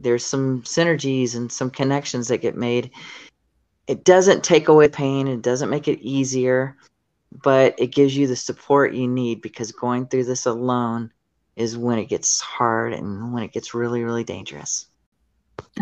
There's 0.00 0.24
some 0.24 0.62
synergies 0.62 1.34
and 1.34 1.50
some 1.52 1.70
connections 1.70 2.28
that 2.28 2.38
get 2.38 2.56
made. 2.56 2.90
It 3.86 4.04
doesn't 4.04 4.44
take 4.44 4.68
away 4.68 4.88
pain. 4.88 5.26
It 5.28 5.42
doesn't 5.42 5.70
make 5.70 5.88
it 5.88 6.00
easier 6.00 6.76
but 7.42 7.74
it 7.78 7.88
gives 7.88 8.16
you 8.16 8.26
the 8.26 8.36
support 8.36 8.94
you 8.94 9.06
need 9.06 9.40
because 9.40 9.72
going 9.72 10.06
through 10.06 10.24
this 10.24 10.46
alone 10.46 11.12
is 11.56 11.76
when 11.76 11.98
it 11.98 12.06
gets 12.08 12.40
hard 12.40 12.92
and 12.92 13.32
when 13.32 13.42
it 13.42 13.52
gets 13.52 13.74
really, 13.74 14.02
really 14.02 14.24
dangerous. 14.24 14.86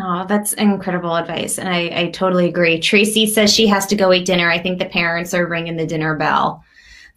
Oh, 0.00 0.26
that's 0.26 0.52
incredible 0.54 1.14
advice. 1.14 1.58
And 1.58 1.68
I, 1.68 1.90
I 1.94 2.10
totally 2.10 2.48
agree. 2.48 2.80
Tracy 2.80 3.26
says 3.26 3.52
she 3.52 3.66
has 3.68 3.86
to 3.86 3.96
go 3.96 4.12
eat 4.12 4.26
dinner. 4.26 4.50
I 4.50 4.58
think 4.58 4.78
the 4.78 4.86
parents 4.86 5.32
are 5.34 5.46
ringing 5.46 5.76
the 5.76 5.86
dinner 5.86 6.16
bell. 6.16 6.62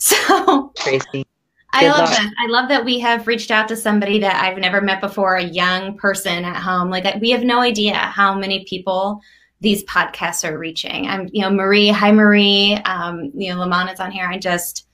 So, 0.01 0.73
Tracy. 0.77 1.27
I 1.73 1.87
love 1.87 2.09
that. 2.09 2.33
I 2.39 2.47
love 2.47 2.67
that 2.69 2.83
we 2.83 2.97
have 2.99 3.27
reached 3.27 3.51
out 3.51 3.67
to 3.67 3.77
somebody 3.77 4.19
that 4.19 4.43
I've 4.43 4.57
never 4.57 4.81
met 4.81 4.99
before, 4.99 5.35
a 5.35 5.43
young 5.43 5.95
person 5.95 6.43
at 6.43 6.55
home. 6.57 6.89
Like, 6.89 7.21
we 7.21 7.29
have 7.29 7.43
no 7.43 7.61
idea 7.61 7.93
how 7.93 8.33
many 8.33 8.65
people 8.65 9.21
these 9.61 9.83
podcasts 9.83 10.43
are 10.43 10.57
reaching. 10.57 11.07
I'm, 11.07 11.29
you 11.31 11.43
know, 11.43 11.51
Marie, 11.51 11.89
hi 11.89 12.11
Marie, 12.11 12.73
um, 12.85 13.31
you 13.35 13.53
know, 13.53 13.59
Lamont 13.59 13.91
is 13.91 13.99
on 13.99 14.11
here. 14.11 14.25
I 14.27 14.39
just, 14.39 14.87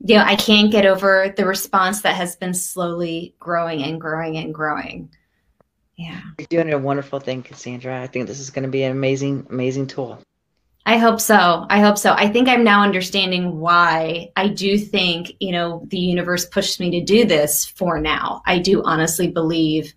you 0.00 0.16
know, 0.16 0.24
I 0.24 0.34
can't 0.34 0.72
get 0.72 0.86
over 0.86 1.32
the 1.36 1.44
response 1.44 2.00
that 2.00 2.16
has 2.16 2.34
been 2.34 2.54
slowly 2.54 3.34
growing 3.38 3.82
and 3.82 4.00
growing 4.00 4.38
and 4.38 4.54
growing. 4.54 5.10
Yeah. 5.96 6.22
You're 6.38 6.46
doing 6.64 6.72
a 6.72 6.78
wonderful 6.78 7.20
thing, 7.20 7.42
Cassandra. 7.42 8.00
I 8.00 8.06
think 8.06 8.26
this 8.26 8.40
is 8.40 8.48
going 8.48 8.64
to 8.64 8.70
be 8.70 8.82
an 8.82 8.92
amazing, 8.92 9.46
amazing 9.50 9.88
tool. 9.88 10.22
I 10.84 10.98
hope 10.98 11.20
so. 11.20 11.64
I 11.70 11.80
hope 11.80 11.96
so. 11.96 12.12
I 12.12 12.28
think 12.28 12.48
I'm 12.48 12.64
now 12.64 12.82
understanding 12.82 13.60
why 13.60 14.30
I 14.34 14.48
do 14.48 14.76
think, 14.76 15.32
you 15.38 15.52
know, 15.52 15.86
the 15.88 15.98
universe 15.98 16.46
pushed 16.46 16.80
me 16.80 16.90
to 16.90 17.04
do 17.04 17.24
this 17.24 17.64
for 17.64 18.00
now. 18.00 18.42
I 18.46 18.58
do 18.58 18.82
honestly 18.82 19.28
believe 19.28 19.94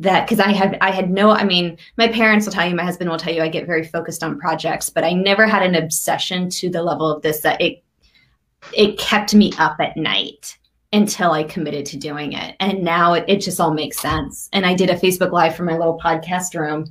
that 0.00 0.26
because 0.26 0.38
I 0.38 0.52
had 0.52 0.78
I 0.80 0.90
had 0.90 1.10
no 1.10 1.30
I 1.30 1.44
mean 1.44 1.76
my 1.96 2.08
parents 2.08 2.46
will 2.46 2.52
tell 2.52 2.68
you 2.68 2.76
my 2.76 2.84
husband 2.84 3.10
will 3.10 3.18
tell 3.18 3.32
you 3.32 3.42
I 3.42 3.48
get 3.48 3.66
very 3.66 3.84
focused 3.84 4.22
on 4.22 4.38
projects 4.38 4.90
but 4.90 5.04
I 5.04 5.12
never 5.12 5.46
had 5.46 5.62
an 5.62 5.74
obsession 5.74 6.48
to 6.50 6.70
the 6.70 6.82
level 6.82 7.10
of 7.10 7.22
this 7.22 7.40
that 7.40 7.60
it 7.60 7.82
it 8.72 8.98
kept 8.98 9.34
me 9.34 9.52
up 9.58 9.76
at 9.80 9.96
night 9.96 10.56
until 10.92 11.32
I 11.32 11.42
committed 11.42 11.84
to 11.86 11.96
doing 11.96 12.32
it 12.32 12.54
and 12.60 12.84
now 12.84 13.14
it, 13.14 13.24
it 13.26 13.40
just 13.40 13.58
all 13.58 13.74
makes 13.74 13.98
sense 13.98 14.48
and 14.52 14.64
I 14.64 14.74
did 14.74 14.88
a 14.88 14.94
Facebook 14.94 15.32
live 15.32 15.56
for 15.56 15.64
my 15.64 15.76
little 15.76 15.98
podcast 15.98 16.54
room 16.54 16.86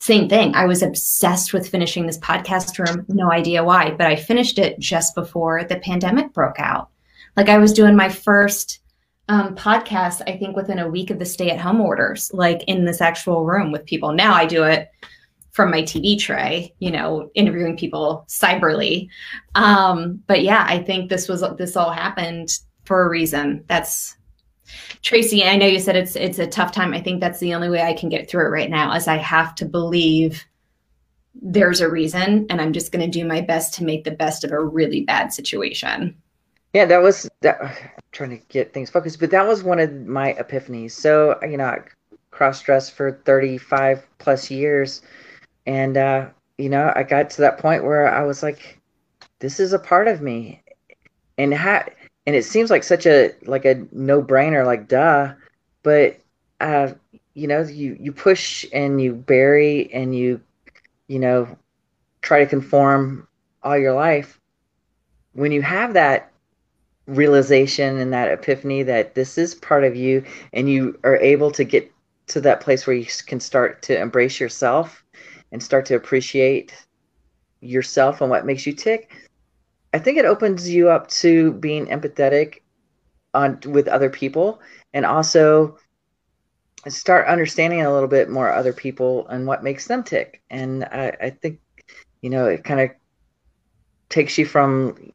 same 0.00 0.28
thing 0.28 0.54
I 0.54 0.66
was 0.66 0.82
obsessed 0.82 1.52
with 1.52 1.68
finishing 1.68 2.06
this 2.06 2.18
podcast 2.18 2.78
room 2.78 3.04
no 3.08 3.30
idea 3.30 3.64
why 3.64 3.90
but 3.90 4.06
I 4.06 4.16
finished 4.16 4.58
it 4.58 4.78
just 4.78 5.14
before 5.14 5.64
the 5.64 5.78
pandemic 5.80 6.32
broke 6.32 6.58
out 6.58 6.90
like 7.36 7.48
I 7.48 7.58
was 7.58 7.72
doing 7.72 7.96
my 7.96 8.08
first 8.08 8.80
um, 9.28 9.54
podcasts, 9.54 10.22
I 10.26 10.36
think 10.36 10.56
within 10.56 10.78
a 10.78 10.88
week 10.88 11.10
of 11.10 11.18
the 11.18 11.26
stay 11.26 11.50
at 11.50 11.60
home 11.60 11.80
orders, 11.80 12.30
like 12.32 12.64
in 12.64 12.84
this 12.84 13.00
actual 13.00 13.44
room 13.44 13.70
with 13.70 13.84
people. 13.84 14.12
Now 14.12 14.34
I 14.34 14.46
do 14.46 14.64
it 14.64 14.90
from 15.50 15.70
my 15.70 15.82
TV 15.82 16.18
tray, 16.18 16.74
you 16.78 16.90
know, 16.90 17.30
interviewing 17.34 17.76
people 17.76 18.24
cyberly. 18.28 19.08
Um, 19.54 20.22
but 20.26 20.42
yeah, 20.42 20.64
I 20.68 20.82
think 20.82 21.10
this 21.10 21.28
was 21.28 21.44
this 21.58 21.76
all 21.76 21.90
happened 21.90 22.58
for 22.84 23.02
a 23.02 23.08
reason. 23.08 23.64
That's 23.66 24.16
Tracy. 25.02 25.44
I 25.44 25.56
know 25.56 25.66
you 25.66 25.80
said 25.80 25.96
it's 25.96 26.16
it's 26.16 26.38
a 26.38 26.46
tough 26.46 26.72
time. 26.72 26.92
I 26.92 27.00
think 27.00 27.20
that's 27.20 27.40
the 27.40 27.54
only 27.54 27.68
way 27.68 27.82
I 27.82 27.94
can 27.94 28.08
get 28.08 28.28
through 28.28 28.46
it 28.46 28.50
right 28.50 28.70
now 28.70 28.94
is 28.94 29.08
I 29.08 29.16
have 29.16 29.54
to 29.56 29.64
believe 29.64 30.44
there's 31.40 31.80
a 31.80 31.88
reason, 31.88 32.46
and 32.50 32.60
I'm 32.60 32.72
just 32.72 32.92
going 32.92 33.04
to 33.04 33.18
do 33.18 33.24
my 33.24 33.40
best 33.40 33.74
to 33.74 33.84
make 33.84 34.04
the 34.04 34.10
best 34.10 34.44
of 34.44 34.50
a 34.50 34.60
really 34.60 35.02
bad 35.02 35.32
situation. 35.32 36.16
Yeah, 36.74 36.84
that 36.86 37.02
was 37.02 37.28
that. 37.40 37.60
I'm 37.60 37.76
trying 38.12 38.30
to 38.30 38.44
get 38.48 38.74
things 38.74 38.90
focused, 38.90 39.20
but 39.20 39.30
that 39.30 39.46
was 39.46 39.62
one 39.62 39.78
of 39.78 39.92
my 40.06 40.34
epiphanies. 40.34 40.92
So 40.92 41.38
you 41.42 41.56
know, 41.56 41.64
I 41.64 41.78
cross 42.30 42.62
dressed 42.62 42.92
for 42.92 43.12
35 43.24 44.06
plus 44.18 44.50
years, 44.50 45.02
and 45.66 45.96
uh, 45.96 46.28
you 46.58 46.68
know, 46.68 46.92
I 46.94 47.04
got 47.04 47.30
to 47.30 47.40
that 47.42 47.58
point 47.58 47.84
where 47.84 48.08
I 48.08 48.22
was 48.24 48.42
like, 48.42 48.80
"This 49.38 49.60
is 49.60 49.72
a 49.72 49.78
part 49.78 50.08
of 50.08 50.20
me," 50.20 50.62
and 51.38 51.54
ha- 51.54 51.86
and 52.28 52.36
it 52.36 52.44
seems 52.44 52.68
like 52.68 52.84
such 52.84 53.06
a 53.06 53.32
like 53.46 53.64
a 53.64 53.86
no 53.90 54.22
brainer, 54.22 54.66
like 54.66 54.86
duh, 54.86 55.32
but 55.82 56.20
uh, 56.60 56.92
you 57.32 57.48
know, 57.48 57.62
you 57.62 57.96
you 57.98 58.12
push 58.12 58.66
and 58.70 59.00
you 59.00 59.14
bury 59.14 59.90
and 59.94 60.14
you 60.14 60.38
you 61.06 61.20
know 61.20 61.48
try 62.20 62.40
to 62.40 62.46
conform 62.46 63.26
all 63.62 63.78
your 63.78 63.94
life. 63.94 64.38
When 65.32 65.52
you 65.52 65.62
have 65.62 65.94
that 65.94 66.30
realization 67.06 67.96
and 67.96 68.12
that 68.12 68.30
epiphany 68.30 68.82
that 68.82 69.14
this 69.14 69.38
is 69.38 69.54
part 69.54 69.84
of 69.84 69.96
you 69.96 70.22
and 70.52 70.68
you 70.68 71.00
are 71.04 71.16
able 71.16 71.50
to 71.52 71.64
get 71.64 71.90
to 72.26 72.42
that 72.42 72.60
place 72.60 72.86
where 72.86 72.94
you 72.94 73.06
can 73.24 73.40
start 73.40 73.80
to 73.84 73.98
embrace 73.98 74.38
yourself 74.38 75.02
and 75.50 75.62
start 75.62 75.86
to 75.86 75.94
appreciate 75.94 76.74
yourself 77.62 78.20
and 78.20 78.28
what 78.28 78.44
makes 78.44 78.66
you 78.66 78.74
tick 78.74 79.27
i 79.92 79.98
think 79.98 80.18
it 80.18 80.24
opens 80.24 80.68
you 80.68 80.88
up 80.88 81.08
to 81.08 81.52
being 81.54 81.86
empathetic 81.86 82.62
on 83.34 83.58
with 83.66 83.88
other 83.88 84.10
people 84.10 84.60
and 84.94 85.04
also 85.04 85.76
start 86.86 87.26
understanding 87.26 87.82
a 87.82 87.92
little 87.92 88.08
bit 88.08 88.30
more 88.30 88.52
other 88.52 88.72
people 88.72 89.26
and 89.28 89.46
what 89.46 89.64
makes 89.64 89.86
them 89.86 90.02
tick 90.02 90.42
and 90.50 90.84
i, 90.84 91.14
I 91.20 91.30
think 91.30 91.60
you 92.22 92.30
know 92.30 92.46
it 92.46 92.64
kind 92.64 92.80
of 92.80 92.90
takes 94.08 94.38
you 94.38 94.46
from 94.46 95.12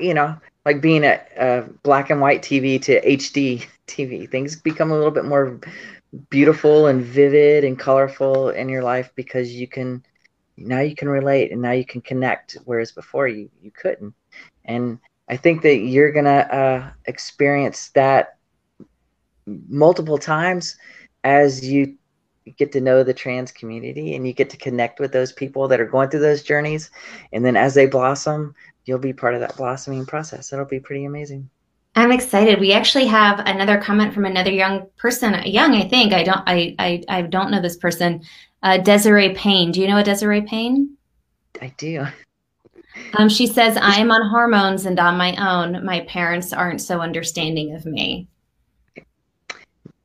you 0.00 0.14
know 0.14 0.36
like 0.64 0.80
being 0.80 1.04
a, 1.04 1.20
a 1.36 1.62
black 1.82 2.10
and 2.10 2.20
white 2.20 2.42
TV 2.42 2.80
to 2.82 3.00
HD 3.04 3.66
TV. 3.86 4.30
Things 4.30 4.56
become 4.56 4.90
a 4.90 4.94
little 4.94 5.10
bit 5.10 5.24
more 5.24 5.58
beautiful 6.28 6.86
and 6.86 7.02
vivid 7.02 7.64
and 7.64 7.78
colorful 7.78 8.50
in 8.50 8.68
your 8.68 8.82
life 8.82 9.10
because 9.14 9.52
you 9.52 9.66
can 9.66 10.04
now 10.60 10.80
you 10.80 10.94
can 10.94 11.08
relate 11.08 11.52
and 11.52 11.60
now 11.60 11.72
you 11.72 11.84
can 11.84 12.00
connect 12.00 12.56
whereas 12.64 12.92
before 12.92 13.28
you 13.28 13.50
you 13.62 13.70
couldn't 13.70 14.14
and 14.64 14.98
i 15.28 15.36
think 15.36 15.62
that 15.62 15.76
you're 15.76 16.12
gonna 16.12 16.30
uh, 16.30 16.90
experience 17.06 17.88
that 17.90 18.36
multiple 19.46 20.18
times 20.18 20.76
as 21.24 21.66
you 21.66 21.96
get 22.56 22.72
to 22.72 22.80
know 22.80 23.02
the 23.02 23.14
trans 23.14 23.52
community 23.52 24.14
and 24.14 24.26
you 24.26 24.32
get 24.32 24.50
to 24.50 24.56
connect 24.56 24.98
with 24.98 25.12
those 25.12 25.32
people 25.32 25.68
that 25.68 25.80
are 25.80 25.86
going 25.86 26.08
through 26.08 26.20
those 26.20 26.42
journeys 26.42 26.90
and 27.32 27.44
then 27.44 27.56
as 27.56 27.74
they 27.74 27.86
blossom 27.86 28.54
you'll 28.84 28.98
be 28.98 29.12
part 29.12 29.34
of 29.34 29.40
that 29.40 29.56
blossoming 29.56 30.06
process. 30.06 30.52
It'll 30.52 30.64
be 30.64 30.80
pretty 30.80 31.04
amazing. 31.04 31.48
I'm 31.96 32.12
excited. 32.12 32.60
We 32.60 32.72
actually 32.72 33.06
have 33.06 33.40
another 33.40 33.78
comment 33.78 34.14
from 34.14 34.24
another 34.24 34.50
young 34.52 34.86
person, 34.96 35.42
young, 35.44 35.74
I 35.74 35.88
think. 35.88 36.12
I 36.12 36.22
don't, 36.22 36.42
I, 36.46 36.74
I, 36.78 37.02
I 37.08 37.22
don't 37.22 37.50
know 37.50 37.60
this 37.60 37.76
person. 37.76 38.22
Uh, 38.62 38.78
Desiree 38.78 39.34
Payne. 39.34 39.72
Do 39.72 39.80
you 39.80 39.88
know 39.88 39.98
a 39.98 40.04
Desiree 40.04 40.42
Payne? 40.42 40.96
I 41.60 41.72
do. 41.76 42.06
Um, 43.14 43.28
she 43.28 43.46
says, 43.46 43.76
I'm 43.80 44.10
on 44.10 44.28
hormones 44.28 44.86
and 44.86 44.98
on 45.00 45.16
my 45.16 45.34
own. 45.36 45.84
My 45.84 46.00
parents 46.00 46.52
aren't 46.52 46.80
so 46.80 47.00
understanding 47.00 47.74
of 47.74 47.86
me. 47.86 48.28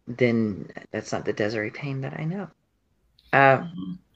Then 0.07 0.69
that's 0.91 1.11
not 1.11 1.25
the 1.25 1.33
Desiree 1.33 1.71
Payne 1.71 2.01
that 2.01 2.19
I 2.19 2.23
know. 2.25 2.47
Uh, 3.33 3.67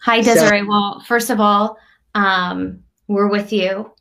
Hi, 0.04 0.22
Desiree. 0.22 0.62
So- 0.62 0.68
well, 0.68 1.04
first 1.08 1.30
of 1.30 1.40
all, 1.40 1.78
um, 2.16 2.84
we're 3.08 3.28
with 3.30 3.52
you. 3.52 3.92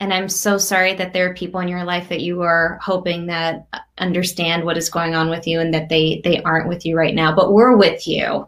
And 0.00 0.14
I'm 0.14 0.28
so 0.28 0.58
sorry 0.58 0.94
that 0.94 1.12
there 1.12 1.28
are 1.28 1.34
people 1.34 1.60
in 1.60 1.68
your 1.68 1.84
life 1.84 2.08
that 2.08 2.20
you 2.20 2.42
are 2.42 2.78
hoping 2.80 3.26
that 3.26 3.66
understand 3.98 4.64
what 4.64 4.76
is 4.76 4.90
going 4.90 5.16
on 5.16 5.28
with 5.28 5.46
you 5.46 5.58
and 5.58 5.74
that 5.74 5.88
they 5.88 6.20
they 6.22 6.40
aren't 6.42 6.68
with 6.68 6.86
you 6.86 6.96
right 6.96 7.14
now. 7.14 7.34
But 7.34 7.52
we're 7.52 7.76
with 7.76 8.06
you. 8.06 8.46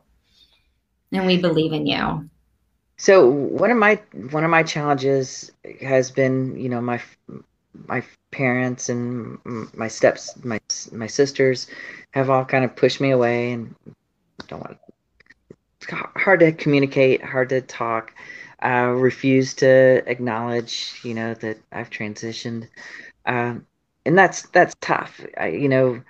And 1.13 1.27
we 1.27 1.39
believe 1.39 1.73
in 1.73 1.87
you. 1.87 2.31
So 2.99 3.29
one 3.29 3.71
of 3.71 3.79
my 3.79 4.01
one 4.31 4.45
of 4.45 4.51
my 4.51 4.63
challenges 4.63 5.51
has 5.81 6.11
been, 6.11 6.57
you 6.57 6.69
know, 6.69 6.81
my 6.81 7.01
my 7.87 8.05
parents 8.31 8.89
and 8.89 9.39
my 9.75 9.89
steps, 9.89 10.37
my 10.45 10.61
my 10.93 11.07
sisters, 11.07 11.67
have 12.13 12.31
all 12.31 12.45
kind 12.45 12.65
of 12.65 12.77
pushed 12.77 13.01
me 13.01 13.11
away 13.11 13.53
and 13.53 13.75
don't 14.47 14.61
want. 14.61 14.79
Hard 16.17 16.41
to 16.41 16.53
communicate, 16.53 17.25
hard 17.25 17.49
to 17.49 17.61
talk. 17.63 18.13
Uh, 18.63 18.93
refuse 18.95 19.55
to 19.55 20.03
acknowledge, 20.07 21.01
you 21.03 21.15
know, 21.15 21.33
that 21.35 21.59
I've 21.73 21.89
transitioned, 21.89 22.69
um, 23.25 23.67
and 24.05 24.19
that's 24.19 24.43
that's 24.49 24.75
tough. 24.81 25.21
I, 25.39 25.49
you 25.49 25.69
know, 25.69 26.03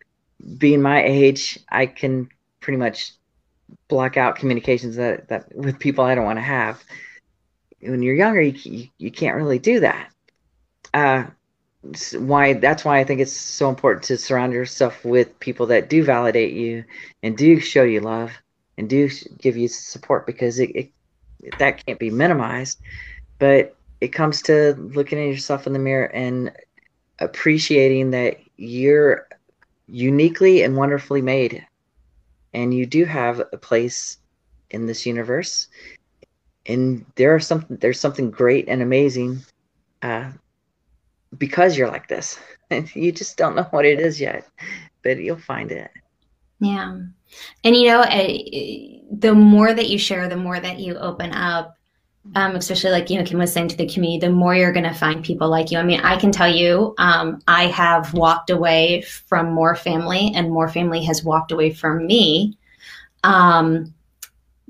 being 0.59 0.83
my 0.83 1.03
age, 1.05 1.61
I 1.69 1.87
can 1.87 2.29
pretty 2.61 2.79
much 2.79 3.13
block 3.89 4.17
out 4.17 4.37
communications 4.37 4.97
that, 4.97 5.29
that 5.29 5.55
with 5.55 5.79
people 5.79 6.05
I 6.05 6.15
don't 6.15 6.25
want 6.25 6.39
to 6.39 6.43
have. 6.45 6.83
When 7.81 8.03
you're 8.03 8.15
younger, 8.15 8.43
you, 8.43 8.89
you, 8.99 9.11
can't 9.11 9.37
really 9.37 9.59
do 9.59 9.81
that. 9.81 10.11
Uh, 10.93 11.25
why 12.19 12.53
that's 12.53 12.85
why 12.85 12.99
I 12.99 13.05
think 13.05 13.21
it's 13.21 13.33
so 13.33 13.71
important 13.71 14.05
to 14.05 14.19
surround 14.19 14.53
yourself 14.53 15.03
with 15.05 15.39
people 15.41 15.67
that 15.67 15.89
do 15.89 16.05
validate 16.05 16.53
you 16.53 16.85
and 17.23 17.37
do 17.37 17.59
show 17.59 17.85
you 17.85 18.01
love 18.01 18.33
and 18.77 18.89
do 18.89 19.09
give 19.39 19.57
you 19.57 19.67
support 19.67 20.27
because 20.27 20.59
it, 20.59 20.71
it 20.77 20.91
that 21.59 21.85
can't 21.85 21.99
be 21.99 22.11
minimized. 22.11 22.81
But 23.39 23.77
it 24.01 24.09
comes 24.09 24.43
to 24.43 24.75
looking 24.95 25.19
at 25.19 25.29
yourself 25.29 25.67
in 25.67 25.73
the 25.73 25.79
mirror 25.79 26.07
and 26.07 26.53
appreciating 27.19 28.11
that 28.11 28.39
you're 28.57 29.27
uniquely 29.87 30.63
and 30.63 30.77
wonderfully 30.77 31.23
made. 31.23 31.67
And 32.53 32.75
you 32.75 32.87
do 32.87 33.05
have 33.05 33.41
a 33.53 33.57
place 33.57 34.19
in 34.71 34.87
this 34.87 35.07
universe. 35.07 35.69
And 36.67 37.05
there 37.17 37.35
are 37.35 37.41
some 37.41 37.67
there's 37.69 38.01
something 38.01 38.31
great 38.31 38.69
and 38.69 38.83
amazing 38.83 39.41
uh, 40.03 40.31
because 41.37 41.77
you're 41.77 41.89
like 41.89 42.09
this. 42.09 42.39
You 42.95 43.11
just 43.11 43.37
don't 43.37 43.57
know 43.57 43.67
what 43.73 43.85
it 43.85 43.99
is 43.99 44.21
yet 44.21 44.47
but 45.03 45.19
you'll 45.19 45.37
find 45.37 45.73
it. 45.73 45.91
Yeah 46.61 46.99
and 47.65 47.77
you 47.77 47.89
know 47.89 48.05
the 49.11 49.35
more 49.35 49.73
that 49.75 49.89
you 49.89 49.99
share 49.99 50.29
the 50.29 50.37
more 50.37 50.61
that 50.61 50.79
you 50.79 50.97
open 50.97 51.33
up 51.33 51.77
um, 52.35 52.55
especially 52.55 52.91
like 52.91 53.09
you 53.11 53.19
know 53.19 53.25
kim 53.25 53.39
was 53.39 53.53
saying 53.53 53.69
to 53.69 53.77
the 53.77 53.89
community 53.89 54.27
the 54.27 54.33
more 54.33 54.55
you're 54.55 54.73
going 54.73 54.85
to 54.85 54.95
find 54.95 55.25
people 55.25 55.49
like 55.49 55.71
you. 55.71 55.79
I 55.79 55.83
mean 55.83 56.01
i 56.01 56.17
can 56.17 56.33
tell 56.33 56.53
you 56.55 56.95
um, 56.99 57.41
i 57.49 57.67
have 57.67 58.13
walked 58.15 58.51
away 58.51 59.03
from 59.03 59.53
more 59.53 59.75
family 59.75 60.33
and 60.35 60.51
more 60.51 60.69
family 60.69 61.03
has 61.05 61.25
walked 61.25 61.53
away 61.53 61.73
from 61.73 62.07
me 62.07 62.57
um, 63.25 63.93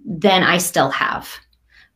than 0.05 0.43
i 0.43 0.59
still 0.59 0.91
have. 0.91 1.29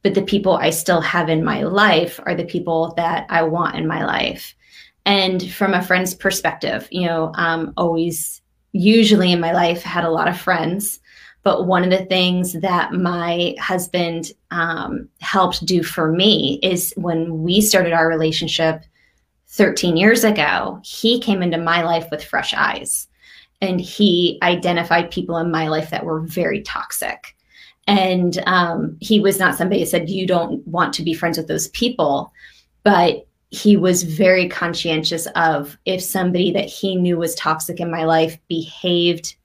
But 0.03 0.15
the 0.15 0.23
people 0.23 0.57
i 0.57 0.71
still 0.71 1.01
have 1.01 1.29
in 1.29 1.45
my 1.45 1.63
life 1.63 2.21
are 2.25 2.35
the 2.35 2.45
people 2.45 2.93
that 2.97 3.27
i 3.31 3.43
want 3.43 3.77
in 3.77 3.87
my 3.87 4.05
life. 4.05 4.55
And 5.07 5.53
from 5.53 5.75
a 5.75 5.83
friend's 5.83 6.15
perspective 6.15 6.89
you 6.91 7.07
know 7.07 7.33
um, 7.37 7.73
always 7.77 8.43
usually 8.75 9.33
in 9.33 9.41
my 9.41 9.53
life 9.53 9.83
had 9.83 10.05
a 10.05 10.11
lot 10.11 10.29
of 10.29 10.39
friends 10.39 11.01
but 11.45 11.67
one 11.67 11.85
of 11.85 11.91
the 11.91 12.07
things 12.07 12.55
that 12.55 12.95
my 12.95 13.55
husband 13.61 14.33
um, 14.51 15.09
helped 15.21 15.65
do 15.65 15.83
for 15.83 16.11
me 16.11 16.59
is 16.63 16.93
when 16.97 17.43
we 17.43 17.61
started 17.61 17.93
our 17.93 18.09
relationship 18.09 18.83
13 19.49 19.97
years 19.97 20.25
ago, 20.25 20.81
he 20.83 21.21
came 21.21 21.43
into 21.43 21.59
my 21.59 21.83
life 21.83 22.07
with 22.11 22.25
fresh 22.25 22.55
eyes 22.55 23.07
and 23.61 23.79
he 23.79 24.39
identified 24.43 25.11
people 25.11 25.37
in 25.37 25.51
my 25.51 25.69
life 25.69 25.91
that 25.91 26.07
were 26.07 26.21
very 26.21 26.63
toxic. 26.63 27.37
And 27.87 28.43
um, 28.47 28.97
he 29.01 29.21
was 29.21 29.39
not 29.39 29.55
somebody 29.55 29.81
that 29.81 29.91
said, 29.91 30.09
You 30.09 30.27
don't 30.27 30.67
want 30.67 30.95
to 30.95 31.03
be 31.03 31.13
friends 31.13 31.37
with 31.37 31.47
those 31.47 31.69
people. 31.69 32.33
But 32.85 33.27
he 33.55 33.77
was 33.77 34.03
very 34.03 34.49
conscientious 34.49 35.27
of 35.37 35.79
if 35.85 36.03
somebody 36.03 36.53
that 36.53 36.67
he 36.67 36.97
knew 36.97 37.17
was 37.17 37.35
toxic 37.35 37.81
in 37.81 37.91
my 37.91 38.05
life 38.05 38.39
behaved 38.49 39.37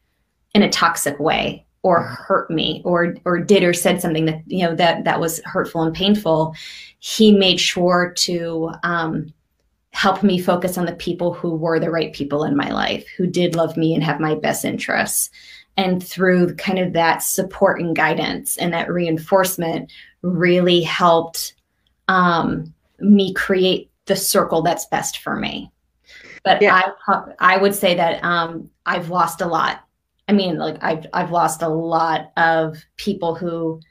in 0.55 0.63
a 0.63 0.69
toxic 0.69 1.19
way 1.19 1.65
or 1.83 2.01
hurt 2.01 2.49
me 2.49 2.81
or 2.83 3.15
or 3.25 3.39
did 3.39 3.63
or 3.63 3.73
said 3.73 4.01
something 4.01 4.25
that 4.25 4.41
you 4.47 4.65
know 4.65 4.75
that 4.75 5.03
that 5.03 5.19
was 5.19 5.41
hurtful 5.45 5.83
and 5.83 5.95
painful 5.95 6.53
he 6.99 7.31
made 7.31 7.59
sure 7.59 8.13
to 8.17 8.71
um, 8.83 9.31
help 9.91 10.23
me 10.23 10.39
focus 10.39 10.77
on 10.77 10.85
the 10.85 10.95
people 10.95 11.33
who 11.33 11.55
were 11.55 11.79
the 11.79 11.91
right 11.91 12.13
people 12.13 12.43
in 12.43 12.55
my 12.55 12.69
life 12.71 13.05
who 13.17 13.25
did 13.25 13.55
love 13.55 13.75
me 13.75 13.93
and 13.93 14.03
have 14.03 14.19
my 14.19 14.35
best 14.35 14.63
interests. 14.63 15.29
And 15.77 16.03
through 16.03 16.55
kind 16.55 16.77
of 16.79 16.93
that 16.93 17.23
support 17.23 17.81
and 17.81 17.95
guidance 17.95 18.57
and 18.57 18.73
that 18.73 18.91
reinforcement 18.91 19.91
really 20.21 20.81
helped 20.81 21.53
um, 22.07 22.73
me 22.99 23.33
create 23.33 23.88
the 24.09 24.15
circle 24.15 24.61
that's 24.61 24.85
best 24.87 25.19
for 25.19 25.37
me 25.37 25.71
but 26.43 26.61
yeah. 26.61 26.93
I, 27.07 27.33
I 27.39 27.57
would 27.57 27.75
say 27.75 27.95
that 27.95 28.23
um, 28.23 28.69
I've 28.85 29.09
lost 29.09 29.41
a 29.41 29.45
lot 29.45 29.83
I 30.29 30.31
mean, 30.31 30.59
like 30.59 30.77
I've 30.83 31.07
I've 31.11 31.31
lost 31.31 31.63
a 31.63 31.67
lot 31.67 32.31
of 32.37 32.77
people 32.97 33.33
who 33.33 33.81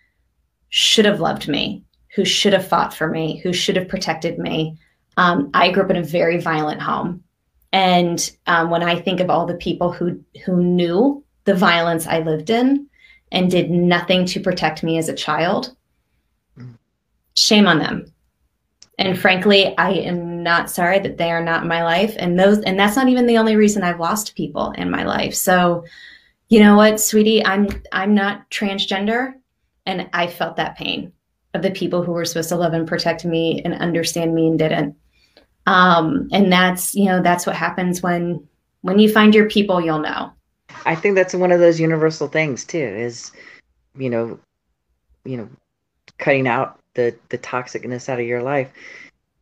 should 0.68 1.04
have 1.04 1.18
loved 1.18 1.48
me, 1.48 1.82
who 2.14 2.24
should 2.24 2.52
have 2.52 2.66
fought 2.66 2.94
for 2.94 3.08
me, 3.08 3.38
who 3.38 3.52
should 3.52 3.74
have 3.74 3.88
protected 3.88 4.38
me. 4.38 4.78
Um, 5.16 5.50
I 5.52 5.72
grew 5.72 5.82
up 5.82 5.90
in 5.90 5.96
a 5.96 6.02
very 6.04 6.38
violent 6.38 6.80
home, 6.80 7.24
and 7.72 8.30
um, 8.46 8.70
when 8.70 8.84
I 8.84 9.00
think 9.00 9.18
of 9.18 9.30
all 9.30 9.46
the 9.46 9.56
people 9.56 9.90
who 9.90 10.22
who 10.46 10.62
knew 10.62 11.24
the 11.42 11.56
violence 11.56 12.06
I 12.06 12.20
lived 12.20 12.50
in 12.50 12.86
and 13.32 13.50
did 13.50 13.68
nothing 13.68 14.24
to 14.26 14.38
protect 14.38 14.84
me 14.84 14.96
as 14.96 15.08
a 15.08 15.16
child, 15.16 15.74
shame 17.34 17.66
on 17.66 17.80
them. 17.80 18.12
And 18.98 19.18
frankly, 19.18 19.76
I 19.78 19.92
am 19.92 20.42
not 20.42 20.70
sorry 20.70 20.98
that 20.98 21.18
they 21.18 21.30
are 21.30 21.42
not 21.42 21.62
in 21.62 21.68
my 21.68 21.84
life. 21.84 22.14
And 22.18 22.38
those, 22.38 22.58
and 22.60 22.78
that's 22.78 22.96
not 22.96 23.08
even 23.08 23.26
the 23.26 23.38
only 23.38 23.54
reason 23.54 23.82
I've 23.82 24.00
lost 24.00 24.34
people 24.34 24.72
in 24.72 24.90
my 24.90 25.04
life. 25.04 25.34
So 25.34 25.84
you 26.48 26.60
know 26.60 26.76
what, 26.76 27.00
sweetie, 27.00 27.44
I'm 27.44 27.68
I'm 27.92 28.14
not 28.14 28.48
transgender 28.50 29.34
and 29.86 30.08
I 30.12 30.26
felt 30.26 30.56
that 30.56 30.76
pain 30.76 31.12
of 31.54 31.62
the 31.62 31.70
people 31.70 32.02
who 32.02 32.12
were 32.12 32.24
supposed 32.24 32.48
to 32.50 32.56
love 32.56 32.72
and 32.72 32.88
protect 32.88 33.24
me 33.24 33.62
and 33.64 33.74
understand 33.74 34.34
me 34.34 34.48
and 34.48 34.58
didn't. 34.58 34.96
Um, 35.66 36.28
and 36.32 36.50
that's, 36.50 36.94
you 36.94 37.06
know, 37.06 37.22
that's 37.22 37.46
what 37.46 37.56
happens 37.56 38.02
when 38.02 38.46
when 38.80 38.98
you 38.98 39.12
find 39.12 39.34
your 39.34 39.48
people, 39.50 39.80
you'll 39.80 39.98
know. 39.98 40.32
I 40.86 40.94
think 40.94 41.14
that's 41.14 41.34
one 41.34 41.52
of 41.52 41.60
those 41.60 41.80
universal 41.80 42.28
things 42.28 42.64
too, 42.64 42.78
is 42.78 43.32
you 43.96 44.08
know, 44.08 44.38
you 45.24 45.36
know, 45.36 45.48
cutting 46.16 46.48
out 46.48 46.80
the 46.98 47.14
the 47.28 47.38
toxicness 47.38 48.08
out 48.08 48.18
of 48.18 48.26
your 48.26 48.42
life. 48.42 48.70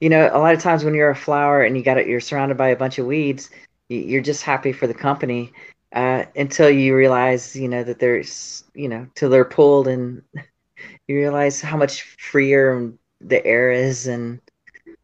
You 0.01 0.11
know, 0.11 0.29
a 0.31 0.39
lot 0.39 0.55
of 0.55 0.61
times 0.61 0.85
when 0.85 0.95
you're 0.95 1.11
a 1.11 1.17
flower 1.17 1.63
and 1.63 1.75
you 1.75 1.83
got 1.83 1.97
it, 1.97 2.07
you're 2.07 2.21
surrounded 2.21 2.59
by 2.59 2.69
a 2.69 2.77
bunch 2.77 2.99
of 2.99 3.07
weeds, 3.07 3.49
you're 3.89 4.23
just 4.23 4.43
happy 4.43 4.73
for 4.73 4.87
the 4.87 4.95
company 4.95 5.53
uh, 5.95 6.27
until 6.37 6.69
you 6.69 6.95
realize, 6.95 7.57
you 7.57 7.67
know, 7.67 7.83
that 7.83 7.99
there's, 7.99 8.65
you 8.75 8.91
know, 8.91 9.07
till 9.15 9.31
they're 9.31 9.47
pulled 9.47 9.89
and 9.89 10.23
you 11.09 11.17
realize 11.17 11.63
how 11.63 11.79
much 11.79 12.03
freer 12.19 12.93
the 13.23 13.45
air 13.47 13.71
is 13.71 14.07
and, 14.07 14.39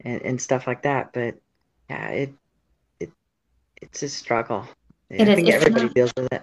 and, 0.00 0.20
and 0.20 0.42
stuff 0.42 0.66
like 0.66 0.82
that. 0.82 1.14
But 1.14 1.36
yeah, 1.88 2.08
it, 2.08 2.34
it, 3.00 3.10
it's 3.80 4.02
a 4.02 4.10
struggle. 4.10 4.68
It 5.08 5.26
I 5.26 5.30
is. 5.30 5.36
think 5.36 5.48
everybody 5.48 5.86
not, 5.86 5.94
deals 5.94 6.12
with 6.18 6.30
it. 6.30 6.42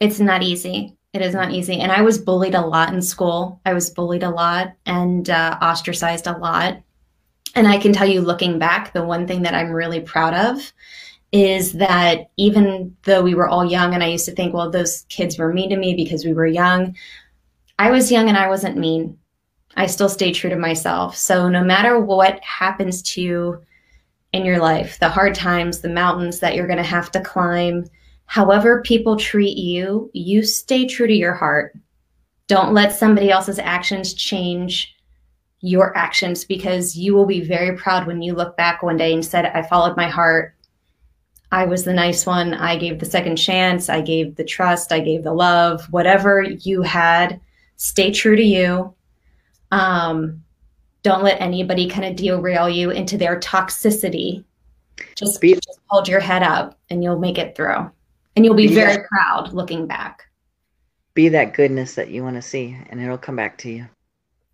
It's 0.00 0.18
not 0.18 0.42
easy. 0.42 0.96
It 1.14 1.22
is 1.22 1.32
not 1.32 1.52
easy. 1.52 1.78
And 1.78 1.92
I 1.92 2.02
was 2.02 2.18
bullied 2.18 2.56
a 2.56 2.66
lot 2.66 2.92
in 2.92 3.00
school. 3.00 3.60
I 3.64 3.72
was 3.72 3.88
bullied 3.88 4.24
a 4.24 4.30
lot 4.30 4.72
and 4.84 5.30
uh, 5.30 5.56
ostracized 5.62 6.26
a 6.26 6.36
lot. 6.36 6.78
And 7.54 7.68
I 7.68 7.78
can 7.78 7.92
tell 7.92 8.06
you, 8.06 8.20
looking 8.20 8.58
back, 8.58 8.92
the 8.92 9.04
one 9.04 9.28
thing 9.28 9.42
that 9.42 9.54
I'm 9.54 9.70
really 9.70 10.00
proud 10.00 10.34
of 10.34 10.72
is 11.30 11.74
that 11.74 12.30
even 12.36 12.96
though 13.04 13.22
we 13.22 13.36
were 13.36 13.48
all 13.48 13.64
young, 13.64 13.94
and 13.94 14.02
I 14.02 14.08
used 14.08 14.24
to 14.24 14.32
think, 14.32 14.54
well, 14.54 14.70
those 14.70 15.06
kids 15.08 15.38
were 15.38 15.52
mean 15.52 15.70
to 15.70 15.76
me 15.76 15.94
because 15.94 16.24
we 16.24 16.34
were 16.34 16.46
young, 16.46 16.96
I 17.78 17.92
was 17.92 18.10
young 18.10 18.28
and 18.28 18.36
I 18.36 18.48
wasn't 18.48 18.76
mean. 18.76 19.16
I 19.76 19.86
still 19.86 20.08
stayed 20.08 20.34
true 20.34 20.50
to 20.50 20.56
myself. 20.56 21.16
So 21.16 21.48
no 21.48 21.62
matter 21.62 21.98
what 21.98 22.42
happens 22.42 23.02
to 23.02 23.22
you 23.22 23.62
in 24.32 24.44
your 24.44 24.58
life, 24.58 24.98
the 24.98 25.08
hard 25.08 25.36
times, 25.36 25.80
the 25.80 25.88
mountains 25.88 26.40
that 26.40 26.56
you're 26.56 26.66
going 26.66 26.78
to 26.78 26.82
have 26.82 27.10
to 27.12 27.20
climb, 27.20 27.84
however 28.26 28.82
people 28.82 29.16
treat 29.16 29.56
you, 29.56 30.10
you 30.12 30.42
stay 30.42 30.86
true 30.86 31.06
to 31.06 31.14
your 31.14 31.34
heart. 31.34 31.76
Don't 32.46 32.74
let 32.74 32.94
somebody 32.94 33.30
else's 33.30 33.58
actions 33.58 34.14
change 34.14 34.94
your 35.60 35.96
actions 35.96 36.44
because 36.44 36.96
you 36.96 37.14
will 37.14 37.26
be 37.26 37.40
very 37.40 37.76
proud 37.76 38.06
when 38.06 38.20
you 38.20 38.34
look 38.34 38.56
back 38.56 38.82
one 38.82 38.98
day 38.98 39.14
and 39.14 39.24
said, 39.24 39.46
I 39.46 39.62
followed 39.62 39.96
my 39.96 40.08
heart 40.08 40.54
I 41.54 41.66
was 41.66 41.84
the 41.84 41.92
nice 41.92 42.26
one. 42.26 42.52
I 42.52 42.76
gave 42.76 42.98
the 42.98 43.06
second 43.06 43.36
chance. 43.36 43.88
I 43.88 44.00
gave 44.00 44.34
the 44.34 44.42
trust. 44.42 44.90
I 44.90 44.98
gave 44.98 45.22
the 45.22 45.32
love. 45.32 45.84
Whatever 45.92 46.42
you 46.42 46.82
had, 46.82 47.40
stay 47.76 48.10
true 48.10 48.34
to 48.34 48.42
you. 48.42 48.92
Um, 49.70 50.42
don't 51.04 51.22
let 51.22 51.40
anybody 51.40 51.88
kind 51.88 52.06
of 52.06 52.16
derail 52.16 52.68
you 52.68 52.90
into 52.90 53.16
their 53.16 53.38
toxicity. 53.38 54.42
Just, 55.14 55.40
be, 55.40 55.54
just 55.54 55.78
hold 55.86 56.08
your 56.08 56.18
head 56.18 56.42
up 56.42 56.76
and 56.90 57.04
you'll 57.04 57.20
make 57.20 57.38
it 57.38 57.54
through. 57.54 57.88
And 58.36 58.44
you'll 58.44 58.54
be, 58.54 58.68
be 58.68 58.74
very 58.74 58.96
that, 58.96 59.06
proud 59.08 59.52
looking 59.52 59.86
back. 59.86 60.24
Be 61.14 61.28
that 61.28 61.54
goodness 61.54 61.94
that 61.94 62.10
you 62.10 62.22
want 62.22 62.36
to 62.36 62.42
see, 62.42 62.76
and 62.90 63.00
it'll 63.00 63.18
come 63.18 63.36
back 63.36 63.58
to 63.58 63.70
you. 63.70 63.86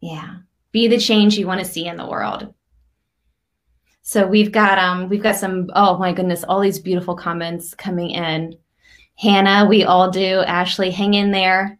Yeah. 0.00 0.36
Be 0.72 0.88
the 0.88 0.98
change 0.98 1.38
you 1.38 1.46
want 1.46 1.60
to 1.60 1.66
see 1.66 1.86
in 1.86 1.96
the 1.96 2.06
world. 2.06 2.54
So 4.02 4.26
we've 4.26 4.52
got 4.52 4.78
um 4.78 5.08
we've 5.08 5.22
got 5.22 5.36
some 5.36 5.68
oh 5.74 5.98
my 5.98 6.12
goodness 6.12 6.42
all 6.44 6.60
these 6.60 6.78
beautiful 6.78 7.14
comments 7.14 7.74
coming 7.74 8.10
in. 8.10 8.56
Hannah, 9.16 9.66
we 9.68 9.84
all 9.84 10.10
do. 10.10 10.40
Ashley, 10.40 10.90
hang 10.90 11.14
in 11.14 11.30
there. 11.30 11.78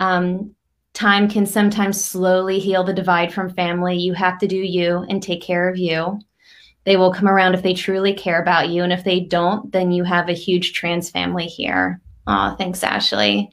Um, 0.00 0.54
time 0.94 1.28
can 1.28 1.44
sometimes 1.44 2.02
slowly 2.02 2.58
heal 2.58 2.82
the 2.82 2.94
divide 2.94 3.32
from 3.32 3.50
family. 3.50 3.96
You 3.96 4.14
have 4.14 4.38
to 4.38 4.46
do 4.46 4.56
you 4.56 5.04
and 5.08 5.22
take 5.22 5.42
care 5.42 5.68
of 5.68 5.76
you. 5.76 6.18
They 6.84 6.96
will 6.96 7.12
come 7.12 7.28
around 7.28 7.54
if 7.54 7.62
they 7.62 7.74
truly 7.74 8.14
care 8.14 8.40
about 8.40 8.70
you. 8.70 8.82
And 8.82 8.92
if 8.92 9.04
they 9.04 9.20
don't, 9.20 9.70
then 9.72 9.92
you 9.92 10.04
have 10.04 10.28
a 10.28 10.34
huge 10.34 10.72
trans 10.72 11.10
family 11.10 11.46
here. 11.46 12.00
Oh, 12.26 12.54
thanks, 12.56 12.82
Ashley. 12.82 13.50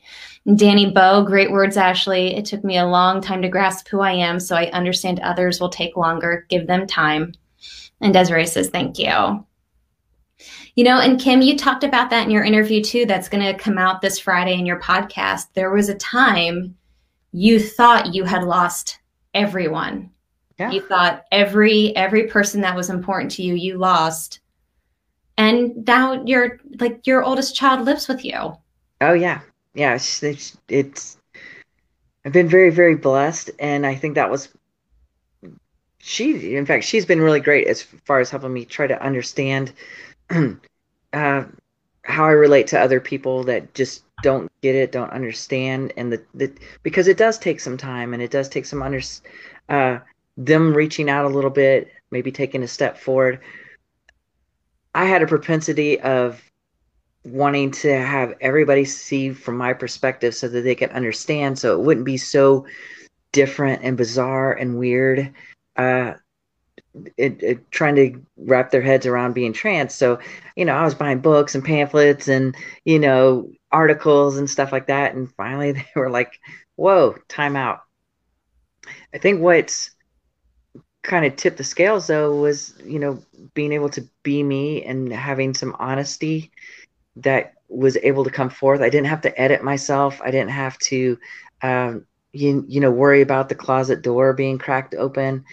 Danny 0.55 0.91
Bow, 0.91 1.23
great 1.23 1.51
words, 1.51 1.76
Ashley. 1.76 2.36
It 2.36 2.45
took 2.45 2.63
me 2.63 2.78
a 2.78 2.86
long 2.86 3.19
time 3.19 3.41
to 3.41 3.49
grasp 3.49 3.88
who 3.88 4.01
I 4.01 4.11
am, 4.11 4.39
so 4.39 4.55
I 4.55 4.69
understand 4.71 5.19
others 5.19 5.59
will 5.59 5.69
take 5.69 5.97
longer. 5.97 6.45
Give 6.49 6.67
them 6.67 6.86
time. 6.86 7.34
And 7.99 8.13
Desiree 8.13 8.45
says, 8.45 8.69
thank 8.69 8.99
you. 8.99 9.45
You 10.76 10.84
know, 10.84 10.99
and 10.99 11.19
Kim, 11.19 11.41
you 11.41 11.57
talked 11.57 11.84
about 11.86 12.09
that 12.09 12.26
in 12.26 12.32
your 12.32 12.43
interview 12.43 12.84
too. 12.84 13.05
That's 13.05 13.30
going 13.30 13.43
to 13.43 13.57
come 13.57 13.78
out 13.78 14.01
this 14.01 14.19
Friday 14.19 14.53
in 14.53 14.65
your 14.65 14.80
podcast. 14.82 15.45
There 15.53 15.71
was 15.71 15.89
a 15.89 15.95
time 15.95 16.76
you 17.32 17.59
thought 17.59 18.13
you 18.13 18.26
had 18.26 18.43
lost 18.43 18.99
everyone. 19.34 20.11
Yeah. 20.57 20.71
You 20.71 20.81
thought 20.81 21.25
every 21.31 21.95
every 21.95 22.27
person 22.27 22.61
that 22.61 22.75
was 22.75 22.89
important 22.89 23.31
to 23.31 23.43
you, 23.43 23.55
you 23.55 23.77
lost. 23.77 24.39
And 25.37 25.85
now 25.85 26.23
you're 26.23 26.59
like 26.79 27.05
your 27.05 27.23
oldest 27.23 27.55
child 27.55 27.85
lives 27.85 28.07
with 28.07 28.23
you. 28.23 28.57
Oh 29.01 29.13
yeah. 29.13 29.41
Yeah, 29.73 29.95
it's, 29.95 30.57
it's 30.69 31.17
I've 32.23 32.31
been 32.31 32.47
very 32.47 32.69
very 32.69 32.95
blessed 32.95 33.51
and 33.59 33.85
I 33.85 33.95
think 33.95 34.15
that 34.15 34.31
was 34.31 34.49
she 35.97 36.55
in 36.55 36.65
fact 36.65 36.85
she's 36.85 37.05
been 37.05 37.19
really 37.19 37.39
great 37.41 37.67
as 37.67 37.81
far 37.81 38.19
as 38.19 38.29
helping 38.29 38.53
me 38.53 38.63
try 38.63 38.87
to 38.87 39.03
understand 39.03 39.73
uh, 41.13 41.43
how 42.05 42.25
I 42.25 42.31
relate 42.31 42.67
to 42.67 42.79
other 42.79 42.99
people 42.99 43.43
that 43.43 43.73
just 43.73 44.03
don't 44.21 44.51
get 44.61 44.75
it, 44.75 44.91
don't 44.91 45.11
understand, 45.11 45.91
and 45.97 46.11
the, 46.11 46.23
the 46.33 46.51
because 46.83 47.07
it 47.07 47.17
does 47.17 47.37
take 47.37 47.59
some 47.59 47.77
time 47.77 48.13
and 48.13 48.21
it 48.21 48.31
does 48.31 48.47
take 48.47 48.65
some 48.65 48.81
under 48.81 49.01
uh, 49.69 49.99
them 50.38 50.73
reaching 50.73 51.09
out 51.09 51.25
a 51.25 51.33
little 51.33 51.49
bit, 51.49 51.91
maybe 52.11 52.31
taking 52.31 52.63
a 52.63 52.67
step 52.67 52.97
forward. 52.97 53.39
I 54.93 55.05
had 55.05 55.21
a 55.21 55.27
propensity 55.27 55.99
of 55.99 56.41
wanting 57.23 57.71
to 57.71 57.91
have 57.91 58.36
everybody 58.39 58.86
see 58.86 59.31
from 59.31 59.57
my 59.57 59.73
perspective 59.73 60.36
so 60.36 60.47
that 60.47 60.61
they 60.61 60.75
could 60.75 60.91
understand, 60.91 61.57
so 61.57 61.73
it 61.73 61.83
wouldn't 61.83 62.05
be 62.05 62.17
so 62.17 62.65
different 63.31 63.83
and 63.83 63.97
bizarre 63.97 64.53
and 64.53 64.77
weird 64.77 65.33
uh, 65.75 66.13
it, 67.17 67.43
it, 67.43 67.71
trying 67.71 67.95
to 67.95 68.21
wrap 68.38 68.71
their 68.71 68.81
heads 68.81 69.05
around 69.05 69.33
being 69.33 69.53
trans. 69.53 69.93
So, 69.93 70.19
you 70.55 70.65
know, 70.65 70.75
I 70.75 70.83
was 70.83 70.95
buying 70.95 71.19
books 71.19 71.55
and 71.55 71.63
pamphlets 71.63 72.27
and, 72.27 72.55
you 72.86 72.99
know, 72.99 73.49
articles 73.71 74.38
and 74.38 74.49
stuff 74.49 74.71
like 74.71 74.88
that. 74.88 75.15
And 75.15 75.31
finally 75.33 75.71
they 75.73 75.86
were 75.95 76.09
like, 76.09 76.39
whoa, 76.75 77.15
time 77.27 77.55
out. 77.55 77.81
I 79.13 79.17
think 79.17 79.41
what's 79.41 79.91
kind 81.05 81.25
of 81.25 81.35
tipped 81.37 81.57
the 81.57 81.63
scales 81.63 82.07
though 82.07 82.35
was, 82.35 82.75
you 82.85 82.99
know, 82.99 83.23
being 83.53 83.73
able 83.73 83.89
to 83.91 84.07
be 84.23 84.43
me 84.43 84.83
and 84.83 85.13
having 85.13 85.53
some 85.53 85.75
honesty 85.79 86.51
that 87.17 87.53
was 87.69 87.97
able 87.97 88.23
to 88.25 88.31
come 88.31 88.49
forth. 88.49 88.81
I 88.81 88.89
didn't 88.89 89.07
have 89.07 89.21
to 89.21 89.41
edit 89.41 89.63
myself. 89.63 90.21
I 90.23 90.31
didn't 90.31 90.51
have 90.51 90.77
to, 90.79 91.17
um, 91.61 92.05
you, 92.33 92.65
you 92.67 92.81
know, 92.81 92.91
worry 92.91 93.21
about 93.21 93.49
the 93.49 93.55
closet 93.55 94.01
door 94.01 94.33
being 94.33 94.57
cracked 94.59 94.95
open 94.95 95.45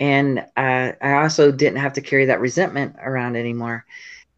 and 0.00 0.40
uh, 0.56 0.92
I 1.02 1.12
also 1.22 1.52
didn't 1.52 1.78
have 1.78 1.92
to 1.94 2.00
carry 2.00 2.26
that 2.26 2.40
resentment 2.40 2.96
around 3.02 3.36
anymore, 3.36 3.84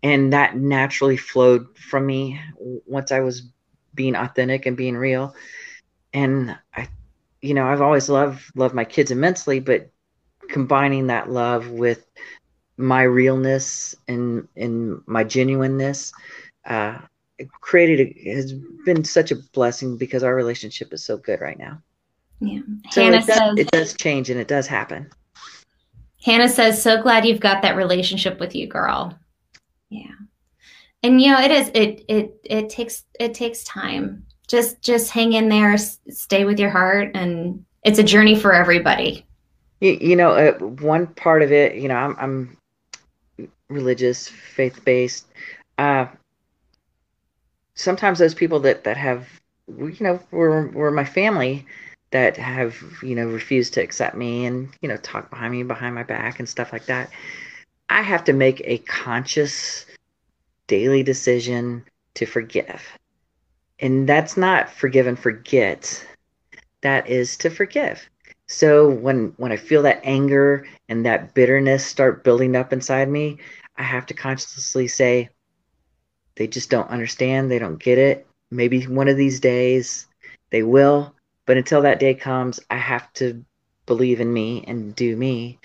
and 0.02 0.32
that 0.32 0.56
naturally 0.56 1.16
flowed 1.16 1.78
from 1.78 2.04
me 2.04 2.40
once 2.86 3.12
I 3.12 3.20
was 3.20 3.44
being 3.94 4.16
authentic 4.16 4.66
and 4.66 4.76
being 4.76 4.96
real. 4.96 5.36
And 6.12 6.58
I, 6.76 6.88
you 7.40 7.54
know, 7.54 7.66
I've 7.66 7.80
always 7.80 8.08
loved 8.08 8.42
loved 8.56 8.74
my 8.74 8.84
kids 8.84 9.12
immensely, 9.12 9.60
but 9.60 9.91
combining 10.53 11.09
that 11.09 11.30
love 11.30 11.68
with 11.70 12.07
my 12.76 13.03
realness 13.03 13.94
and 14.07 14.46
and 14.57 15.00
my 15.07 15.24
genuineness 15.24 16.12
uh, 16.66 16.98
created 17.61 18.00
a, 18.00 18.30
has 18.34 18.53
been 18.84 19.05
such 19.05 19.32
a 19.32 19.36
blessing 19.53 19.96
because 19.96 20.22
our 20.22 20.34
relationship 20.34 20.92
is 20.92 21.03
so 21.03 21.16
good 21.16 21.40
right 21.40 21.59
now. 21.59 21.82
Yeah, 22.40 22.61
so 22.90 23.03
Hannah 23.03 23.18
it 23.18 23.26
does, 23.26 23.38
says, 23.38 23.55
it 23.59 23.70
does 23.70 23.94
change 23.94 24.30
and 24.30 24.38
it 24.38 24.48
does 24.48 24.66
happen. 24.66 25.11
Hannah 26.24 26.48
says, 26.48 26.80
so 26.80 27.03
glad 27.03 27.24
you've 27.24 27.40
got 27.40 27.62
that 27.62 27.76
relationship 27.76 28.38
with 28.38 28.55
you, 28.55 28.68
girl. 28.68 29.16
Yeah. 29.90 30.14
And 31.03 31.20
you 31.20 31.32
know, 31.32 31.40
it 31.40 31.50
is, 31.50 31.70
it, 31.74 32.05
it, 32.09 32.40
it 32.44 32.68
takes, 32.70 33.05
it 33.18 33.34
takes 33.34 33.64
time. 33.64 34.24
Just, 34.48 34.82
just 34.82 35.11
hang 35.11 35.32
in 35.32 35.48
there, 35.48 35.76
stay 35.78 36.44
with 36.44 36.61
your 36.61 36.70
heart. 36.70 37.11
And 37.14 37.64
it's 37.84 37.98
a 37.98 38.05
journey 38.05 38.38
for 38.38 38.53
everybody. 38.53 39.26
You, 39.83 39.99
you 40.01 40.16
know, 40.16 40.30
uh, 40.30 40.53
one 40.59 41.07
part 41.09 41.43
of 41.43 41.53
it, 41.53 41.76
you 41.76 41.89
know, 41.89 41.97
I'm, 41.97 42.16
I'm 42.18 43.49
religious, 43.68 44.28
faith 44.28 44.85
based. 44.85 45.26
Uh, 45.76 46.07
sometimes 47.74 48.18
those 48.18 48.35
people 48.35 48.61
that, 48.61 48.85
that 48.85 48.97
have, 48.97 49.28
you 49.68 49.97
know, 50.01 50.20
were, 50.30 50.68
were 50.68 50.91
my 50.91 51.05
family, 51.05 51.66
that 52.12 52.37
have 52.37 52.76
you 53.03 53.14
know 53.14 53.26
refused 53.26 53.72
to 53.72 53.83
accept 53.83 54.14
me 54.14 54.45
and 54.45 54.68
you 54.83 54.89
know 54.91 54.99
talk 54.99 55.30
behind 55.30 55.51
me 55.51 55.62
behind 55.62 55.95
my 55.95 56.03
back 56.03 56.39
and 56.39 56.47
stuff 56.47 56.70
like 56.70 56.85
that 56.85 57.09
i 57.89 58.03
have 58.03 58.22
to 58.22 58.35
make 58.35 58.61
a 58.66 58.76
conscious 58.80 59.87
daily 60.66 61.03
decision 61.03 61.85
to 62.14 62.26
forgive. 62.26 62.83
And 63.80 64.09
that's 64.09 64.37
not 64.37 64.70
forgive 64.70 65.07
and 65.07 65.18
forget. 65.18 66.07
That 66.83 67.09
is 67.09 67.37
to 67.39 67.51
forgive 67.51 68.09
so 68.53 68.88
when 68.88 69.32
when 69.36 69.53
i 69.53 69.57
feel 69.57 69.82
that 69.82 70.00
anger 70.05 70.66
and 70.88 71.05
that 71.05 71.34
bitterness 71.34 71.84
start 71.84 72.24
building 72.24 72.55
up 72.55 72.72
inside 72.72 73.09
me 73.09 73.38
i 73.76 73.82
have 73.82 74.07
to 74.07 74.14
consciously 74.14 74.86
say 74.86 75.28
they 76.36 76.46
just 76.46 76.70
don't 76.70 76.90
understand 76.90 77.50
they 77.50 77.59
don't 77.59 77.82
get 77.82 77.98
it 77.98 78.26
maybe 78.50 78.84
one 78.84 79.09
of 79.09 79.16
these 79.16 79.40
days 79.40 80.07
they 80.50 80.62
will 80.62 81.14
but 81.46 81.57
until 81.57 81.82
that 81.82 82.00
day 82.00 82.14
comes, 82.14 82.61
I 82.70 82.76
have 82.76 83.12
to 83.14 83.44
believe 83.86 84.20
in 84.20 84.32
me 84.32 84.64
and 84.66 84.94
do 84.94 85.16
me. 85.16 85.59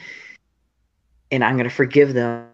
And 1.32 1.44
I'm 1.44 1.56
going 1.56 1.70
to 1.70 1.76
forgive 1.76 2.14
them. 2.14 2.48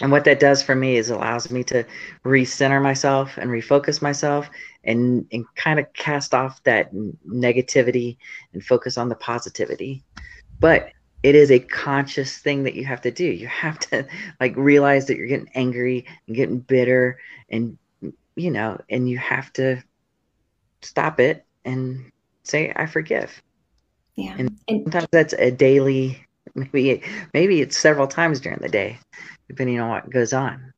And 0.00 0.10
what 0.10 0.24
that 0.24 0.40
does 0.40 0.62
for 0.62 0.74
me 0.74 0.96
is 0.96 1.10
allows 1.10 1.50
me 1.50 1.62
to 1.64 1.84
recenter 2.24 2.82
myself 2.82 3.36
and 3.36 3.50
refocus 3.50 4.00
myself 4.00 4.48
and, 4.84 5.26
and 5.32 5.44
kind 5.56 5.78
of 5.78 5.92
cast 5.92 6.34
off 6.34 6.62
that 6.64 6.92
negativity 6.94 8.16
and 8.52 8.64
focus 8.64 8.96
on 8.96 9.08
the 9.08 9.14
positivity. 9.14 10.02
But 10.58 10.90
it 11.22 11.34
is 11.34 11.50
a 11.50 11.58
conscious 11.58 12.38
thing 12.38 12.62
that 12.64 12.74
you 12.74 12.84
have 12.86 13.02
to 13.02 13.10
do. 13.10 13.24
You 13.24 13.46
have 13.46 13.78
to 13.90 14.06
like 14.40 14.56
realize 14.56 15.06
that 15.06 15.16
you're 15.16 15.26
getting 15.26 15.50
angry 15.54 16.06
and 16.26 16.36
getting 16.36 16.60
bitter 16.60 17.18
and 17.50 17.76
you 18.36 18.50
know, 18.50 18.80
and 18.88 19.08
you 19.08 19.18
have 19.18 19.52
to 19.54 19.82
stop 20.80 21.20
it 21.20 21.44
and 21.64 22.10
say 22.42 22.72
I 22.74 22.86
forgive. 22.86 23.42
Yeah. 24.16 24.34
And 24.38 24.58
sometimes 24.68 25.08
that's 25.12 25.34
a 25.34 25.50
daily 25.50 26.24
maybe 26.54 27.02
maybe 27.32 27.60
it's 27.60 27.78
several 27.78 28.08
times 28.08 28.40
during 28.40 28.58
the 28.58 28.68
day 28.68 28.98
depending 29.50 29.80
on 29.80 29.90
what 29.90 30.08
goes 30.08 30.32
on. 30.32 30.72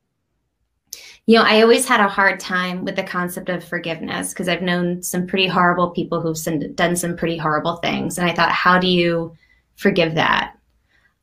You 1.27 1.37
know, 1.37 1.45
I 1.45 1.61
always 1.61 1.87
had 1.87 1.99
a 1.99 2.07
hard 2.07 2.39
time 2.39 2.83
with 2.83 2.95
the 2.95 3.03
concept 3.03 3.47
of 3.49 3.63
forgiveness 3.63 4.33
because 4.33 4.49
I've 4.49 4.63
known 4.63 5.03
some 5.03 5.27
pretty 5.27 5.47
horrible 5.47 5.91
people 5.91 6.19
who've 6.19 6.75
done 6.75 6.95
some 6.95 7.15
pretty 7.15 7.37
horrible 7.37 7.75
things. 7.77 8.17
And 8.17 8.27
I 8.27 8.33
thought, 8.33 8.51
how 8.51 8.79
do 8.79 8.87
you 8.87 9.37
forgive 9.75 10.15
that? 10.15 10.55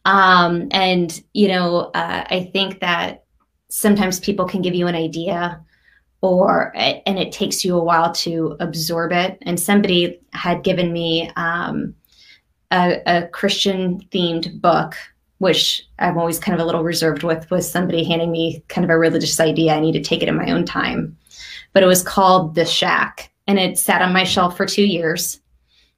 Um, 0.05 0.69
and, 0.71 1.21
you 1.35 1.49
know, 1.49 1.91
uh, 1.93 2.25
I 2.31 2.49
think 2.53 2.79
that 2.81 3.25
sometimes 3.69 4.21
people 4.21 4.47
can 4.47 4.63
give 4.63 4.77
you 4.77 4.87
an 4.87 4.95
idea 4.95 5.61
or 6.21 6.73
and 6.77 7.19
it 7.19 7.33
takes 7.33 7.65
you 7.65 7.77
a 7.77 7.83
while 7.83 8.13
to 8.13 8.57
absorb 8.61 9.11
it. 9.11 9.39
And 9.43 9.59
somebody 9.59 10.21
had 10.33 10.63
given 10.63 10.93
me 10.93 11.33
um, 11.35 11.95
a, 12.71 13.01
a 13.07 13.29
Christian 13.29 14.01
themed 14.13 14.61
book, 14.61 14.95
which 15.41 15.83
I'm 15.99 16.19
always 16.19 16.39
kind 16.39 16.55
of 16.55 16.63
a 16.63 16.67
little 16.67 16.85
reserved 16.85 17.23
with, 17.23 17.51
with 17.51 17.65
somebody 17.65 18.05
handing 18.05 18.31
me 18.31 18.63
kind 18.69 18.85
of 18.85 18.91
a 18.91 18.99
religious 18.99 19.41
idea. 19.41 19.75
I 19.75 19.81
need 19.81 19.93
to 19.93 20.03
take 20.03 20.23
it 20.23 20.29
in 20.29 20.37
my 20.37 20.51
own 20.51 20.67
time. 20.67 21.17
But 21.73 21.83
it 21.83 21.87
was 21.87 22.03
called 22.03 22.55
The 22.55 22.67
Shack, 22.67 23.33
and 23.47 23.59
it 23.59 23.79
sat 23.79 24.03
on 24.03 24.13
my 24.13 24.25
shelf 24.25 24.55
for 24.55 24.67
two 24.67 24.85
years. 24.85 25.41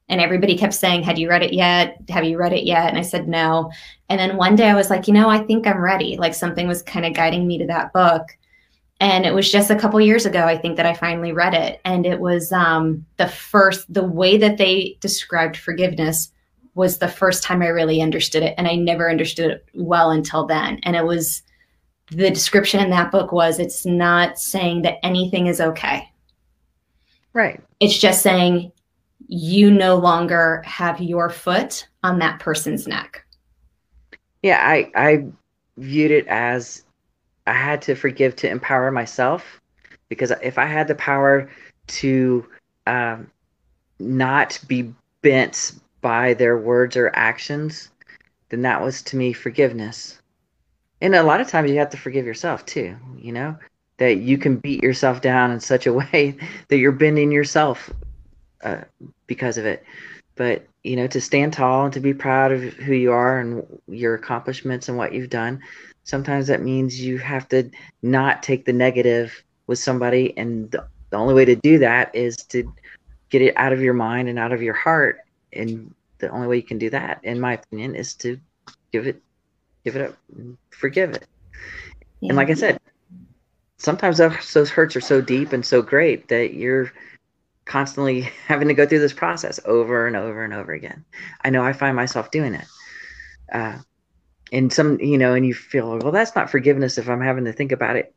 And 0.08 0.20
everybody 0.20 0.56
kept 0.56 0.74
saying, 0.74 1.02
Had 1.02 1.18
you 1.18 1.28
read 1.28 1.42
it 1.42 1.52
yet? 1.52 1.96
Have 2.08 2.22
you 2.22 2.38
read 2.38 2.52
it 2.52 2.64
yet? 2.64 2.88
And 2.88 2.98
I 2.98 3.02
said, 3.02 3.26
No. 3.26 3.72
And 4.08 4.20
then 4.20 4.36
one 4.36 4.54
day 4.54 4.70
I 4.70 4.74
was 4.74 4.90
like, 4.90 5.08
You 5.08 5.14
know, 5.14 5.28
I 5.28 5.40
think 5.40 5.66
I'm 5.66 5.80
ready. 5.80 6.16
Like 6.16 6.34
something 6.34 6.68
was 6.68 6.82
kind 6.82 7.04
of 7.04 7.14
guiding 7.14 7.48
me 7.48 7.58
to 7.58 7.66
that 7.66 7.92
book 7.92 8.28
and 9.00 9.26
it 9.26 9.34
was 9.34 9.50
just 9.50 9.68
a 9.68 9.76
couple 9.76 10.00
years 10.00 10.24
ago 10.24 10.44
i 10.44 10.56
think 10.56 10.76
that 10.76 10.86
i 10.86 10.94
finally 10.94 11.32
read 11.32 11.54
it 11.54 11.80
and 11.84 12.06
it 12.06 12.20
was 12.20 12.52
um, 12.52 13.04
the 13.16 13.26
first 13.26 13.92
the 13.92 14.04
way 14.04 14.36
that 14.36 14.58
they 14.58 14.96
described 15.00 15.56
forgiveness 15.56 16.30
was 16.74 16.98
the 16.98 17.08
first 17.08 17.42
time 17.42 17.62
i 17.62 17.66
really 17.66 18.00
understood 18.00 18.42
it 18.42 18.54
and 18.56 18.66
i 18.66 18.74
never 18.74 19.10
understood 19.10 19.50
it 19.50 19.66
well 19.74 20.10
until 20.10 20.46
then. 20.46 20.78
And 20.82 20.96
it 20.96 21.04
was 21.04 21.42
the 22.10 22.30
description 22.30 22.80
in 22.80 22.90
that 22.90 23.10
book 23.10 23.32
was 23.32 23.58
it's 23.58 23.86
not 23.86 24.38
saying 24.38 24.82
that 24.82 24.98
anything 25.02 25.46
is 25.46 25.60
okay. 25.60 26.10
Right. 27.32 27.62
It's 27.80 27.98
just 27.98 28.22
saying 28.22 28.72
you 29.28 29.70
no 29.70 29.96
longer 29.96 30.62
have 30.66 31.00
your 31.00 31.30
foot 31.30 31.88
on 32.02 32.18
that 32.18 32.40
person's 32.40 32.86
neck. 32.86 33.24
Yeah 34.42 34.60
i 34.60 34.90
i 34.94 35.24
viewed 35.78 36.10
it 36.10 36.26
as 36.26 36.84
I 37.46 37.52
had 37.52 37.82
to 37.82 37.94
forgive 37.94 38.36
to 38.36 38.48
empower 38.48 38.90
myself 38.90 39.60
because 40.08 40.32
if 40.42 40.58
I 40.58 40.66
had 40.66 40.88
the 40.88 40.94
power 40.94 41.50
to 41.88 42.46
um, 42.86 43.30
not 43.98 44.60
be 44.68 44.92
bent 45.22 45.72
by 46.02 46.34
their 46.34 46.58
words 46.58 46.96
or 46.96 47.10
actions, 47.14 47.90
then 48.50 48.60
that 48.62 48.82
was 48.82 49.00
to 49.00 49.16
me 49.16 49.32
forgiveness. 49.32 50.20
And 51.00 51.14
a 51.14 51.22
lot 51.22 51.40
of 51.40 51.48
times 51.48 51.70
you 51.70 51.78
have 51.78 51.90
to 51.90 51.96
forgive 51.96 52.26
yourself 52.26 52.66
too, 52.66 52.96
you 53.16 53.32
know, 53.32 53.56
that 53.96 54.18
you 54.18 54.36
can 54.36 54.56
beat 54.56 54.82
yourself 54.82 55.22
down 55.22 55.50
in 55.50 55.60
such 55.60 55.86
a 55.86 55.92
way 56.12 56.36
that 56.68 56.76
you're 56.76 56.92
bending 56.92 57.32
yourself 57.32 57.90
uh, 58.62 58.82
because 59.26 59.56
of 59.56 59.64
it. 59.64 59.84
But, 60.34 60.66
you 60.82 60.96
know, 60.96 61.06
to 61.06 61.20
stand 61.20 61.52
tall 61.52 61.84
and 61.84 61.92
to 61.94 62.00
be 62.00 62.14
proud 62.14 62.52
of 62.52 62.60
who 62.60 62.94
you 62.94 63.12
are 63.12 63.40
and 63.40 63.64
your 63.88 64.14
accomplishments 64.14 64.88
and 64.88 64.98
what 64.98 65.12
you've 65.12 65.30
done, 65.30 65.60
sometimes 66.04 66.46
that 66.48 66.62
means 66.62 67.00
you 67.00 67.18
have 67.18 67.48
to 67.48 67.70
not 68.02 68.42
take 68.42 68.64
the 68.64 68.72
negative 68.72 69.42
with 69.66 69.78
somebody 69.78 70.36
and 70.36 70.70
the, 70.70 70.86
the 71.10 71.16
only 71.16 71.34
way 71.34 71.44
to 71.44 71.56
do 71.56 71.78
that 71.78 72.14
is 72.14 72.36
to 72.36 72.72
get 73.30 73.42
it 73.42 73.54
out 73.56 73.72
of 73.72 73.80
your 73.80 73.94
mind 73.94 74.28
and 74.28 74.38
out 74.38 74.52
of 74.52 74.62
your 74.62 74.74
heart 74.74 75.21
and 75.52 75.94
the 76.18 76.28
only 76.28 76.46
way 76.46 76.56
you 76.56 76.62
can 76.62 76.78
do 76.78 76.90
that 76.90 77.20
in 77.24 77.40
my 77.40 77.54
opinion 77.54 77.94
is 77.94 78.14
to 78.14 78.38
give 78.92 79.06
it 79.06 79.20
give 79.84 79.96
it 79.96 80.10
up 80.10 80.16
forgive 80.70 81.10
it. 81.10 81.26
Yeah. 82.20 82.30
and 82.30 82.36
like 82.36 82.50
i 82.50 82.54
said 82.54 82.78
sometimes 83.82 84.18
those, 84.18 84.52
those 84.52 84.70
hurts 84.70 84.94
are 84.94 85.00
so 85.00 85.20
deep 85.20 85.52
and 85.52 85.66
so 85.66 85.82
great 85.82 86.28
that 86.28 86.54
you're 86.54 86.92
constantly 87.64 88.20
having 88.46 88.68
to 88.68 88.74
go 88.74 88.86
through 88.86 89.00
this 89.00 89.12
process 89.12 89.58
over 89.64 90.06
and 90.06 90.16
over 90.16 90.44
and 90.44 90.54
over 90.54 90.72
again. 90.72 91.04
I 91.42 91.50
know 91.50 91.64
i 91.64 91.72
find 91.72 91.96
myself 91.96 92.30
doing 92.30 92.54
it. 92.54 92.66
Uh, 93.52 93.78
and 94.52 94.72
some 94.72 95.00
you 95.00 95.18
know 95.18 95.34
and 95.34 95.46
you 95.46 95.54
feel 95.54 95.98
well 95.98 96.12
that's 96.12 96.36
not 96.36 96.50
forgiveness 96.50 96.98
if 96.98 97.08
i'm 97.08 97.22
having 97.22 97.46
to 97.46 97.52
think 97.52 97.72
about 97.72 97.96
it 97.96 98.14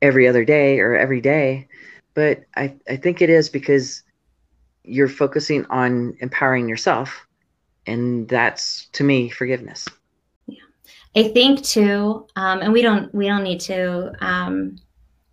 every 0.00 0.26
other 0.26 0.44
day 0.44 0.80
or 0.80 0.96
every 0.96 1.20
day. 1.20 1.68
But 2.14 2.44
i 2.56 2.74
i 2.88 2.96
think 2.96 3.22
it 3.22 3.30
is 3.30 3.48
because 3.48 4.02
you're 4.84 5.08
focusing 5.08 5.64
on 5.66 6.16
empowering 6.20 6.68
yourself 6.68 7.26
and 7.86 8.28
that's 8.28 8.86
to 8.92 9.04
me 9.04 9.28
forgiveness. 9.30 9.86
Yeah. 10.46 10.62
I 11.16 11.28
think 11.28 11.62
too 11.62 12.26
um, 12.36 12.60
and 12.60 12.72
we 12.72 12.82
don't 12.82 13.14
we 13.14 13.26
don't 13.26 13.42
need 13.42 13.60
to 13.60 14.12
um, 14.24 14.76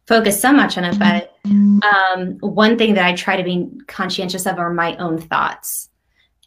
focus 0.08 0.41
so 0.41 0.52
much 0.52 0.78
on 0.78 0.84
it 0.84 0.99
but 0.99 1.38
um, 1.45 2.38
one 2.41 2.78
thing 2.78 2.93
that 2.93 3.06
i 3.06 3.14
try 3.14 3.38
to 3.38 3.43
be 3.43 3.70
conscientious 3.88 4.45
of 4.45 4.58
are 4.58 4.74
my 4.74 4.95
own 4.97 5.20
thoughts. 5.20 5.89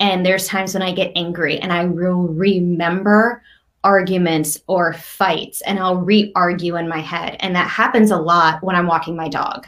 And 0.00 0.26
there's 0.26 0.48
times 0.48 0.74
when 0.74 0.82
i 0.82 0.92
get 0.92 1.12
angry 1.14 1.58
and 1.58 1.72
i 1.72 1.84
will 1.84 2.28
remember 2.28 3.42
arguments 3.84 4.58
or 4.66 4.94
fights 4.94 5.60
and 5.60 5.78
I'll 5.78 5.98
re 5.98 6.32
argue 6.34 6.76
in 6.76 6.88
my 6.88 7.00
head. 7.00 7.36
And 7.40 7.54
that 7.54 7.68
happens 7.68 8.10
a 8.10 8.16
lot 8.16 8.62
when 8.62 8.74
I'm 8.74 8.86
walking 8.86 9.14
my 9.14 9.28
dog 9.28 9.66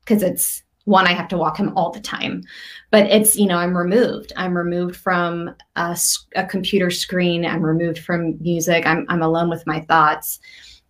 because 0.00 0.22
it's 0.22 0.62
one, 0.84 1.06
I 1.06 1.12
have 1.12 1.28
to 1.28 1.36
walk 1.36 1.58
him 1.58 1.76
all 1.76 1.90
the 1.90 2.00
time. 2.00 2.42
But 2.90 3.06
it's, 3.06 3.36
you 3.36 3.46
know, 3.46 3.56
I'm 3.58 3.76
removed. 3.76 4.32
I'm 4.36 4.56
removed 4.56 4.96
from 4.96 5.54
a, 5.76 5.96
a 6.36 6.46
computer 6.46 6.90
screen. 6.90 7.44
I'm 7.44 7.62
removed 7.62 7.98
from 7.98 8.40
music. 8.40 8.86
I'm, 8.86 9.06
I'm 9.08 9.22
alone 9.22 9.50
with 9.50 9.66
my 9.66 9.80
thoughts. 9.80 10.40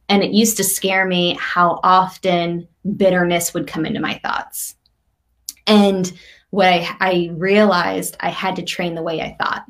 And 0.08 0.22
it 0.22 0.32
used 0.32 0.56
to 0.56 0.64
scare 0.64 1.06
me 1.06 1.36
how 1.38 1.80
often 1.82 2.66
bitterness 2.96 3.54
would 3.54 3.66
come 3.66 3.86
into 3.86 4.00
my 4.00 4.18
thoughts. 4.24 4.74
And 5.66 6.12
what 6.50 6.66
I, 6.68 6.96
I 7.00 7.30
realized 7.34 8.16
I 8.20 8.30
had 8.30 8.56
to 8.56 8.62
train 8.62 8.94
the 8.94 9.02
way 9.02 9.20
I 9.20 9.36
thought 9.40 9.66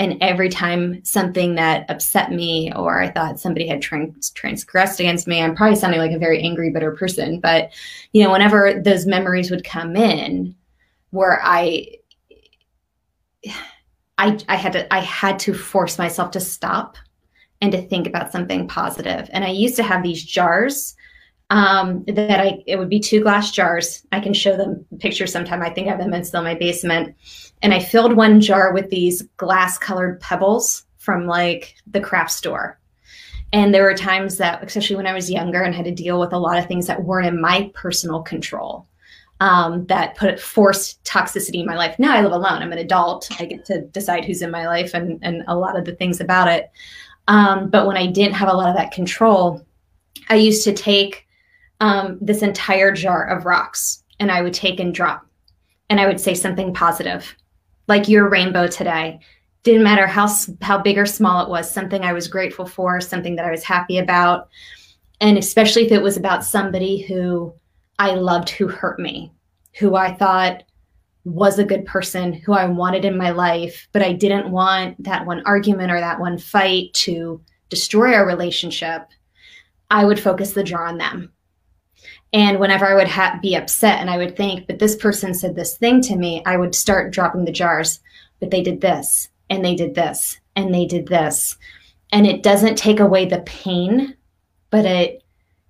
and 0.00 0.16
every 0.22 0.48
time 0.48 1.04
something 1.04 1.56
that 1.56 1.84
upset 1.90 2.32
me 2.32 2.72
or 2.74 3.02
I 3.02 3.10
thought 3.10 3.38
somebody 3.38 3.66
had 3.68 3.82
trans- 3.82 4.30
transgressed 4.30 4.98
against 4.98 5.28
me, 5.28 5.42
I'm 5.42 5.54
probably 5.54 5.76
sounding 5.76 6.00
like 6.00 6.12
a 6.12 6.18
very 6.18 6.40
angry, 6.42 6.70
bitter 6.70 6.92
person. 6.92 7.38
But, 7.38 7.70
you 8.12 8.24
know, 8.24 8.32
whenever 8.32 8.80
those 8.82 9.04
memories 9.04 9.50
would 9.50 9.62
come 9.62 9.96
in 9.96 10.54
where 11.10 11.38
I, 11.44 11.98
I, 14.16 14.38
I 14.48 14.56
had 14.56 14.72
to, 14.72 14.92
I 14.92 15.00
had 15.00 15.38
to 15.40 15.52
force 15.52 15.98
myself 15.98 16.30
to 16.30 16.40
stop 16.40 16.96
and 17.60 17.70
to 17.70 17.82
think 17.82 18.06
about 18.06 18.32
something 18.32 18.68
positive. 18.68 19.28
And 19.34 19.44
I 19.44 19.50
used 19.50 19.76
to 19.76 19.82
have 19.82 20.02
these 20.02 20.24
jars 20.24 20.96
um, 21.50 22.04
that 22.06 22.40
I, 22.40 22.62
it 22.66 22.78
would 22.78 22.88
be 22.88 23.00
two 23.00 23.20
glass 23.20 23.50
jars. 23.50 24.06
I 24.12 24.20
can 24.20 24.32
show 24.32 24.56
them 24.56 24.86
pictures 25.00 25.32
sometime. 25.32 25.62
I 25.62 25.70
think 25.70 25.88
I 25.88 25.90
have 25.90 25.98
them 25.98 26.14
in 26.14 26.24
still 26.24 26.40
in 26.40 26.44
my 26.44 26.54
basement 26.54 27.14
and 27.62 27.74
I 27.74 27.80
filled 27.80 28.16
one 28.16 28.40
jar 28.40 28.72
with 28.72 28.88
these 28.90 29.22
glass 29.36 29.76
colored 29.76 30.20
pebbles 30.20 30.84
from 30.98 31.26
like 31.26 31.74
the 31.86 32.00
craft 32.00 32.30
store. 32.30 32.78
And 33.52 33.74
there 33.74 33.82
were 33.82 33.94
times 33.94 34.38
that, 34.38 34.62
especially 34.62 34.96
when 34.96 35.08
I 35.08 35.12
was 35.12 35.30
younger 35.30 35.62
and 35.62 35.74
had 35.74 35.84
to 35.86 35.90
deal 35.90 36.20
with 36.20 36.32
a 36.32 36.38
lot 36.38 36.56
of 36.56 36.66
things 36.66 36.86
that 36.86 37.02
weren't 37.02 37.26
in 37.26 37.40
my 37.40 37.70
personal 37.74 38.22
control, 38.22 38.86
um, 39.40 39.86
that 39.86 40.16
put 40.16 40.38
forced 40.38 41.02
toxicity 41.02 41.60
in 41.60 41.66
my 41.66 41.76
life. 41.76 41.98
Now 41.98 42.14
I 42.14 42.22
live 42.22 42.32
alone. 42.32 42.62
I'm 42.62 42.72
an 42.72 42.78
adult. 42.78 43.28
I 43.40 43.46
get 43.46 43.64
to 43.66 43.80
decide 43.80 44.24
who's 44.24 44.42
in 44.42 44.52
my 44.52 44.68
life 44.68 44.94
and, 44.94 45.18
and 45.22 45.42
a 45.48 45.56
lot 45.56 45.76
of 45.76 45.84
the 45.84 45.96
things 45.96 46.20
about 46.20 46.46
it. 46.46 46.70
Um, 47.26 47.70
but 47.70 47.86
when 47.86 47.96
I 47.96 48.06
didn't 48.06 48.34
have 48.34 48.48
a 48.48 48.54
lot 48.54 48.68
of 48.68 48.76
that 48.76 48.92
control, 48.92 49.66
I 50.28 50.36
used 50.36 50.62
to 50.64 50.72
take 50.72 51.26
um, 51.80 52.18
this 52.20 52.42
entire 52.42 52.92
jar 52.92 53.26
of 53.26 53.46
rocks 53.46 54.02
and 54.18 54.30
I 54.30 54.42
would 54.42 54.54
take 54.54 54.80
and 54.80 54.94
drop. 54.94 55.26
And 55.88 56.00
I 56.00 56.06
would 56.06 56.20
say 56.20 56.34
something 56.34 56.72
positive 56.72 57.34
like 57.88 58.08
your 58.08 58.28
rainbow 58.28 58.68
today. 58.68 59.18
Didn't 59.64 59.82
matter 59.82 60.06
how 60.06 60.28
how 60.62 60.78
big 60.78 60.96
or 60.96 61.06
small 61.06 61.44
it 61.44 61.50
was 61.50 61.70
something 61.70 62.02
i 62.02 62.12
was 62.12 62.28
grateful 62.28 62.64
for 62.64 63.00
something 63.00 63.36
that 63.36 63.44
i 63.44 63.50
was 63.50 63.64
happy 63.64 63.98
about. 63.98 64.48
And 65.20 65.36
especially 65.36 65.84
if 65.84 65.92
it 65.92 66.02
was 66.02 66.16
about 66.16 66.44
somebody 66.44 67.02
who 67.02 67.52
i 67.98 68.12
loved 68.12 68.48
who 68.48 68.68
hurt 68.68 68.98
me 68.98 69.32
who 69.78 69.94
i 69.94 70.12
thought 70.14 70.62
was 71.24 71.58
a 71.58 71.64
good 71.64 71.84
person 71.84 72.32
who 72.32 72.54
i 72.54 72.64
wanted 72.64 73.04
in 73.04 73.16
my 73.16 73.30
life 73.30 73.86
but 73.92 74.02
i 74.02 74.12
didn't 74.12 74.50
want 74.50 75.00
that 75.04 75.26
one 75.26 75.42
argument 75.44 75.92
or 75.92 76.00
that 76.00 76.18
one 76.18 76.38
fight 76.38 76.92
to 76.94 77.40
destroy 77.68 78.14
our 78.14 78.26
relationship 78.26 79.02
i 79.90 80.04
would 80.04 80.18
focus 80.18 80.54
the 80.54 80.64
jar 80.64 80.86
on 80.86 80.96
them 80.96 81.30
and 82.32 82.60
whenever 82.60 82.86
I 82.86 82.94
would 82.94 83.08
ha- 83.08 83.38
be 83.42 83.56
upset 83.56 84.00
and 84.00 84.08
I 84.08 84.16
would 84.16 84.36
think, 84.36 84.66
but 84.66 84.78
this 84.78 84.94
person 84.94 85.34
said 85.34 85.56
this 85.56 85.76
thing 85.76 86.00
to 86.02 86.16
me, 86.16 86.42
I 86.46 86.56
would 86.56 86.74
start 86.74 87.12
dropping 87.12 87.44
the 87.44 87.52
jars. 87.52 88.00
But 88.38 88.50
they 88.50 88.62
did 88.62 88.80
this, 88.80 89.28
and 89.50 89.64
they 89.64 89.74
did 89.74 89.94
this, 89.94 90.38
and 90.56 90.72
they 90.72 90.86
did 90.86 91.08
this. 91.08 91.56
And 92.12 92.26
it 92.26 92.42
doesn't 92.42 92.78
take 92.78 93.00
away 93.00 93.26
the 93.26 93.40
pain, 93.40 94.16
but 94.70 94.86
it 94.86 95.22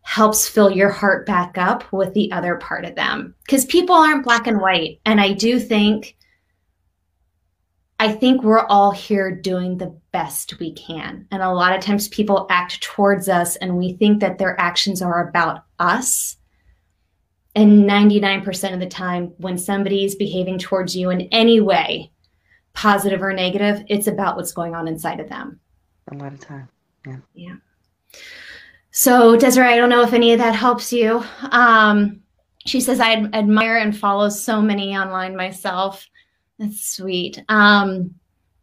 helps 0.02 0.48
fill 0.48 0.70
your 0.70 0.90
heart 0.90 1.26
back 1.26 1.58
up 1.58 1.90
with 1.92 2.14
the 2.14 2.30
other 2.32 2.56
part 2.56 2.84
of 2.84 2.94
them. 2.94 3.34
Because 3.44 3.64
people 3.64 3.96
aren't 3.96 4.24
black 4.24 4.46
and 4.46 4.60
white. 4.60 5.00
And 5.04 5.20
I 5.20 5.32
do 5.32 5.58
think, 5.58 6.16
I 7.98 8.12
think 8.12 8.42
we're 8.42 8.66
all 8.66 8.92
here 8.92 9.34
doing 9.34 9.76
the 9.78 9.98
best 10.12 10.58
we 10.58 10.72
can. 10.72 11.26
And 11.30 11.42
a 11.42 11.52
lot 11.52 11.76
of 11.76 11.82
times 11.82 12.08
people 12.08 12.46
act 12.50 12.80
towards 12.82 13.28
us 13.28 13.56
and 13.56 13.76
we 13.76 13.94
think 13.94 14.20
that 14.20 14.38
their 14.38 14.58
actions 14.60 15.02
are 15.02 15.28
about 15.28 15.64
us 15.78 16.36
and 17.54 17.88
99% 17.88 18.74
of 18.74 18.80
the 18.80 18.86
time, 18.86 19.32
when 19.38 19.58
somebody's 19.58 20.14
behaving 20.14 20.58
towards 20.58 20.94
you 20.94 21.10
in 21.10 21.22
any 21.32 21.60
way, 21.60 22.10
positive 22.74 23.22
or 23.22 23.32
negative, 23.32 23.84
it's 23.88 24.06
about 24.06 24.36
what's 24.36 24.52
going 24.52 24.74
on 24.74 24.86
inside 24.86 25.20
of 25.20 25.28
them. 25.28 25.58
A 26.12 26.14
lot 26.14 26.32
of 26.32 26.40
time. 26.40 26.68
Yeah. 27.06 27.16
Yeah. 27.34 27.54
So, 28.92 29.36
Desiree, 29.36 29.68
I 29.68 29.76
don't 29.76 29.88
know 29.88 30.02
if 30.02 30.12
any 30.12 30.32
of 30.32 30.38
that 30.38 30.54
helps 30.54 30.92
you. 30.92 31.24
Um, 31.50 32.20
she 32.66 32.80
says, 32.80 33.00
I 33.00 33.14
admire 33.32 33.78
and 33.78 33.96
follow 33.96 34.28
so 34.28 34.60
many 34.60 34.96
online 34.96 35.36
myself. 35.36 36.06
That's 36.58 36.94
sweet. 36.94 37.42
Um, 37.48 38.14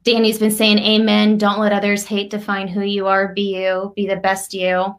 Danny's 0.03 0.39
been 0.39 0.51
saying, 0.51 0.79
Amen. 0.79 1.37
Don't 1.37 1.59
let 1.59 1.73
others 1.73 2.05
hate 2.05 2.29
define 2.29 2.67
who 2.67 2.81
you 2.81 3.07
are. 3.07 3.33
Be 3.33 3.57
you. 3.57 3.93
Be 3.95 4.07
the 4.07 4.17
best 4.17 4.53
you. 4.53 4.95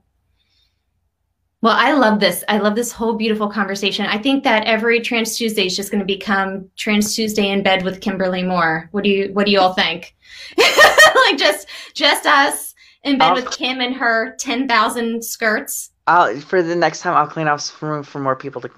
Well, 1.61 1.75
I 1.77 1.93
love 1.93 2.21
this. 2.21 2.45
I 2.49 2.59
love 2.59 2.77
this 2.77 2.93
whole 2.93 3.15
beautiful 3.15 3.49
conversation. 3.49 4.07
I 4.07 4.19
think 4.19 4.45
that 4.45 4.65
every 4.67 5.01
Trans 5.01 5.37
Tuesday 5.37 5.67
is 5.67 5.75
just 5.75 5.91
going 5.91 5.99
to 6.01 6.07
become 6.07 6.71
Trans 6.77 7.17
Tuesday 7.17 7.49
in 7.49 7.65
bed 7.65 7.83
with 7.83 8.01
Kimberly 8.01 8.45
Moore. 8.45 8.89
What 8.93 9.03
do 9.03 9.11
you 9.11 9.33
What 9.33 9.47
do 9.47 9.53
you 9.53 9.59
all 9.59 9.75
think? 9.75 10.15
like 10.59 11.37
just 11.37 11.67
just 11.95 12.27
us 12.27 12.75
in 13.03 13.19
bed 13.19 13.31
I'll, 13.31 13.35
with 13.35 13.51
Kim 13.51 13.81
and 13.81 13.95
her 13.97 14.37
ten 14.39 14.69
thousand 14.69 15.25
skirts. 15.25 15.91
I'll 16.07 16.39
for 16.41 16.63
the 16.63 16.77
next 16.77 17.01
time 17.01 17.17
I'll 17.17 17.27
clean 17.27 17.49
off 17.49 17.61
some 17.61 17.89
room 17.89 18.03
for 18.05 18.21
more 18.21 18.37
people 18.37 18.61
to 18.61 18.71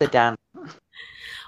sit 0.00 0.12
down. 0.12 0.36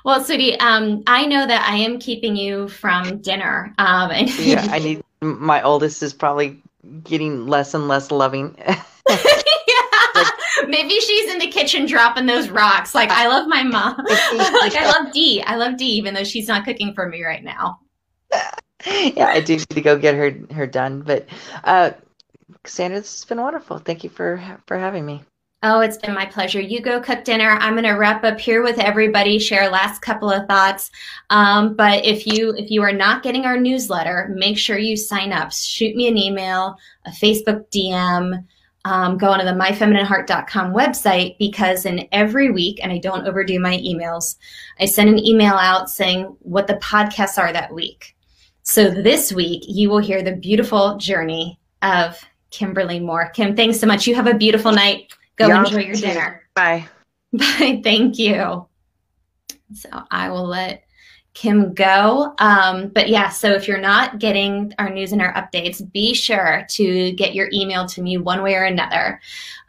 Well, 0.05 0.21
Sudie, 0.25 0.61
um, 0.61 1.03
I 1.07 1.27
know 1.27 1.47
that 1.47 1.69
I 1.69 1.77
am 1.77 1.99
keeping 2.01 2.35
you 2.35 2.69
from 2.69 3.21
dinner. 3.21 3.75
Um, 3.79 4.11
and 4.11 4.39
yeah, 4.39 4.67
I 4.71 4.79
need 4.81 5.03
my 5.21 5.63
oldest 5.63 6.03
is 6.03 6.13
probably 6.13 6.61
getting 7.05 7.47
less 7.47 7.75
and 7.75 7.87
less 7.87 8.11
loving. 8.11 8.57
Maybe 10.67 10.99
she's 11.01 11.31
in 11.31 11.39
the 11.39 11.49
kitchen 11.49 11.87
dropping 11.87 12.27
those 12.27 12.49
rocks. 12.49 12.95
Like 12.95 13.11
I 13.11 13.29
love 13.29 13.47
my 13.49 13.63
mom. 13.63 13.97
like 14.07 14.75
I 14.75 14.91
love 14.91 15.13
Dee. 15.13 15.43
I 15.43 15.57
love 15.57 15.77
Dee, 15.77 15.93
even 15.93 16.15
though 16.15 16.25
she's 16.25 16.49
not 16.49 16.65
cooking 16.65 16.95
for 16.95 17.09
me 17.09 17.23
right 17.23 17.45
now. 17.45 17.81
yeah, 18.87 19.27
I 19.27 19.41
do 19.41 19.57
need 19.57 19.69
to 19.69 19.81
go 19.81 19.99
get 19.99 20.15
her 20.15 20.37
her 20.55 20.67
done. 20.67 21.03
But 21.03 21.29
uh, 21.65 21.93
Cassandra, 22.63 23.01
this 23.01 23.21
has 23.21 23.25
been 23.25 23.41
wonderful. 23.41 23.79
Thank 23.79 24.05
you 24.05 24.11
for 24.11 24.41
for 24.67 24.79
having 24.79 25.07
me. 25.07 25.23
Oh, 25.65 25.81
it's 25.81 25.97
been 25.97 26.15
my 26.15 26.25
pleasure. 26.25 26.61
You 26.61 26.81
go 26.81 27.01
cook 27.01 27.25
dinner. 27.25 27.51
I'm 27.61 27.75
going 27.75 27.83
to 27.83 27.95
wrap 27.95 28.23
up 28.23 28.39
here 28.39 28.63
with 28.63 28.79
everybody. 28.79 29.41
Share 29.41 29.69
last 29.69 30.01
couple 30.01 30.31
of 30.31 30.47
thoughts. 30.47 30.89
Um, 31.31 31.75
but 31.75 32.05
if 32.05 32.29
you 32.29 32.55
if 32.57 32.71
you 32.71 32.81
are 32.83 32.93
not 32.93 33.25
getting 33.25 33.45
our 33.45 33.59
newsletter, 33.59 34.33
make 34.37 34.57
sure 34.57 34.79
you 34.79 34.97
sign 34.97 35.33
up. 35.33 35.53
Shoot 35.53 35.97
me 35.97 36.07
an 36.07 36.17
email, 36.17 36.77
a 37.07 37.11
Facebook 37.11 37.65
DM. 37.73 38.45
Um, 38.89 39.19
go 39.19 39.29
onto 39.29 39.45
the 39.45 39.51
myfeminineheart.com 39.51 40.73
website 40.73 41.37
because 41.37 41.85
in 41.85 42.09
every 42.11 42.51
week, 42.51 42.81
and 42.83 42.91
I 42.91 42.97
don't 42.97 43.29
overdo 43.29 43.61
my 43.61 43.77
emails, 43.77 44.37
I 44.81 44.87
send 44.87 45.11
an 45.11 45.19
email 45.19 45.57
out 45.57 45.91
saying 45.91 46.35
what 46.41 46.67
the 46.67 46.77
podcasts 46.77 47.37
are 47.37 47.53
that 47.53 47.75
week. 47.75 48.17
So 48.63 48.89
this 48.89 49.31
week, 49.31 49.65
you 49.69 49.91
will 49.91 49.99
hear 49.99 50.23
the 50.23 50.37
beautiful 50.37 50.97
journey 50.97 51.61
of 51.83 52.19
Kimberly 52.51 52.99
Moore. 52.99 53.29
Kim, 53.35 53.55
thanks 53.55 53.79
so 53.79 53.87
much. 53.87 54.07
You 54.07 54.15
have 54.15 54.27
a 54.27 54.33
beautiful 54.33 54.73
night. 54.73 55.13
Go 55.37 55.49
Y'all 55.49 55.67
enjoy 55.67 55.81
your 55.81 55.95
dinner. 55.95 56.49
Bye. 56.55 56.89
Bye. 57.35 57.83
Thank 57.85 58.19
you. 58.19 58.67
So 59.75 59.91
I 60.11 60.31
will 60.31 60.47
let 60.47 60.85
Kim 61.39 61.73
go. 61.73 62.35
Um, 62.39 62.89
but 62.89 63.09
yeah, 63.09 63.29
so 63.29 63.53
if 63.53 63.69
you're 63.69 63.79
not 63.79 64.19
getting 64.19 64.75
our 64.81 64.91
news 64.91 65.13
and 65.13 65.23
our 65.23 65.33
updates, 65.35 65.81
be 65.93 66.13
sure 66.13 66.67
to 66.71 67.13
get 67.13 67.33
your 67.33 67.49
email 67.53 67.87
to 67.87 68.03
me 68.03 68.19
one 68.19 68.43
way 68.43 68.57
or 68.57 68.65
another. 68.65 69.21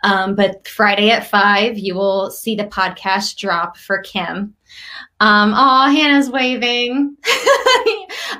Um, 0.03 0.34
but 0.34 0.67
Friday 0.67 1.11
at 1.11 1.30
five, 1.30 1.78
you 1.78 1.93
will 1.93 2.32
see 2.32 2.55
the 2.55 2.63
podcast 2.63 3.38
drop 3.38 3.78
for 3.78 3.99
Kim. 3.99 4.55
Um, 5.20 5.53
oh, 5.55 5.91
Hannah's 5.91 6.32
waving. 6.32 7.15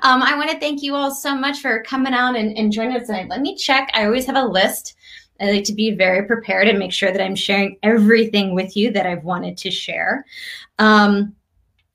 um, 0.02 0.24
I 0.24 0.34
want 0.36 0.50
to 0.50 0.60
thank 0.60 0.82
you 0.82 0.96
all 0.96 1.14
so 1.14 1.36
much 1.36 1.60
for 1.60 1.84
coming 1.84 2.14
out 2.16 2.36
and, 2.36 2.58
and 2.58 2.72
joining 2.72 2.98
us 2.98 3.06
tonight. 3.06 3.30
Let 3.30 3.42
me 3.42 3.56
check. 3.56 3.92
I 3.94 4.06
always 4.06 4.26
have 4.26 4.38
a 4.38 4.44
list 4.44 4.96
I 5.40 5.52
like 5.52 5.66
to 5.66 5.74
be 5.74 5.92
very 5.92 6.26
prepared 6.26 6.68
and 6.68 6.80
make 6.80 6.92
sure 6.92 7.12
that 7.12 7.24
I'm 7.24 7.36
sharing 7.36 7.78
everything 7.84 8.56
with 8.56 8.76
you 8.76 8.92
that 8.92 9.06
I've 9.06 9.24
wanted 9.24 9.56
to 9.58 9.72
share. 9.72 10.26
Um, 10.80 11.36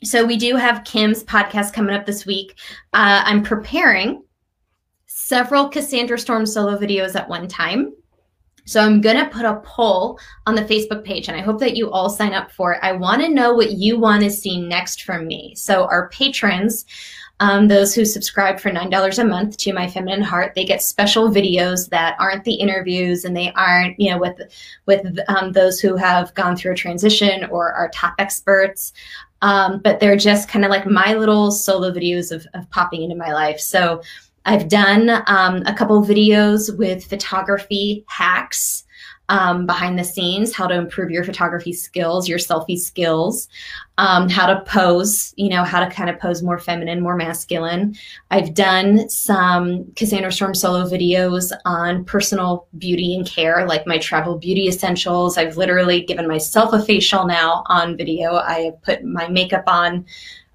so 0.05 0.25
we 0.25 0.37
do 0.37 0.57
have 0.57 0.85
Kim's 0.85 1.25
podcast 1.25 1.73
coming 1.73 1.95
up 1.95 2.07
this 2.07 2.27
week. 2.27 2.57
Uh, 2.93 3.23
I'm 3.25 3.43
preparing 3.43 4.23
several 5.07 5.69
Cassandra 5.69 6.19
Storm 6.19 6.47
solo 6.47 6.79
videos 6.79 7.15
at 7.15 7.29
one 7.29 7.49
time. 7.49 7.95
So 8.67 8.81
I'm 8.81 9.03
going 9.03 9.17
to 9.17 9.29
put 9.29 9.45
a 9.45 9.61
poll 9.65 10.19
on 10.47 10.55
the 10.55 10.63
Facebook 10.63 11.05
page 11.05 11.29
and 11.29 11.37
I 11.37 11.43
hope 11.43 11.61
that 11.61 11.77
you 11.77 11.91
all 11.91 12.09
sign 12.09 12.33
up 12.33 12.51
for 12.51 12.73
it. 12.73 12.81
I 12.83 12.93
want 12.93 13.21
to 13.23 13.29
know 13.29 13.53
what 13.53 13.73
you 13.73 13.99
want 13.99 14.23
to 14.23 14.31
see 14.31 14.61
next 14.61 15.03
from 15.03 15.27
me. 15.27 15.55
So 15.55 15.85
our 15.85 16.09
patrons 16.09 16.87
um, 17.41 17.67
those 17.67 17.95
who 17.95 18.05
subscribe 18.05 18.61
for 18.61 18.71
$9 18.71 19.19
a 19.19 19.25
month 19.25 19.57
to 19.59 19.73
My 19.73 19.89
Feminine 19.89 20.23
Heart, 20.23 20.55
they 20.55 20.65
get 20.65 20.83
special 20.83 21.31
videos 21.31 21.89
that 21.91 22.17
aren't 22.21 22.45
the 22.45 22.55
interviews 22.55 23.25
and 23.25 23.37
they 23.37 23.53
aren't, 23.53 23.99
you 23.99 24.11
know, 24.11 24.19
with, 24.19 24.41
with 24.87 25.19
um, 25.29 25.53
those 25.53 25.81
who 25.81 25.97
have 25.97 26.33
gone 26.35 26.57
through 26.57 26.73
a 26.73 26.77
transition 26.77 27.45
or 27.47 27.73
are 27.73 27.91
top 27.91 28.15
experts. 28.19 28.93
Um, 29.45 29.81
but 29.81 30.01
they're 30.01 30.17
just 30.17 30.49
kind 30.49 30.65
of 30.65 30.71
like 30.71 30.87
my 30.87 31.13
little 31.13 31.51
solo 31.51 31.91
videos 31.91 32.33
of, 32.33 32.47
of 32.55 32.69
popping 32.71 33.03
into 33.03 33.15
my 33.15 33.31
life. 33.31 33.61
So 33.61 34.01
I've 34.47 34.69
done 34.69 35.23
um, 35.27 35.63
a 35.67 35.75
couple 35.75 36.03
videos 36.03 36.75
with 36.79 37.05
photography 37.05 38.07
hacks 38.09 38.84
um, 39.29 39.67
behind 39.67 39.99
the 39.99 40.05
scenes, 40.05 40.55
how 40.55 40.67
to 40.67 40.75
improve 40.75 41.11
your 41.11 41.25
photography 41.25 41.73
skills, 41.73 42.29
your 42.29 42.39
selfie 42.39 42.79
skills, 42.79 43.49
um, 43.97 44.29
how 44.29 44.47
to 44.47 44.61
pose, 44.63 45.33
you 45.37 45.49
know, 45.49 45.63
how 45.63 45.83
to 45.83 45.91
kind 45.91 46.11
of 46.11 46.19
pose 46.19 46.43
more 46.43 46.59
feminine, 46.59 47.01
more 47.01 47.17
masculine. 47.17 47.97
I've 48.31 48.53
done 48.53 49.09
some 49.09 49.91
Cassandra 49.95 50.33
Storm 50.33 50.55
solo 50.55 50.85
videos 50.85 51.53
on 51.65 52.05
personal 52.05 52.67
beauty 52.77 53.15
and 53.15 53.27
care, 53.27 53.67
like 53.67 53.87
my 53.87 53.99
travel 53.99 54.37
beauty 54.37 54.69
essentials. 54.69 55.39
I've 55.39 55.57
literally 55.57 56.03
given 56.03 56.29
myself 56.29 56.73
a 56.73 56.85
facial 56.85 57.27
now 57.27 57.63
on 57.67 57.97
video. 57.97 58.35
I 58.35 58.61
have 58.61 58.83
put 58.83 59.05
my 59.05 59.29
makeup 59.29 59.65
on. 59.67 60.05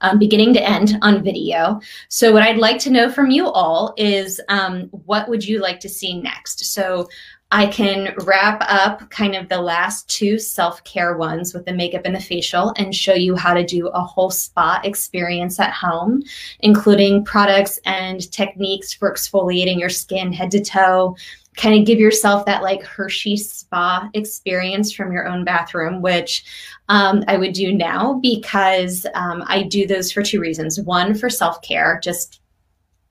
Um, 0.01 0.17
beginning 0.17 0.53
to 0.53 0.63
end 0.65 0.97
on 1.01 1.25
video. 1.25 1.81
So, 2.07 2.31
what 2.31 2.41
I'd 2.41 2.55
like 2.55 2.79
to 2.79 2.89
know 2.89 3.11
from 3.11 3.31
you 3.31 3.49
all 3.49 3.93
is 3.97 4.39
um, 4.47 4.83
what 5.03 5.27
would 5.27 5.45
you 5.45 5.59
like 5.59 5.81
to 5.81 5.89
see 5.89 6.21
next? 6.21 6.63
So, 6.73 7.09
I 7.51 7.65
can 7.65 8.13
wrap 8.25 8.61
up 8.67 9.09
kind 9.09 9.35
of 9.35 9.49
the 9.49 9.59
last 9.59 10.07
two 10.07 10.37
self 10.37 10.83
care 10.83 11.17
ones 11.17 11.53
with 11.53 11.65
the 11.65 11.73
makeup 11.73 12.03
and 12.05 12.13
the 12.13 12.19
facial 12.19 12.73
and 12.77 12.93
show 12.93 13.15
you 13.15 13.35
how 13.35 13.55
to 13.55 13.65
do 13.65 13.87
a 13.87 14.01
whole 14.01 14.29
spa 14.29 14.79
experience 14.83 15.59
at 15.59 15.73
home, 15.73 16.21
including 16.59 17.25
products 17.25 17.79
and 17.85 18.31
techniques 18.31 18.93
for 18.93 19.11
exfoliating 19.11 19.79
your 19.79 19.89
skin 19.89 20.31
head 20.31 20.51
to 20.51 20.63
toe. 20.63 21.15
Kind 21.57 21.79
of 21.79 21.87
give 21.87 21.99
yourself 21.99 22.45
that 22.45 22.61
like 22.61 22.83
Hershey 22.83 23.35
spa 23.35 24.07
experience 24.13 24.93
from 24.93 25.11
your 25.11 25.27
own 25.27 25.43
bathroom, 25.43 26.03
which 26.03 26.45
um, 26.87 27.23
I 27.27 27.37
would 27.37 27.53
do 27.53 27.73
now 27.73 28.19
because 28.21 29.07
um, 29.15 29.43
I 29.47 29.63
do 29.63 29.87
those 29.87 30.11
for 30.11 30.21
two 30.21 30.39
reasons. 30.39 30.79
One, 30.79 31.15
for 31.15 31.31
self 31.31 31.63
care, 31.63 31.99
just 32.03 32.41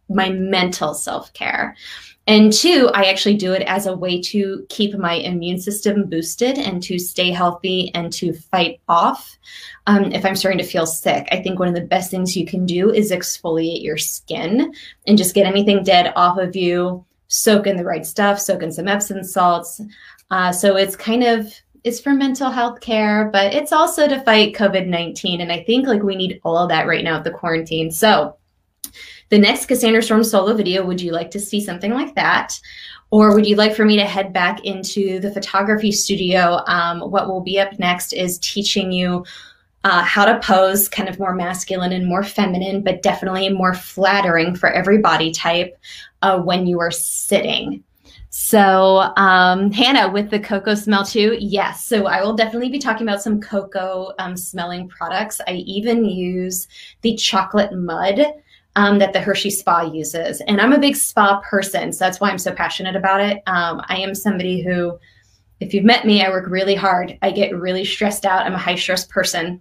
my 0.08 0.30
mental 0.30 0.94
self 0.94 1.32
care. 1.32 1.76
And 2.28 2.52
two, 2.52 2.90
I 2.92 3.04
actually 3.04 3.38
do 3.38 3.54
it 3.54 3.62
as 3.62 3.86
a 3.86 3.96
way 3.96 4.20
to 4.20 4.66
keep 4.68 4.94
my 4.98 5.14
immune 5.14 5.58
system 5.58 6.04
boosted 6.10 6.58
and 6.58 6.82
to 6.82 6.98
stay 6.98 7.30
healthy 7.30 7.90
and 7.94 8.12
to 8.12 8.34
fight 8.34 8.80
off 8.86 9.38
um, 9.86 10.12
if 10.12 10.26
I'm 10.26 10.36
starting 10.36 10.58
to 10.58 10.64
feel 10.64 10.84
sick. 10.84 11.26
I 11.32 11.42
think 11.42 11.58
one 11.58 11.68
of 11.68 11.74
the 11.74 11.80
best 11.80 12.10
things 12.10 12.36
you 12.36 12.44
can 12.44 12.66
do 12.66 12.92
is 12.92 13.12
exfoliate 13.12 13.82
your 13.82 13.96
skin 13.96 14.74
and 15.06 15.16
just 15.16 15.34
get 15.34 15.46
anything 15.46 15.82
dead 15.82 16.12
off 16.16 16.36
of 16.36 16.54
you, 16.54 17.02
soak 17.28 17.66
in 17.66 17.78
the 17.78 17.84
right 17.84 18.04
stuff, 18.04 18.38
soak 18.38 18.62
in 18.62 18.72
some 18.72 18.88
Epsom 18.88 19.24
salts. 19.24 19.80
Uh, 20.30 20.52
so 20.52 20.76
it's 20.76 20.96
kind 20.96 21.24
of 21.24 21.50
it's 21.82 22.00
for 22.00 22.12
mental 22.12 22.50
health 22.50 22.82
care, 22.82 23.30
but 23.32 23.54
it's 23.54 23.72
also 23.72 24.06
to 24.06 24.20
fight 24.20 24.54
COVID 24.54 24.86
19. 24.86 25.40
And 25.40 25.50
I 25.50 25.62
think 25.62 25.86
like 25.86 26.02
we 26.02 26.14
need 26.14 26.42
all 26.44 26.58
of 26.58 26.68
that 26.68 26.86
right 26.86 27.04
now 27.04 27.16
at 27.16 27.24
the 27.24 27.30
quarantine. 27.30 27.90
So 27.90 28.36
the 29.30 29.38
next 29.38 29.66
Cassandra 29.66 30.02
Storm 30.02 30.24
solo 30.24 30.54
video, 30.54 30.84
would 30.84 31.00
you 31.00 31.12
like 31.12 31.30
to 31.32 31.40
see 31.40 31.60
something 31.60 31.92
like 31.92 32.14
that? 32.14 32.58
Or 33.10 33.34
would 33.34 33.46
you 33.46 33.56
like 33.56 33.74
for 33.74 33.84
me 33.84 33.96
to 33.96 34.04
head 34.04 34.32
back 34.32 34.64
into 34.64 35.18
the 35.20 35.32
photography 35.32 35.92
studio? 35.92 36.60
Um, 36.66 37.00
what 37.00 37.28
will 37.28 37.40
be 37.40 37.58
up 37.58 37.78
next 37.78 38.12
is 38.12 38.38
teaching 38.38 38.92
you 38.92 39.24
uh, 39.84 40.02
how 40.02 40.24
to 40.24 40.38
pose 40.40 40.88
kind 40.88 41.08
of 41.08 41.18
more 41.18 41.34
masculine 41.34 41.92
and 41.92 42.06
more 42.06 42.22
feminine, 42.22 42.82
but 42.82 43.02
definitely 43.02 43.48
more 43.48 43.74
flattering 43.74 44.54
for 44.54 44.70
every 44.70 44.98
body 44.98 45.30
type 45.30 45.78
uh, 46.22 46.38
when 46.38 46.66
you 46.66 46.80
are 46.80 46.90
sitting. 46.90 47.82
So, 48.30 49.10
um, 49.16 49.72
Hannah, 49.72 50.10
with 50.10 50.30
the 50.30 50.38
cocoa 50.38 50.74
smell 50.74 51.04
too, 51.04 51.36
yes. 51.40 51.86
So, 51.86 52.06
I 52.06 52.22
will 52.22 52.34
definitely 52.34 52.68
be 52.68 52.78
talking 52.78 53.08
about 53.08 53.22
some 53.22 53.40
cocoa 53.40 54.12
um, 54.18 54.36
smelling 54.36 54.88
products. 54.88 55.40
I 55.46 55.52
even 55.52 56.04
use 56.04 56.68
the 57.00 57.16
chocolate 57.16 57.72
mud 57.72 58.20
um, 58.78 59.00
that 59.00 59.12
the 59.12 59.20
Hershey 59.20 59.50
Spa 59.50 59.80
uses. 59.80 60.40
And 60.42 60.60
I'm 60.60 60.72
a 60.72 60.78
big 60.78 60.94
spa 60.94 61.40
person, 61.40 61.92
so 61.92 62.04
that's 62.04 62.20
why 62.20 62.30
I'm 62.30 62.38
so 62.38 62.52
passionate 62.52 62.94
about 62.94 63.20
it. 63.20 63.42
Um, 63.48 63.82
I 63.88 63.96
am 63.96 64.14
somebody 64.14 64.62
who, 64.62 64.96
if 65.58 65.74
you've 65.74 65.84
met 65.84 66.06
me, 66.06 66.24
I 66.24 66.28
work 66.28 66.48
really 66.48 66.76
hard. 66.76 67.18
I 67.20 67.32
get 67.32 67.58
really 67.58 67.84
stressed 67.84 68.24
out. 68.24 68.46
I'm 68.46 68.54
a 68.54 68.58
high 68.58 68.76
stress 68.76 69.04
person. 69.04 69.60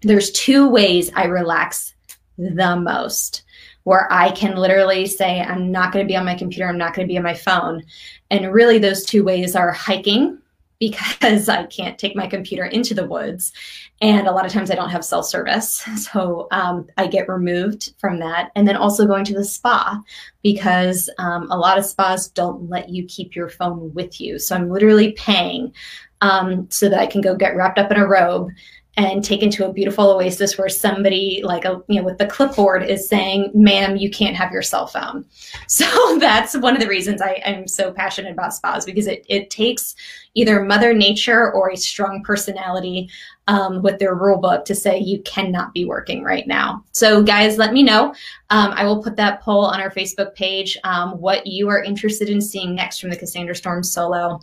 There's 0.00 0.32
two 0.32 0.66
ways 0.66 1.10
I 1.14 1.24
relax 1.24 1.94
the 2.38 2.74
most 2.74 3.42
where 3.82 4.10
I 4.10 4.30
can 4.30 4.56
literally 4.56 5.04
say, 5.04 5.42
I'm 5.42 5.70
not 5.70 5.92
going 5.92 6.02
to 6.02 6.10
be 6.10 6.16
on 6.16 6.24
my 6.24 6.34
computer, 6.34 6.66
I'm 6.66 6.78
not 6.78 6.94
going 6.94 7.06
to 7.06 7.12
be 7.12 7.18
on 7.18 7.22
my 7.22 7.34
phone. 7.34 7.82
And 8.30 8.50
really, 8.50 8.78
those 8.78 9.04
two 9.04 9.24
ways 9.24 9.54
are 9.54 9.72
hiking 9.72 10.38
because 10.78 11.48
I 11.48 11.64
can't 11.66 11.98
take 11.98 12.16
my 12.16 12.26
computer 12.26 12.64
into 12.64 12.94
the 12.94 13.06
woods. 13.06 13.52
And 14.00 14.26
a 14.26 14.32
lot 14.32 14.44
of 14.44 14.52
times 14.52 14.70
I 14.70 14.74
don't 14.74 14.90
have 14.90 15.04
cell 15.04 15.22
service. 15.22 15.86
So 16.14 16.48
um, 16.50 16.86
I 16.96 17.06
get 17.06 17.28
removed 17.28 17.94
from 17.98 18.18
that. 18.20 18.50
And 18.54 18.68
then 18.68 18.76
also 18.76 19.06
going 19.06 19.24
to 19.24 19.34
the 19.34 19.44
spa 19.44 20.00
because 20.42 21.08
um, 21.18 21.50
a 21.50 21.56
lot 21.56 21.78
of 21.78 21.86
spas 21.86 22.28
don't 22.28 22.68
let 22.68 22.90
you 22.90 23.04
keep 23.06 23.34
your 23.34 23.48
phone 23.48 23.92
with 23.94 24.20
you. 24.20 24.38
So 24.38 24.54
I'm 24.54 24.68
literally 24.68 25.12
paying 25.12 25.72
um, 26.20 26.68
so 26.70 26.88
that 26.88 27.00
I 27.00 27.06
can 27.06 27.20
go 27.20 27.34
get 27.34 27.56
wrapped 27.56 27.78
up 27.78 27.90
in 27.90 27.96
a 27.96 28.06
robe 28.06 28.50
and 28.96 29.24
taken 29.24 29.50
to 29.50 29.66
a 29.66 29.72
beautiful 29.72 30.10
oasis 30.10 30.56
where 30.56 30.68
somebody 30.68 31.40
like 31.44 31.64
a 31.64 31.82
you 31.88 32.00
know 32.00 32.04
with 32.04 32.18
the 32.18 32.26
clipboard 32.26 32.84
is 32.84 33.08
saying 33.08 33.50
ma'am 33.52 33.96
you 33.96 34.08
can't 34.08 34.36
have 34.36 34.52
your 34.52 34.62
cell 34.62 34.86
phone. 34.86 35.24
So 35.66 36.18
that's 36.18 36.56
one 36.56 36.74
of 36.74 36.80
the 36.80 36.88
reasons 36.88 37.20
I, 37.20 37.40
am 37.44 37.66
so 37.66 37.92
passionate 37.92 38.32
about 38.32 38.54
spas 38.54 38.84
because 38.84 39.06
it, 39.06 39.24
it 39.28 39.50
takes 39.50 39.94
either 40.34 40.62
mother 40.62 40.92
nature 40.92 41.52
or 41.52 41.70
a 41.70 41.76
strong 41.76 42.22
personality 42.22 43.08
um, 43.48 43.82
with 43.82 43.98
their 43.98 44.14
rule 44.14 44.38
book 44.38 44.64
to 44.66 44.74
say 44.74 44.98
you 44.98 45.20
cannot 45.22 45.72
be 45.74 45.84
working 45.84 46.22
right 46.22 46.46
now. 46.46 46.84
So 46.92 47.22
guys 47.22 47.58
let 47.58 47.72
me 47.72 47.82
know. 47.82 48.14
Um, 48.50 48.72
i 48.72 48.84
will 48.84 49.02
put 49.02 49.16
that 49.16 49.40
poll 49.40 49.64
on 49.64 49.80
our 49.80 49.90
facebook 49.90 50.34
page 50.34 50.78
um, 50.84 51.20
what 51.20 51.46
you 51.46 51.68
are 51.68 51.82
interested 51.82 52.28
in 52.28 52.40
seeing 52.40 52.74
next 52.74 53.00
from 53.00 53.10
the 53.10 53.16
cassandra 53.16 53.56
storm 53.56 53.82
solo. 53.82 54.40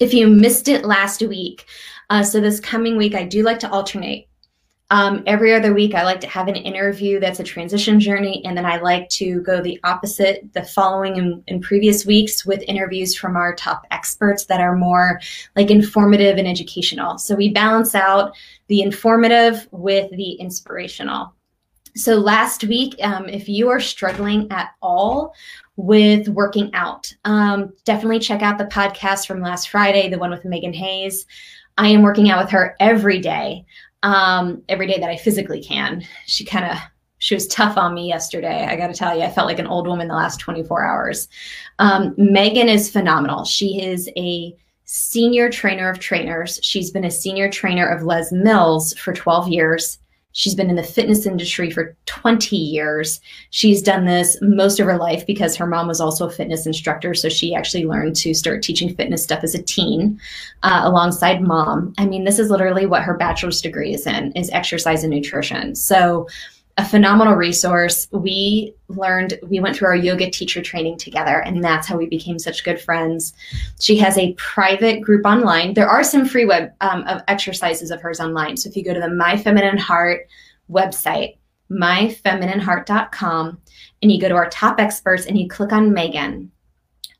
If 0.00 0.12
you 0.12 0.28
missed 0.28 0.68
it 0.68 0.84
last 0.84 1.22
week 1.22 1.66
uh, 2.10 2.22
so 2.22 2.40
this 2.40 2.60
coming 2.60 2.96
week, 2.96 3.14
I 3.14 3.24
do 3.24 3.42
like 3.42 3.58
to 3.60 3.70
alternate. 3.70 4.28
Um, 4.90 5.22
every 5.26 5.52
other 5.52 5.74
week, 5.74 5.94
I 5.94 6.02
like 6.02 6.20
to 6.22 6.26
have 6.28 6.48
an 6.48 6.56
interview 6.56 7.20
that's 7.20 7.40
a 7.40 7.44
transition 7.44 8.00
journey, 8.00 8.42
and 8.46 8.56
then 8.56 8.64
I 8.64 8.78
like 8.78 9.06
to 9.10 9.42
go 9.42 9.60
the 9.60 9.78
opposite 9.84 10.50
the 10.54 10.62
following 10.62 11.16
in, 11.16 11.44
in 11.46 11.60
previous 11.60 12.06
weeks 12.06 12.46
with 12.46 12.62
interviews 12.66 13.14
from 13.14 13.36
our 13.36 13.54
top 13.54 13.86
experts 13.90 14.46
that 14.46 14.62
are 14.62 14.76
more 14.76 15.20
like 15.56 15.70
informative 15.70 16.38
and 16.38 16.48
educational. 16.48 17.18
So 17.18 17.34
we 17.34 17.52
balance 17.52 17.94
out 17.94 18.32
the 18.68 18.80
informative 18.80 19.68
with 19.72 20.10
the 20.12 20.32
inspirational. 20.32 21.34
So 21.94 22.14
last 22.14 22.64
week, 22.64 22.94
um, 23.02 23.28
if 23.28 23.48
you 23.48 23.68
are 23.68 23.80
struggling 23.80 24.50
at 24.52 24.70
all 24.80 25.34
with 25.76 26.28
working 26.28 26.70
out, 26.74 27.12
um, 27.24 27.74
definitely 27.84 28.20
check 28.20 28.40
out 28.40 28.56
the 28.56 28.64
podcast 28.64 29.26
from 29.26 29.42
last 29.42 29.68
Friday, 29.68 30.08
the 30.08 30.18
one 30.18 30.30
with 30.30 30.44
Megan 30.44 30.72
Hayes. 30.72 31.26
I 31.78 31.88
am 31.88 32.02
working 32.02 32.28
out 32.28 32.42
with 32.42 32.50
her 32.50 32.76
every 32.80 33.20
day, 33.20 33.64
um, 34.02 34.62
every 34.68 34.86
day 34.86 34.98
that 34.98 35.08
I 35.08 35.16
physically 35.16 35.62
can. 35.62 36.04
She 36.26 36.44
kind 36.44 36.66
of 36.66 36.76
she 37.18 37.34
was 37.34 37.48
tough 37.48 37.76
on 37.76 37.94
me 37.94 38.06
yesterday. 38.06 38.66
I 38.66 38.76
got 38.76 38.88
to 38.88 38.94
tell 38.94 39.16
you, 39.16 39.24
I 39.24 39.30
felt 39.30 39.48
like 39.48 39.58
an 39.58 39.66
old 39.66 39.88
woman 39.88 40.06
the 40.06 40.14
last 40.14 40.38
24 40.38 40.84
hours. 40.84 41.28
Um, 41.80 42.14
Megan 42.16 42.68
is 42.68 42.90
phenomenal. 42.90 43.44
She 43.44 43.82
is 43.82 44.08
a 44.16 44.54
senior 44.84 45.50
trainer 45.50 45.90
of 45.90 45.98
trainers. 45.98 46.60
She's 46.62 46.90
been 46.90 47.04
a 47.04 47.10
senior 47.10 47.50
trainer 47.50 47.86
of 47.86 48.04
Les 48.04 48.30
Mills 48.30 48.94
for 48.94 49.12
12 49.12 49.48
years. 49.48 49.98
She's 50.32 50.54
been 50.54 50.70
in 50.70 50.76
the 50.76 50.82
fitness 50.82 51.26
industry 51.26 51.70
for 51.70 51.96
20 52.06 52.56
years. 52.56 53.20
She's 53.50 53.82
done 53.82 54.04
this 54.04 54.36
most 54.40 54.78
of 54.78 54.86
her 54.86 54.98
life 54.98 55.26
because 55.26 55.56
her 55.56 55.66
mom 55.66 55.88
was 55.88 56.00
also 56.00 56.26
a 56.26 56.30
fitness 56.30 56.66
instructor. 56.66 57.14
So 57.14 57.28
she 57.28 57.54
actually 57.54 57.86
learned 57.86 58.14
to 58.16 58.34
start 58.34 58.62
teaching 58.62 58.94
fitness 58.94 59.24
stuff 59.24 59.42
as 59.42 59.54
a 59.54 59.62
teen 59.62 60.20
uh, 60.62 60.82
alongside 60.84 61.42
mom. 61.42 61.94
I 61.98 62.06
mean, 62.06 62.24
this 62.24 62.38
is 62.38 62.50
literally 62.50 62.86
what 62.86 63.02
her 63.02 63.14
bachelor's 63.14 63.62
degree 63.62 63.94
is 63.94 64.06
in, 64.06 64.32
is 64.32 64.50
exercise 64.50 65.02
and 65.02 65.12
nutrition. 65.12 65.74
So 65.74 66.28
a 66.78 66.84
phenomenal 66.84 67.34
resource. 67.34 68.06
We 68.12 68.72
learned, 68.86 69.38
we 69.42 69.58
went 69.58 69.76
through 69.76 69.88
our 69.88 69.96
yoga 69.96 70.30
teacher 70.30 70.62
training 70.62 70.98
together, 70.98 71.40
and 71.40 71.62
that's 71.62 71.88
how 71.88 71.96
we 71.96 72.06
became 72.06 72.38
such 72.38 72.62
good 72.62 72.80
friends. 72.80 73.34
She 73.80 73.96
has 73.98 74.16
a 74.16 74.32
private 74.34 75.00
group 75.00 75.26
online. 75.26 75.74
There 75.74 75.88
are 75.88 76.04
some 76.04 76.24
free 76.24 76.44
web 76.44 76.72
um, 76.80 77.02
of 77.02 77.22
exercises 77.26 77.90
of 77.90 78.00
hers 78.00 78.20
online. 78.20 78.56
So 78.56 78.70
if 78.70 78.76
you 78.76 78.84
go 78.84 78.94
to 78.94 79.00
the 79.00 79.10
My 79.10 79.36
Feminine 79.36 79.76
Heart 79.76 80.28
website, 80.70 81.38
myfeminineheart.com, 81.68 83.60
and 84.00 84.12
you 84.12 84.20
go 84.20 84.28
to 84.28 84.36
our 84.36 84.48
top 84.48 84.78
experts 84.78 85.26
and 85.26 85.36
you 85.36 85.48
click 85.48 85.72
on 85.72 85.92
Megan, 85.92 86.52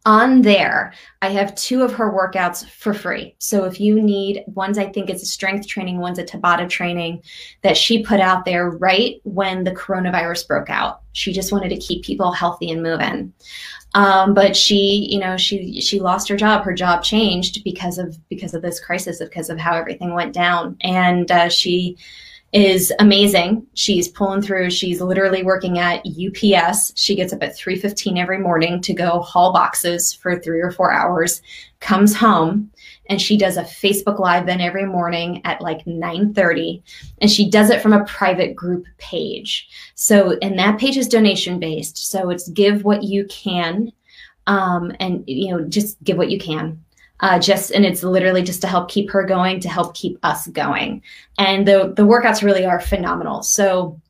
on 0.08 0.40
there, 0.40 0.94
I 1.20 1.28
have 1.28 1.54
two 1.54 1.82
of 1.82 1.92
her 1.92 2.10
workouts 2.10 2.66
for 2.66 2.94
free. 2.94 3.36
So 3.40 3.64
if 3.64 3.78
you 3.78 4.00
need 4.00 4.42
one's, 4.46 4.78
I 4.78 4.86
think 4.86 5.10
it's 5.10 5.22
a 5.22 5.26
strength 5.26 5.68
training, 5.68 5.98
one's 5.98 6.18
a 6.18 6.24
Tabata 6.24 6.66
training 6.66 7.22
that 7.62 7.76
she 7.76 8.02
put 8.02 8.18
out 8.18 8.46
there 8.46 8.70
right 8.70 9.20
when 9.24 9.64
the 9.64 9.72
coronavirus 9.72 10.48
broke 10.48 10.70
out. 10.70 11.02
She 11.12 11.30
just 11.30 11.52
wanted 11.52 11.68
to 11.68 11.76
keep 11.76 12.04
people 12.04 12.32
healthy 12.32 12.70
and 12.70 12.82
moving. 12.82 13.34
Um, 13.92 14.32
but 14.32 14.56
she, 14.56 15.08
you 15.10 15.18
know, 15.18 15.36
she 15.36 15.78
she 15.82 16.00
lost 16.00 16.26
her 16.30 16.36
job. 16.36 16.64
Her 16.64 16.74
job 16.74 17.02
changed 17.02 17.62
because 17.62 17.98
of 17.98 18.16
because 18.30 18.54
of 18.54 18.62
this 18.62 18.80
crisis, 18.80 19.18
because 19.18 19.50
of 19.50 19.58
how 19.58 19.76
everything 19.76 20.14
went 20.14 20.32
down, 20.32 20.78
and 20.80 21.30
uh, 21.30 21.50
she 21.50 21.98
is 22.52 22.92
amazing. 22.98 23.66
She's 23.74 24.08
pulling 24.08 24.40
through. 24.40 24.70
She's 24.70 25.02
literally 25.02 25.42
working 25.42 25.78
at 25.78 26.06
UPS. 26.06 26.92
She 26.96 27.14
gets 27.14 27.32
up 27.32 27.42
at 27.42 27.56
3:15 27.56 28.16
every 28.18 28.38
morning 28.38 28.80
to 28.82 28.94
go 28.94 29.20
haul 29.20 29.52
boxes 29.52 30.14
for 30.14 30.38
3 30.38 30.60
or 30.60 30.70
4 30.70 30.90
hours, 30.90 31.42
comes 31.80 32.16
home, 32.16 32.70
and 33.10 33.20
she 33.20 33.36
does 33.36 33.58
a 33.58 33.62
Facebook 33.62 34.18
live 34.18 34.46
then 34.46 34.62
every 34.62 34.86
morning 34.86 35.42
at 35.44 35.60
like 35.60 35.84
9:30 35.84 36.82
and 37.20 37.30
she 37.30 37.50
does 37.50 37.68
it 37.68 37.82
from 37.82 37.92
a 37.92 38.04
private 38.04 38.54
group 38.54 38.86
page. 38.96 39.68
So 39.94 40.38
and 40.40 40.58
that 40.58 40.78
page 40.78 40.96
is 40.96 41.08
donation 41.08 41.58
based. 41.58 42.10
So 42.10 42.30
it's 42.30 42.48
give 42.48 42.84
what 42.84 43.02
you 43.02 43.26
can 43.26 43.92
um, 44.46 44.92
and 45.00 45.22
you 45.26 45.50
know 45.50 45.64
just 45.64 46.02
give 46.02 46.16
what 46.16 46.30
you 46.30 46.38
can 46.38 46.82
uh, 47.20 47.38
just 47.38 47.70
and 47.70 47.84
it's 47.84 48.02
literally 48.02 48.42
just 48.42 48.60
to 48.60 48.68
help 48.68 48.88
keep 48.88 49.10
her 49.10 49.24
going 49.24 49.60
to 49.60 49.68
help 49.68 49.94
keep 49.94 50.18
us 50.22 50.46
going. 50.48 51.02
And 51.38 51.66
the 51.66 51.92
the 51.96 52.02
workouts 52.02 52.42
really 52.42 52.64
are 52.64 52.80
phenomenal. 52.80 53.42
So 53.42 54.00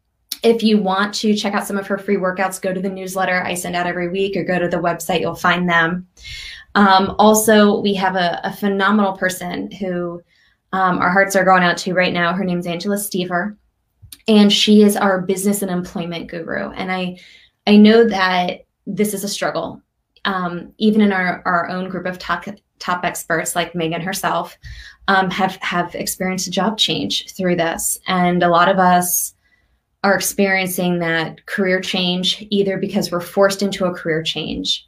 if 0.43 0.63
you 0.63 0.79
want 0.79 1.15
to 1.15 1.35
check 1.35 1.55
out 1.55 1.67
some 1.67 1.79
of 1.79 1.87
her 1.87 1.99
free 1.99 2.17
workouts 2.17 2.63
go 2.63 2.73
to 2.73 2.81
the 2.81 2.89
newsletter 2.89 3.43
i 3.43 3.55
send 3.55 3.75
out 3.75 3.89
every 3.89 4.09
week 4.09 4.37
or 4.37 4.45
go 4.45 4.57
to 4.57 4.69
the 4.69 4.77
website 4.77 5.21
you'll 5.21 5.35
find 5.35 5.69
them. 5.69 6.07
Um, 6.75 7.17
also 7.19 7.81
we 7.81 7.95
have 7.95 8.15
a, 8.15 8.41
a 8.45 8.53
phenomenal 8.53 9.15
person 9.15 9.71
who 9.71 10.23
um, 10.73 10.99
our 10.99 11.11
hearts 11.11 11.35
are 11.35 11.45
going 11.45 11.63
out 11.63 11.79
to 11.79 11.95
right 11.95 12.13
now. 12.13 12.35
Her 12.35 12.45
name's 12.45 12.67
angela 12.67 12.97
stever 12.97 13.57
and 14.29 14.53
she 14.53 14.83
is 14.83 14.97
our 14.97 15.23
business 15.23 15.63
and 15.63 15.71
employment 15.71 16.29
guru. 16.29 16.71
And 16.71 16.93
i 16.93 17.19
i 17.67 17.77
know 17.77 18.05
that 18.05 18.67
this 18.87 19.15
is 19.15 19.25
a 19.25 19.29
struggle 19.29 19.83
um, 20.25 20.73
even 20.79 21.01
in 21.01 21.13
our, 21.13 21.43
our 21.47 21.69
own 21.69 21.89
group 21.89 22.07
of 22.07 22.19
top, 22.19 22.45
top 22.79 23.05
experts 23.05 23.57
like 23.57 23.75
Megan 23.75 24.01
herself 24.01 24.57
um, 25.09 25.31
have 25.31 25.57
have 25.57 25.95
experienced 25.95 26.47
a 26.47 26.51
job 26.51 26.79
change 26.79 27.33
through 27.33 27.57
this, 27.57 27.99
and 28.07 28.43
a 28.43 28.49
lot 28.49 28.69
of 28.69 28.79
us 28.79 29.35
are 30.05 30.15
experiencing 30.15 31.01
that 31.01 31.45
career 31.47 31.81
change 31.81 32.47
either 32.51 32.79
because 32.79 33.11
we're 33.11 33.21
forced 33.21 33.63
into 33.63 33.87
a 33.87 33.95
career 33.95 34.23
change, 34.23 34.87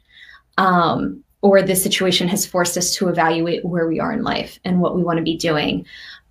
um, 0.57 1.23
or 1.41 1.61
the 1.61 1.75
situation 1.75 2.27
has 2.27 2.45
forced 2.45 2.77
us 2.77 2.95
to 2.95 3.09
evaluate 3.09 3.65
where 3.65 3.87
we 3.87 3.99
are 3.99 4.13
in 4.13 4.23
life 4.23 4.59
and 4.63 4.79
what 4.79 4.95
we 4.95 5.03
want 5.03 5.17
to 5.17 5.23
be 5.23 5.35
doing, 5.35 5.85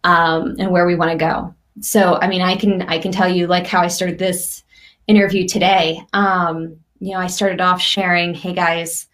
um, 0.04 0.54
and 0.58 0.70
where 0.70 0.86
we 0.86 0.94
want 0.94 1.11
to 1.11 1.16
go. 1.16 1.52
So, 1.80 2.18
I 2.22 2.28
mean, 2.28 2.42
I 2.42 2.56
can 2.56 2.82
I 2.82 2.98
can 2.98 3.11
tell 3.11 3.28
you 3.28 3.48
like 3.48 3.66
how 3.66 3.80
I 3.80 3.88
started 3.88 4.18
this 4.18 4.62
interview 5.08 5.48
today. 5.48 6.00
Um, 6.12 6.76
you 7.00 7.12
know, 7.12 7.18
I 7.18 7.26
started 7.26 7.61
off 7.61 7.82
sharing, 7.82 8.34
"Hey 8.34 8.54
guys." 8.54 9.08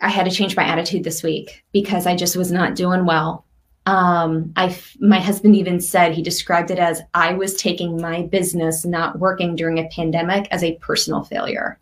I 0.00 0.08
had 0.08 0.24
to 0.24 0.30
change 0.30 0.56
my 0.56 0.64
attitude 0.64 1.04
this 1.04 1.22
week 1.22 1.64
because 1.72 2.06
I 2.06 2.14
just 2.14 2.36
was 2.36 2.52
not 2.52 2.76
doing 2.76 3.04
well. 3.04 3.44
Um, 3.86 4.52
I, 4.56 4.78
my 5.00 5.18
husband 5.18 5.56
even 5.56 5.80
said 5.80 6.12
he 6.12 6.22
described 6.22 6.70
it 6.70 6.78
as 6.78 7.00
I 7.14 7.32
was 7.32 7.54
taking 7.54 8.00
my 8.00 8.22
business 8.22 8.84
not 8.84 9.18
working 9.18 9.56
during 9.56 9.78
a 9.78 9.88
pandemic 9.88 10.46
as 10.50 10.62
a 10.62 10.76
personal 10.76 11.24
failure. 11.24 11.78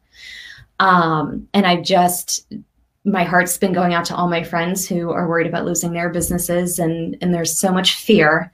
Um, 0.78 1.48
and 1.52 1.66
I've 1.66 1.82
just, 1.82 2.46
my 3.04 3.24
heart's 3.24 3.58
been 3.58 3.72
going 3.72 3.92
out 3.92 4.04
to 4.06 4.14
all 4.14 4.28
my 4.28 4.42
friends 4.42 4.86
who 4.86 5.10
are 5.10 5.28
worried 5.28 5.46
about 5.46 5.64
losing 5.64 5.92
their 5.92 6.10
businesses, 6.10 6.78
and 6.78 7.16
and 7.20 7.32
there's 7.32 7.56
so 7.56 7.72
much 7.72 7.94
fear. 7.94 8.52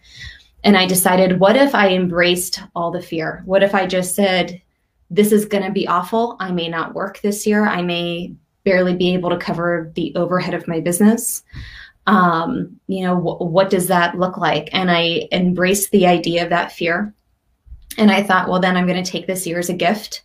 And 0.64 0.76
I 0.76 0.86
decided, 0.86 1.40
what 1.40 1.56
if 1.56 1.74
I 1.74 1.88
embraced 1.88 2.60
all 2.74 2.90
the 2.90 3.02
fear? 3.02 3.42
What 3.44 3.62
if 3.62 3.74
I 3.74 3.86
just 3.86 4.14
said, 4.14 4.62
this 5.10 5.32
is 5.32 5.44
going 5.44 5.64
to 5.64 5.72
be 5.72 5.88
awful. 5.88 6.36
I 6.38 6.52
may 6.52 6.68
not 6.68 6.94
work 6.94 7.20
this 7.20 7.46
year. 7.46 7.66
I 7.66 7.82
may 7.82 8.34
barely 8.64 8.94
be 8.94 9.14
able 9.14 9.30
to 9.30 9.36
cover 9.36 9.90
the 9.94 10.14
overhead 10.14 10.54
of 10.54 10.68
my 10.68 10.80
business. 10.80 11.42
Um, 12.06 12.80
you 12.88 13.04
know 13.04 13.16
wh- 13.16 13.40
what 13.40 13.70
does 13.70 13.86
that 13.88 14.18
look 14.18 14.36
like? 14.36 14.70
And 14.72 14.90
i 14.90 15.28
embraced 15.30 15.90
the 15.90 16.06
idea 16.06 16.42
of 16.42 16.50
that 16.50 16.72
fear. 16.72 17.14
And 17.96 18.10
i 18.10 18.22
thought 18.22 18.48
well 18.48 18.60
then 18.60 18.76
i'm 18.76 18.86
going 18.86 19.02
to 19.02 19.10
take 19.10 19.26
this 19.26 19.46
year 19.46 19.58
as 19.58 19.68
a 19.68 19.74
gift. 19.74 20.22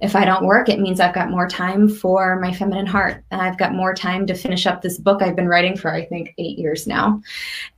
If 0.00 0.16
i 0.16 0.24
don't 0.24 0.44
work 0.44 0.68
it 0.68 0.80
means 0.80 0.98
i've 0.98 1.14
got 1.14 1.30
more 1.30 1.46
time 1.46 1.88
for 1.88 2.40
my 2.40 2.52
feminine 2.52 2.86
heart. 2.86 3.22
And 3.30 3.40
i've 3.40 3.58
got 3.58 3.74
more 3.74 3.94
time 3.94 4.26
to 4.26 4.34
finish 4.34 4.66
up 4.66 4.82
this 4.82 4.98
book 4.98 5.22
i've 5.22 5.36
been 5.36 5.48
writing 5.48 5.76
for 5.76 5.92
i 5.94 6.04
think 6.04 6.34
eight 6.38 6.58
years 6.58 6.86
now. 6.86 7.22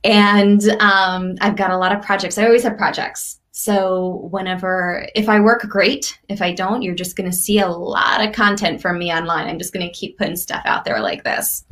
And 0.03 0.67
um, 0.79 1.35
i've 1.41 1.57
got 1.57 1.71
a 1.71 1.77
lot 1.77 1.95
of 1.95 2.01
projects. 2.01 2.39
I 2.39 2.45
always 2.45 2.63
have 2.63 2.77
projects 2.77 3.39
so 3.59 4.27
whenever, 4.29 5.09
if 5.15 5.27
I 5.27 5.39
work, 5.39 5.63
great. 5.67 6.19
If 6.29 6.43
I 6.43 6.53
don't, 6.53 6.83
you're 6.83 6.93
just 6.93 7.15
going 7.15 7.31
to 7.31 7.35
see 7.35 7.57
a 7.57 7.67
lot 7.67 8.23
of 8.23 8.31
content 8.31 8.79
from 8.79 8.99
me 8.99 9.11
online. 9.11 9.47
I'm 9.47 9.57
just 9.57 9.73
going 9.73 9.83
to 9.83 9.91
keep 9.91 10.15
putting 10.15 10.35
stuff 10.35 10.61
out 10.65 10.85
there 10.85 11.01
like 11.01 11.23
this. 11.23 11.65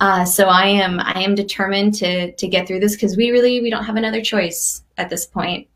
Uh, 0.00 0.24
so 0.24 0.48
I 0.48 0.66
am, 0.66 0.98
I 0.98 1.22
am 1.22 1.36
determined 1.36 1.94
to 1.94 2.32
to 2.32 2.48
get 2.48 2.66
through 2.66 2.80
this 2.80 2.96
because 2.96 3.16
we 3.16 3.30
really 3.30 3.60
we 3.60 3.70
don't 3.70 3.84
have 3.84 3.94
another 3.94 4.20
choice 4.20 4.82
at 4.98 5.10
this 5.10 5.24
point. 5.24 5.68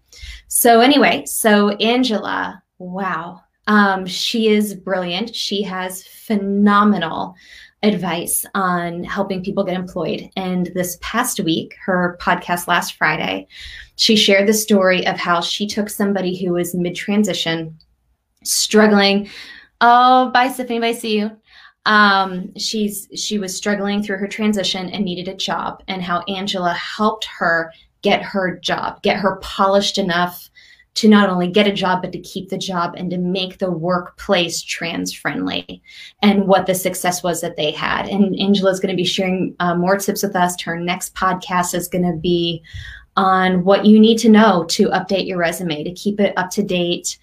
So 0.48 0.80
anyway, 0.80 1.24
so 1.26 1.76
Angela, 1.76 2.60
wow, 2.78 3.42
Um, 3.68 4.06
she 4.06 4.48
is 4.48 4.74
brilliant. 4.74 5.34
She 5.34 5.62
has 5.62 6.04
phenomenal 6.04 7.34
advice 7.82 8.46
on 8.54 9.04
helping 9.04 9.44
people 9.44 9.64
get 9.64 9.76
employed. 9.76 10.28
And 10.36 10.70
this 10.74 10.98
past 11.00 11.40
week, 11.40 11.76
her 11.84 12.18
podcast 12.20 12.66
last 12.66 12.94
Friday, 12.94 13.46
she 13.96 14.16
shared 14.16 14.46
the 14.46 14.54
story 14.54 15.06
of 15.06 15.16
how 15.16 15.40
she 15.40 15.66
took 15.66 15.90
somebody 15.90 16.36
who 16.36 16.52
was 16.52 16.74
mid 16.74 16.94
transition, 16.94 17.76
struggling. 18.44 19.28
Oh, 19.80 20.30
bye, 20.30 20.48
Stephanie. 20.48 20.80
Bye, 20.80 20.92
see 20.92 21.18
you. 21.18 21.30
Um, 21.86 22.54
she's 22.56 23.08
she 23.14 23.38
was 23.38 23.56
struggling 23.56 24.02
through 24.02 24.18
her 24.18 24.26
transition 24.28 24.88
and 24.90 25.04
needed 25.04 25.28
a 25.28 25.36
job, 25.36 25.82
and 25.88 26.02
how 26.02 26.20
Angela 26.22 26.72
helped 26.72 27.26
her 27.38 27.72
get 28.02 28.22
her 28.22 28.58
job, 28.58 29.02
get 29.02 29.16
her 29.16 29.36
polished 29.36 29.98
enough 29.98 30.50
to 30.94 31.08
not 31.08 31.28
only 31.28 31.48
get 31.48 31.66
a 31.66 31.72
job, 31.72 32.00
but 32.00 32.10
to 32.12 32.18
keep 32.20 32.48
the 32.48 32.56
job 32.56 32.94
and 32.96 33.10
to 33.10 33.18
make 33.18 33.58
the 33.58 33.70
workplace 33.70 34.62
trans 34.62 35.12
friendly 35.12 35.82
and 36.22 36.46
what 36.46 36.64
the 36.64 36.74
success 36.74 37.22
was 37.22 37.42
that 37.42 37.56
they 37.56 37.70
had. 37.70 38.08
And 38.08 38.38
Angela 38.40 38.70
is 38.70 38.80
going 38.80 38.92
to 38.92 38.96
be 38.96 39.04
sharing 39.04 39.54
uh, 39.60 39.74
more 39.74 39.98
tips 39.98 40.22
with 40.22 40.34
us. 40.34 40.60
Her 40.62 40.80
next 40.80 41.14
podcast 41.14 41.74
is 41.74 41.86
going 41.86 42.10
to 42.10 42.16
be 42.16 42.62
on 43.16 43.64
what 43.64 43.86
you 43.86 43.98
need 43.98 44.18
to 44.18 44.28
know 44.28 44.64
to 44.70 44.88
update 44.90 45.26
your 45.26 45.38
resume, 45.38 45.84
to 45.84 45.92
keep 45.92 46.20
it 46.20 46.34
up 46.36 46.50
to 46.50 46.62
date. 46.62 47.18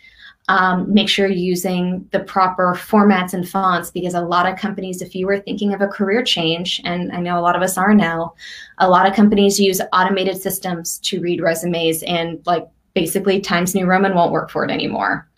Um, 0.50 0.94
make 0.94 1.08
sure 1.08 1.28
you're 1.28 1.38
using 1.38 2.06
the 2.12 2.20
proper 2.20 2.74
formats 2.74 3.34
and 3.34 3.48
fonts 3.48 3.92
because 3.92 4.14
a 4.14 4.22
lot 4.22 4.46
of 4.46 4.60
companies, 4.60 5.02
if 5.02 5.16
you 5.16 5.26
were 5.26 5.40
thinking 5.40 5.74
of 5.74 5.80
a 5.80 5.88
career 5.88 6.22
change, 6.22 6.82
and 6.84 7.14
I 7.14 7.22
know 7.22 7.40
a 7.40 7.42
lot 7.42 7.56
of 7.56 7.62
us 7.62 7.78
are 7.78 7.94
now, 7.94 8.34
a 8.80 8.90
lot 8.90 9.08
of 9.08 9.16
companies 9.16 9.58
use 9.58 9.80
automated 9.94 10.42
systems 10.42 10.98
to 11.00 11.22
read 11.22 11.42
resumes 11.42 12.04
and 12.04 12.42
like 12.46 12.68
basically 12.94 13.40
Times 13.40 13.74
New 13.74 13.86
Roman 13.86 14.16
won't 14.16 14.34
work 14.34 14.50
for 14.50 14.66
it 14.66 14.72
anymore. 14.72 15.30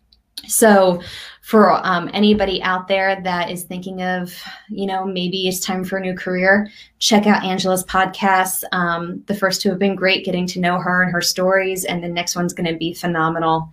So, 0.47 1.01
for 1.45 1.79
um, 1.85 2.09
anybody 2.11 2.59
out 2.63 2.87
there 2.87 3.21
that 3.21 3.51
is 3.51 3.65
thinking 3.65 4.01
of, 4.01 4.35
you 4.67 4.87
know, 4.87 5.05
maybe 5.05 5.47
it's 5.47 5.59
time 5.59 5.83
for 5.83 5.97
a 5.97 6.01
new 6.01 6.15
career, 6.15 6.67
check 6.97 7.27
out 7.27 7.43
Angela's 7.43 7.83
podcasts. 7.83 8.63
Um, 8.71 9.23
the 9.27 9.35
first 9.35 9.61
two 9.61 9.69
have 9.69 9.77
been 9.77 9.95
great, 9.95 10.25
getting 10.25 10.47
to 10.47 10.59
know 10.59 10.79
her 10.79 11.03
and 11.03 11.11
her 11.11 11.21
stories, 11.21 11.85
and 11.85 12.03
the 12.03 12.07
next 12.07 12.35
one's 12.35 12.51
going 12.51 12.71
to 12.73 12.75
be 12.75 12.95
phenomenal. 12.95 13.69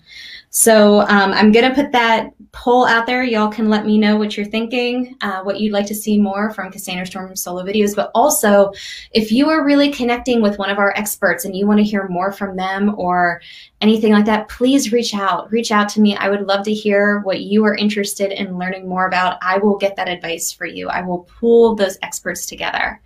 So 0.51 1.01
um, 1.01 1.33
I'm 1.33 1.51
going 1.51 1.67
to 1.67 1.75
put 1.75 1.93
that 1.93 2.35
poll 2.53 2.85
out 2.85 3.07
there. 3.07 3.23
Y'all 3.23 3.51
can 3.51 3.71
let 3.71 3.87
me 3.87 3.97
know 3.97 4.19
what 4.19 4.37
you're 4.37 4.45
thinking, 4.45 5.17
uh, 5.23 5.41
what 5.41 5.59
you'd 5.59 5.73
like 5.73 5.87
to 5.87 5.95
see 5.95 6.21
more 6.21 6.53
from 6.53 6.71
Cassandra 6.71 7.07
Storm 7.07 7.35
solo 7.35 7.65
videos. 7.65 7.97
But 7.97 8.11
also, 8.15 8.71
if 9.13 9.33
you 9.33 9.49
are 9.49 9.65
really 9.65 9.91
connecting 9.91 10.43
with 10.43 10.59
one 10.59 10.69
of 10.69 10.77
our 10.77 10.93
experts 10.95 11.47
and 11.47 11.57
you 11.57 11.67
want 11.67 11.79
to 11.79 11.85
hear 11.85 12.07
more 12.09 12.33
from 12.33 12.55
them 12.55 12.95
or 12.99 13.41
anything 13.81 14.13
like 14.13 14.27
that, 14.27 14.51
please 14.51 14.93
reach 14.93 15.15
out. 15.15 15.51
Reach 15.51 15.73
out 15.73 15.89
to 15.89 16.03
me. 16.03 16.17
I 16.17 16.29
would 16.29 16.47
love 16.47 16.67
to 16.67 16.75
hear 16.75 17.21
what 17.21 17.41
you 17.63 17.69
are 17.69 17.77
interested 17.77 18.33
in 18.33 18.59
learning 18.59 18.89
more 18.89 19.07
about. 19.07 19.39
I 19.41 19.59
will 19.59 19.77
get 19.77 19.95
that 19.95 20.09
advice 20.09 20.51
for 20.51 20.67
you. 20.67 20.89
I 20.89 21.03
will 21.03 21.21
pull 21.41 21.77
those 21.77 21.97
experts 22.03 22.45
together. 22.45 23.01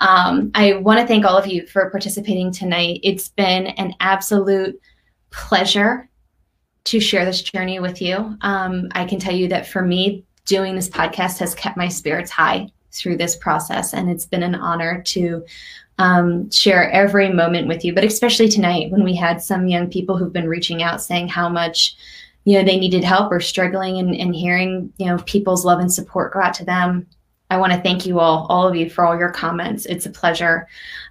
Um, 0.00 0.50
I 0.54 0.74
want 0.74 1.00
to 1.00 1.06
thank 1.06 1.24
all 1.24 1.38
of 1.38 1.46
you 1.46 1.66
for 1.66 1.88
participating 1.90 2.52
tonight. 2.52 3.00
It's 3.02 3.28
been 3.28 3.68
an 3.68 3.94
absolute 4.00 4.78
pleasure 5.30 6.10
to 6.84 7.00
share 7.00 7.24
this 7.24 7.42
journey 7.42 7.80
with 7.80 8.02
you. 8.02 8.36
Um, 8.42 8.88
I 8.92 9.06
can 9.06 9.18
tell 9.18 9.34
you 9.34 9.48
that 9.48 9.66
for 9.66 9.80
me, 9.80 10.24
doing 10.44 10.76
this 10.76 10.90
podcast 10.90 11.38
has 11.38 11.54
kept 11.54 11.78
my 11.78 11.88
spirits 11.88 12.30
high 12.30 12.68
through 12.92 13.16
this 13.16 13.34
process, 13.36 13.94
and 13.94 14.10
it's 14.10 14.26
been 14.26 14.42
an 14.42 14.54
honor 14.54 15.02
to 15.06 15.42
um, 15.98 16.50
share 16.50 16.90
every 16.90 17.32
moment 17.32 17.66
with 17.66 17.82
you. 17.82 17.94
But 17.94 18.04
especially 18.04 18.48
tonight, 18.48 18.90
when 18.90 19.04
we 19.04 19.16
had 19.16 19.40
some 19.40 19.66
young 19.66 19.88
people 19.88 20.18
who've 20.18 20.32
been 20.32 20.48
reaching 20.48 20.82
out 20.82 21.02
saying 21.02 21.28
how 21.28 21.48
much 21.48 21.96
you 22.46 22.56
know 22.56 22.64
they 22.64 22.78
needed 22.78 23.02
help 23.04 23.30
or 23.32 23.40
struggling, 23.40 23.98
and, 23.98 24.14
and 24.14 24.34
hearing 24.34 24.92
you 24.98 25.06
know 25.06 25.18
people's 25.26 25.64
love 25.64 25.80
and 25.80 25.92
support 25.92 26.32
go 26.32 26.40
out 26.40 26.54
to 26.54 26.64
them. 26.64 27.06
I 27.50 27.58
want 27.58 27.72
to 27.72 27.80
thank 27.80 28.06
you 28.06 28.18
all, 28.18 28.46
all 28.48 28.66
of 28.66 28.74
you, 28.74 28.88
for 28.88 29.04
all 29.04 29.18
your 29.18 29.30
comments. 29.30 29.84
It's 29.86 30.06
a 30.06 30.10
pleasure. 30.10 30.66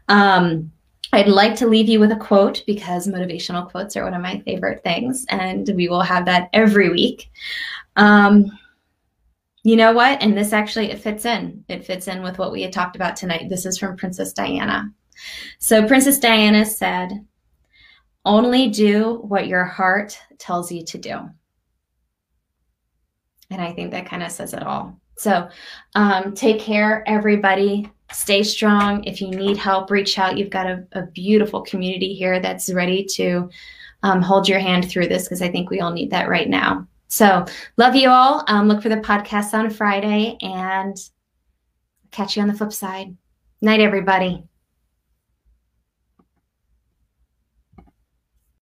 Um, 0.07 0.71
I'd 1.13 1.27
like 1.27 1.55
to 1.57 1.67
leave 1.67 1.87
you 1.87 1.99
with 1.99 2.11
a 2.11 2.17
quote 2.17 2.63
because 2.65 3.07
motivational 3.07 3.69
quotes 3.69 3.95
are 3.95 4.03
one 4.03 4.13
of 4.13 4.21
my 4.21 4.39
favorite 4.39 4.81
things, 4.83 5.25
and 5.29 5.69
we 5.75 5.89
will 5.89 6.01
have 6.01 6.25
that 6.25 6.49
every 6.53 6.89
week. 6.89 7.29
Um, 7.97 8.57
you 9.63 9.75
know 9.75 9.91
what? 9.91 10.21
And 10.21 10.37
this 10.37 10.53
actually 10.53 10.91
it 10.91 10.99
fits 10.99 11.25
in. 11.25 11.65
It 11.67 11.85
fits 11.85 12.07
in 12.07 12.23
with 12.23 12.37
what 12.37 12.51
we 12.53 12.61
had 12.61 12.71
talked 12.71 12.95
about 12.95 13.17
tonight. 13.17 13.49
This 13.49 13.65
is 13.65 13.77
from 13.77 13.97
Princess 13.97 14.31
Diana. 14.31 14.89
So 15.59 15.85
Princess 15.85 16.17
Diana 16.17 16.65
said, 16.65 17.25
"Only 18.25 18.69
do 18.69 19.21
what 19.27 19.47
your 19.47 19.63
heart 19.63 20.17
tells 20.37 20.71
you 20.71 20.83
to 20.85 20.97
do." 20.97 21.19
And 23.51 23.61
I 23.61 23.73
think 23.73 23.91
that 23.91 24.07
kind 24.07 24.23
of 24.23 24.31
says 24.31 24.53
it 24.53 24.63
all. 24.63 24.99
So 25.17 25.47
um, 25.95 26.33
take 26.33 26.59
care, 26.59 27.03
everybody. 27.07 27.89
Stay 28.11 28.43
strong. 28.43 29.03
If 29.05 29.21
you 29.21 29.29
need 29.29 29.57
help, 29.57 29.89
reach 29.89 30.19
out. 30.19 30.37
You've 30.37 30.49
got 30.49 30.67
a, 30.67 30.85
a 30.91 31.03
beautiful 31.07 31.61
community 31.61 32.13
here 32.13 32.39
that's 32.39 32.71
ready 32.71 33.03
to 33.15 33.49
um, 34.03 34.21
hold 34.21 34.47
your 34.47 34.59
hand 34.59 34.89
through 34.89 35.07
this 35.07 35.23
because 35.23 35.41
I 35.41 35.49
think 35.49 35.69
we 35.69 35.79
all 35.79 35.91
need 35.91 36.11
that 36.11 36.29
right 36.29 36.49
now. 36.49 36.87
So, 37.07 37.45
love 37.77 37.95
you 37.95 38.09
all. 38.09 38.43
Um, 38.47 38.67
look 38.67 38.81
for 38.81 38.89
the 38.89 38.97
podcast 38.97 39.53
on 39.53 39.69
Friday 39.69 40.37
and 40.41 40.97
catch 42.11 42.35
you 42.35 42.41
on 42.41 42.47
the 42.47 42.53
flip 42.53 42.73
side. 42.73 43.15
Night, 43.61 43.79
everybody. 43.79 44.43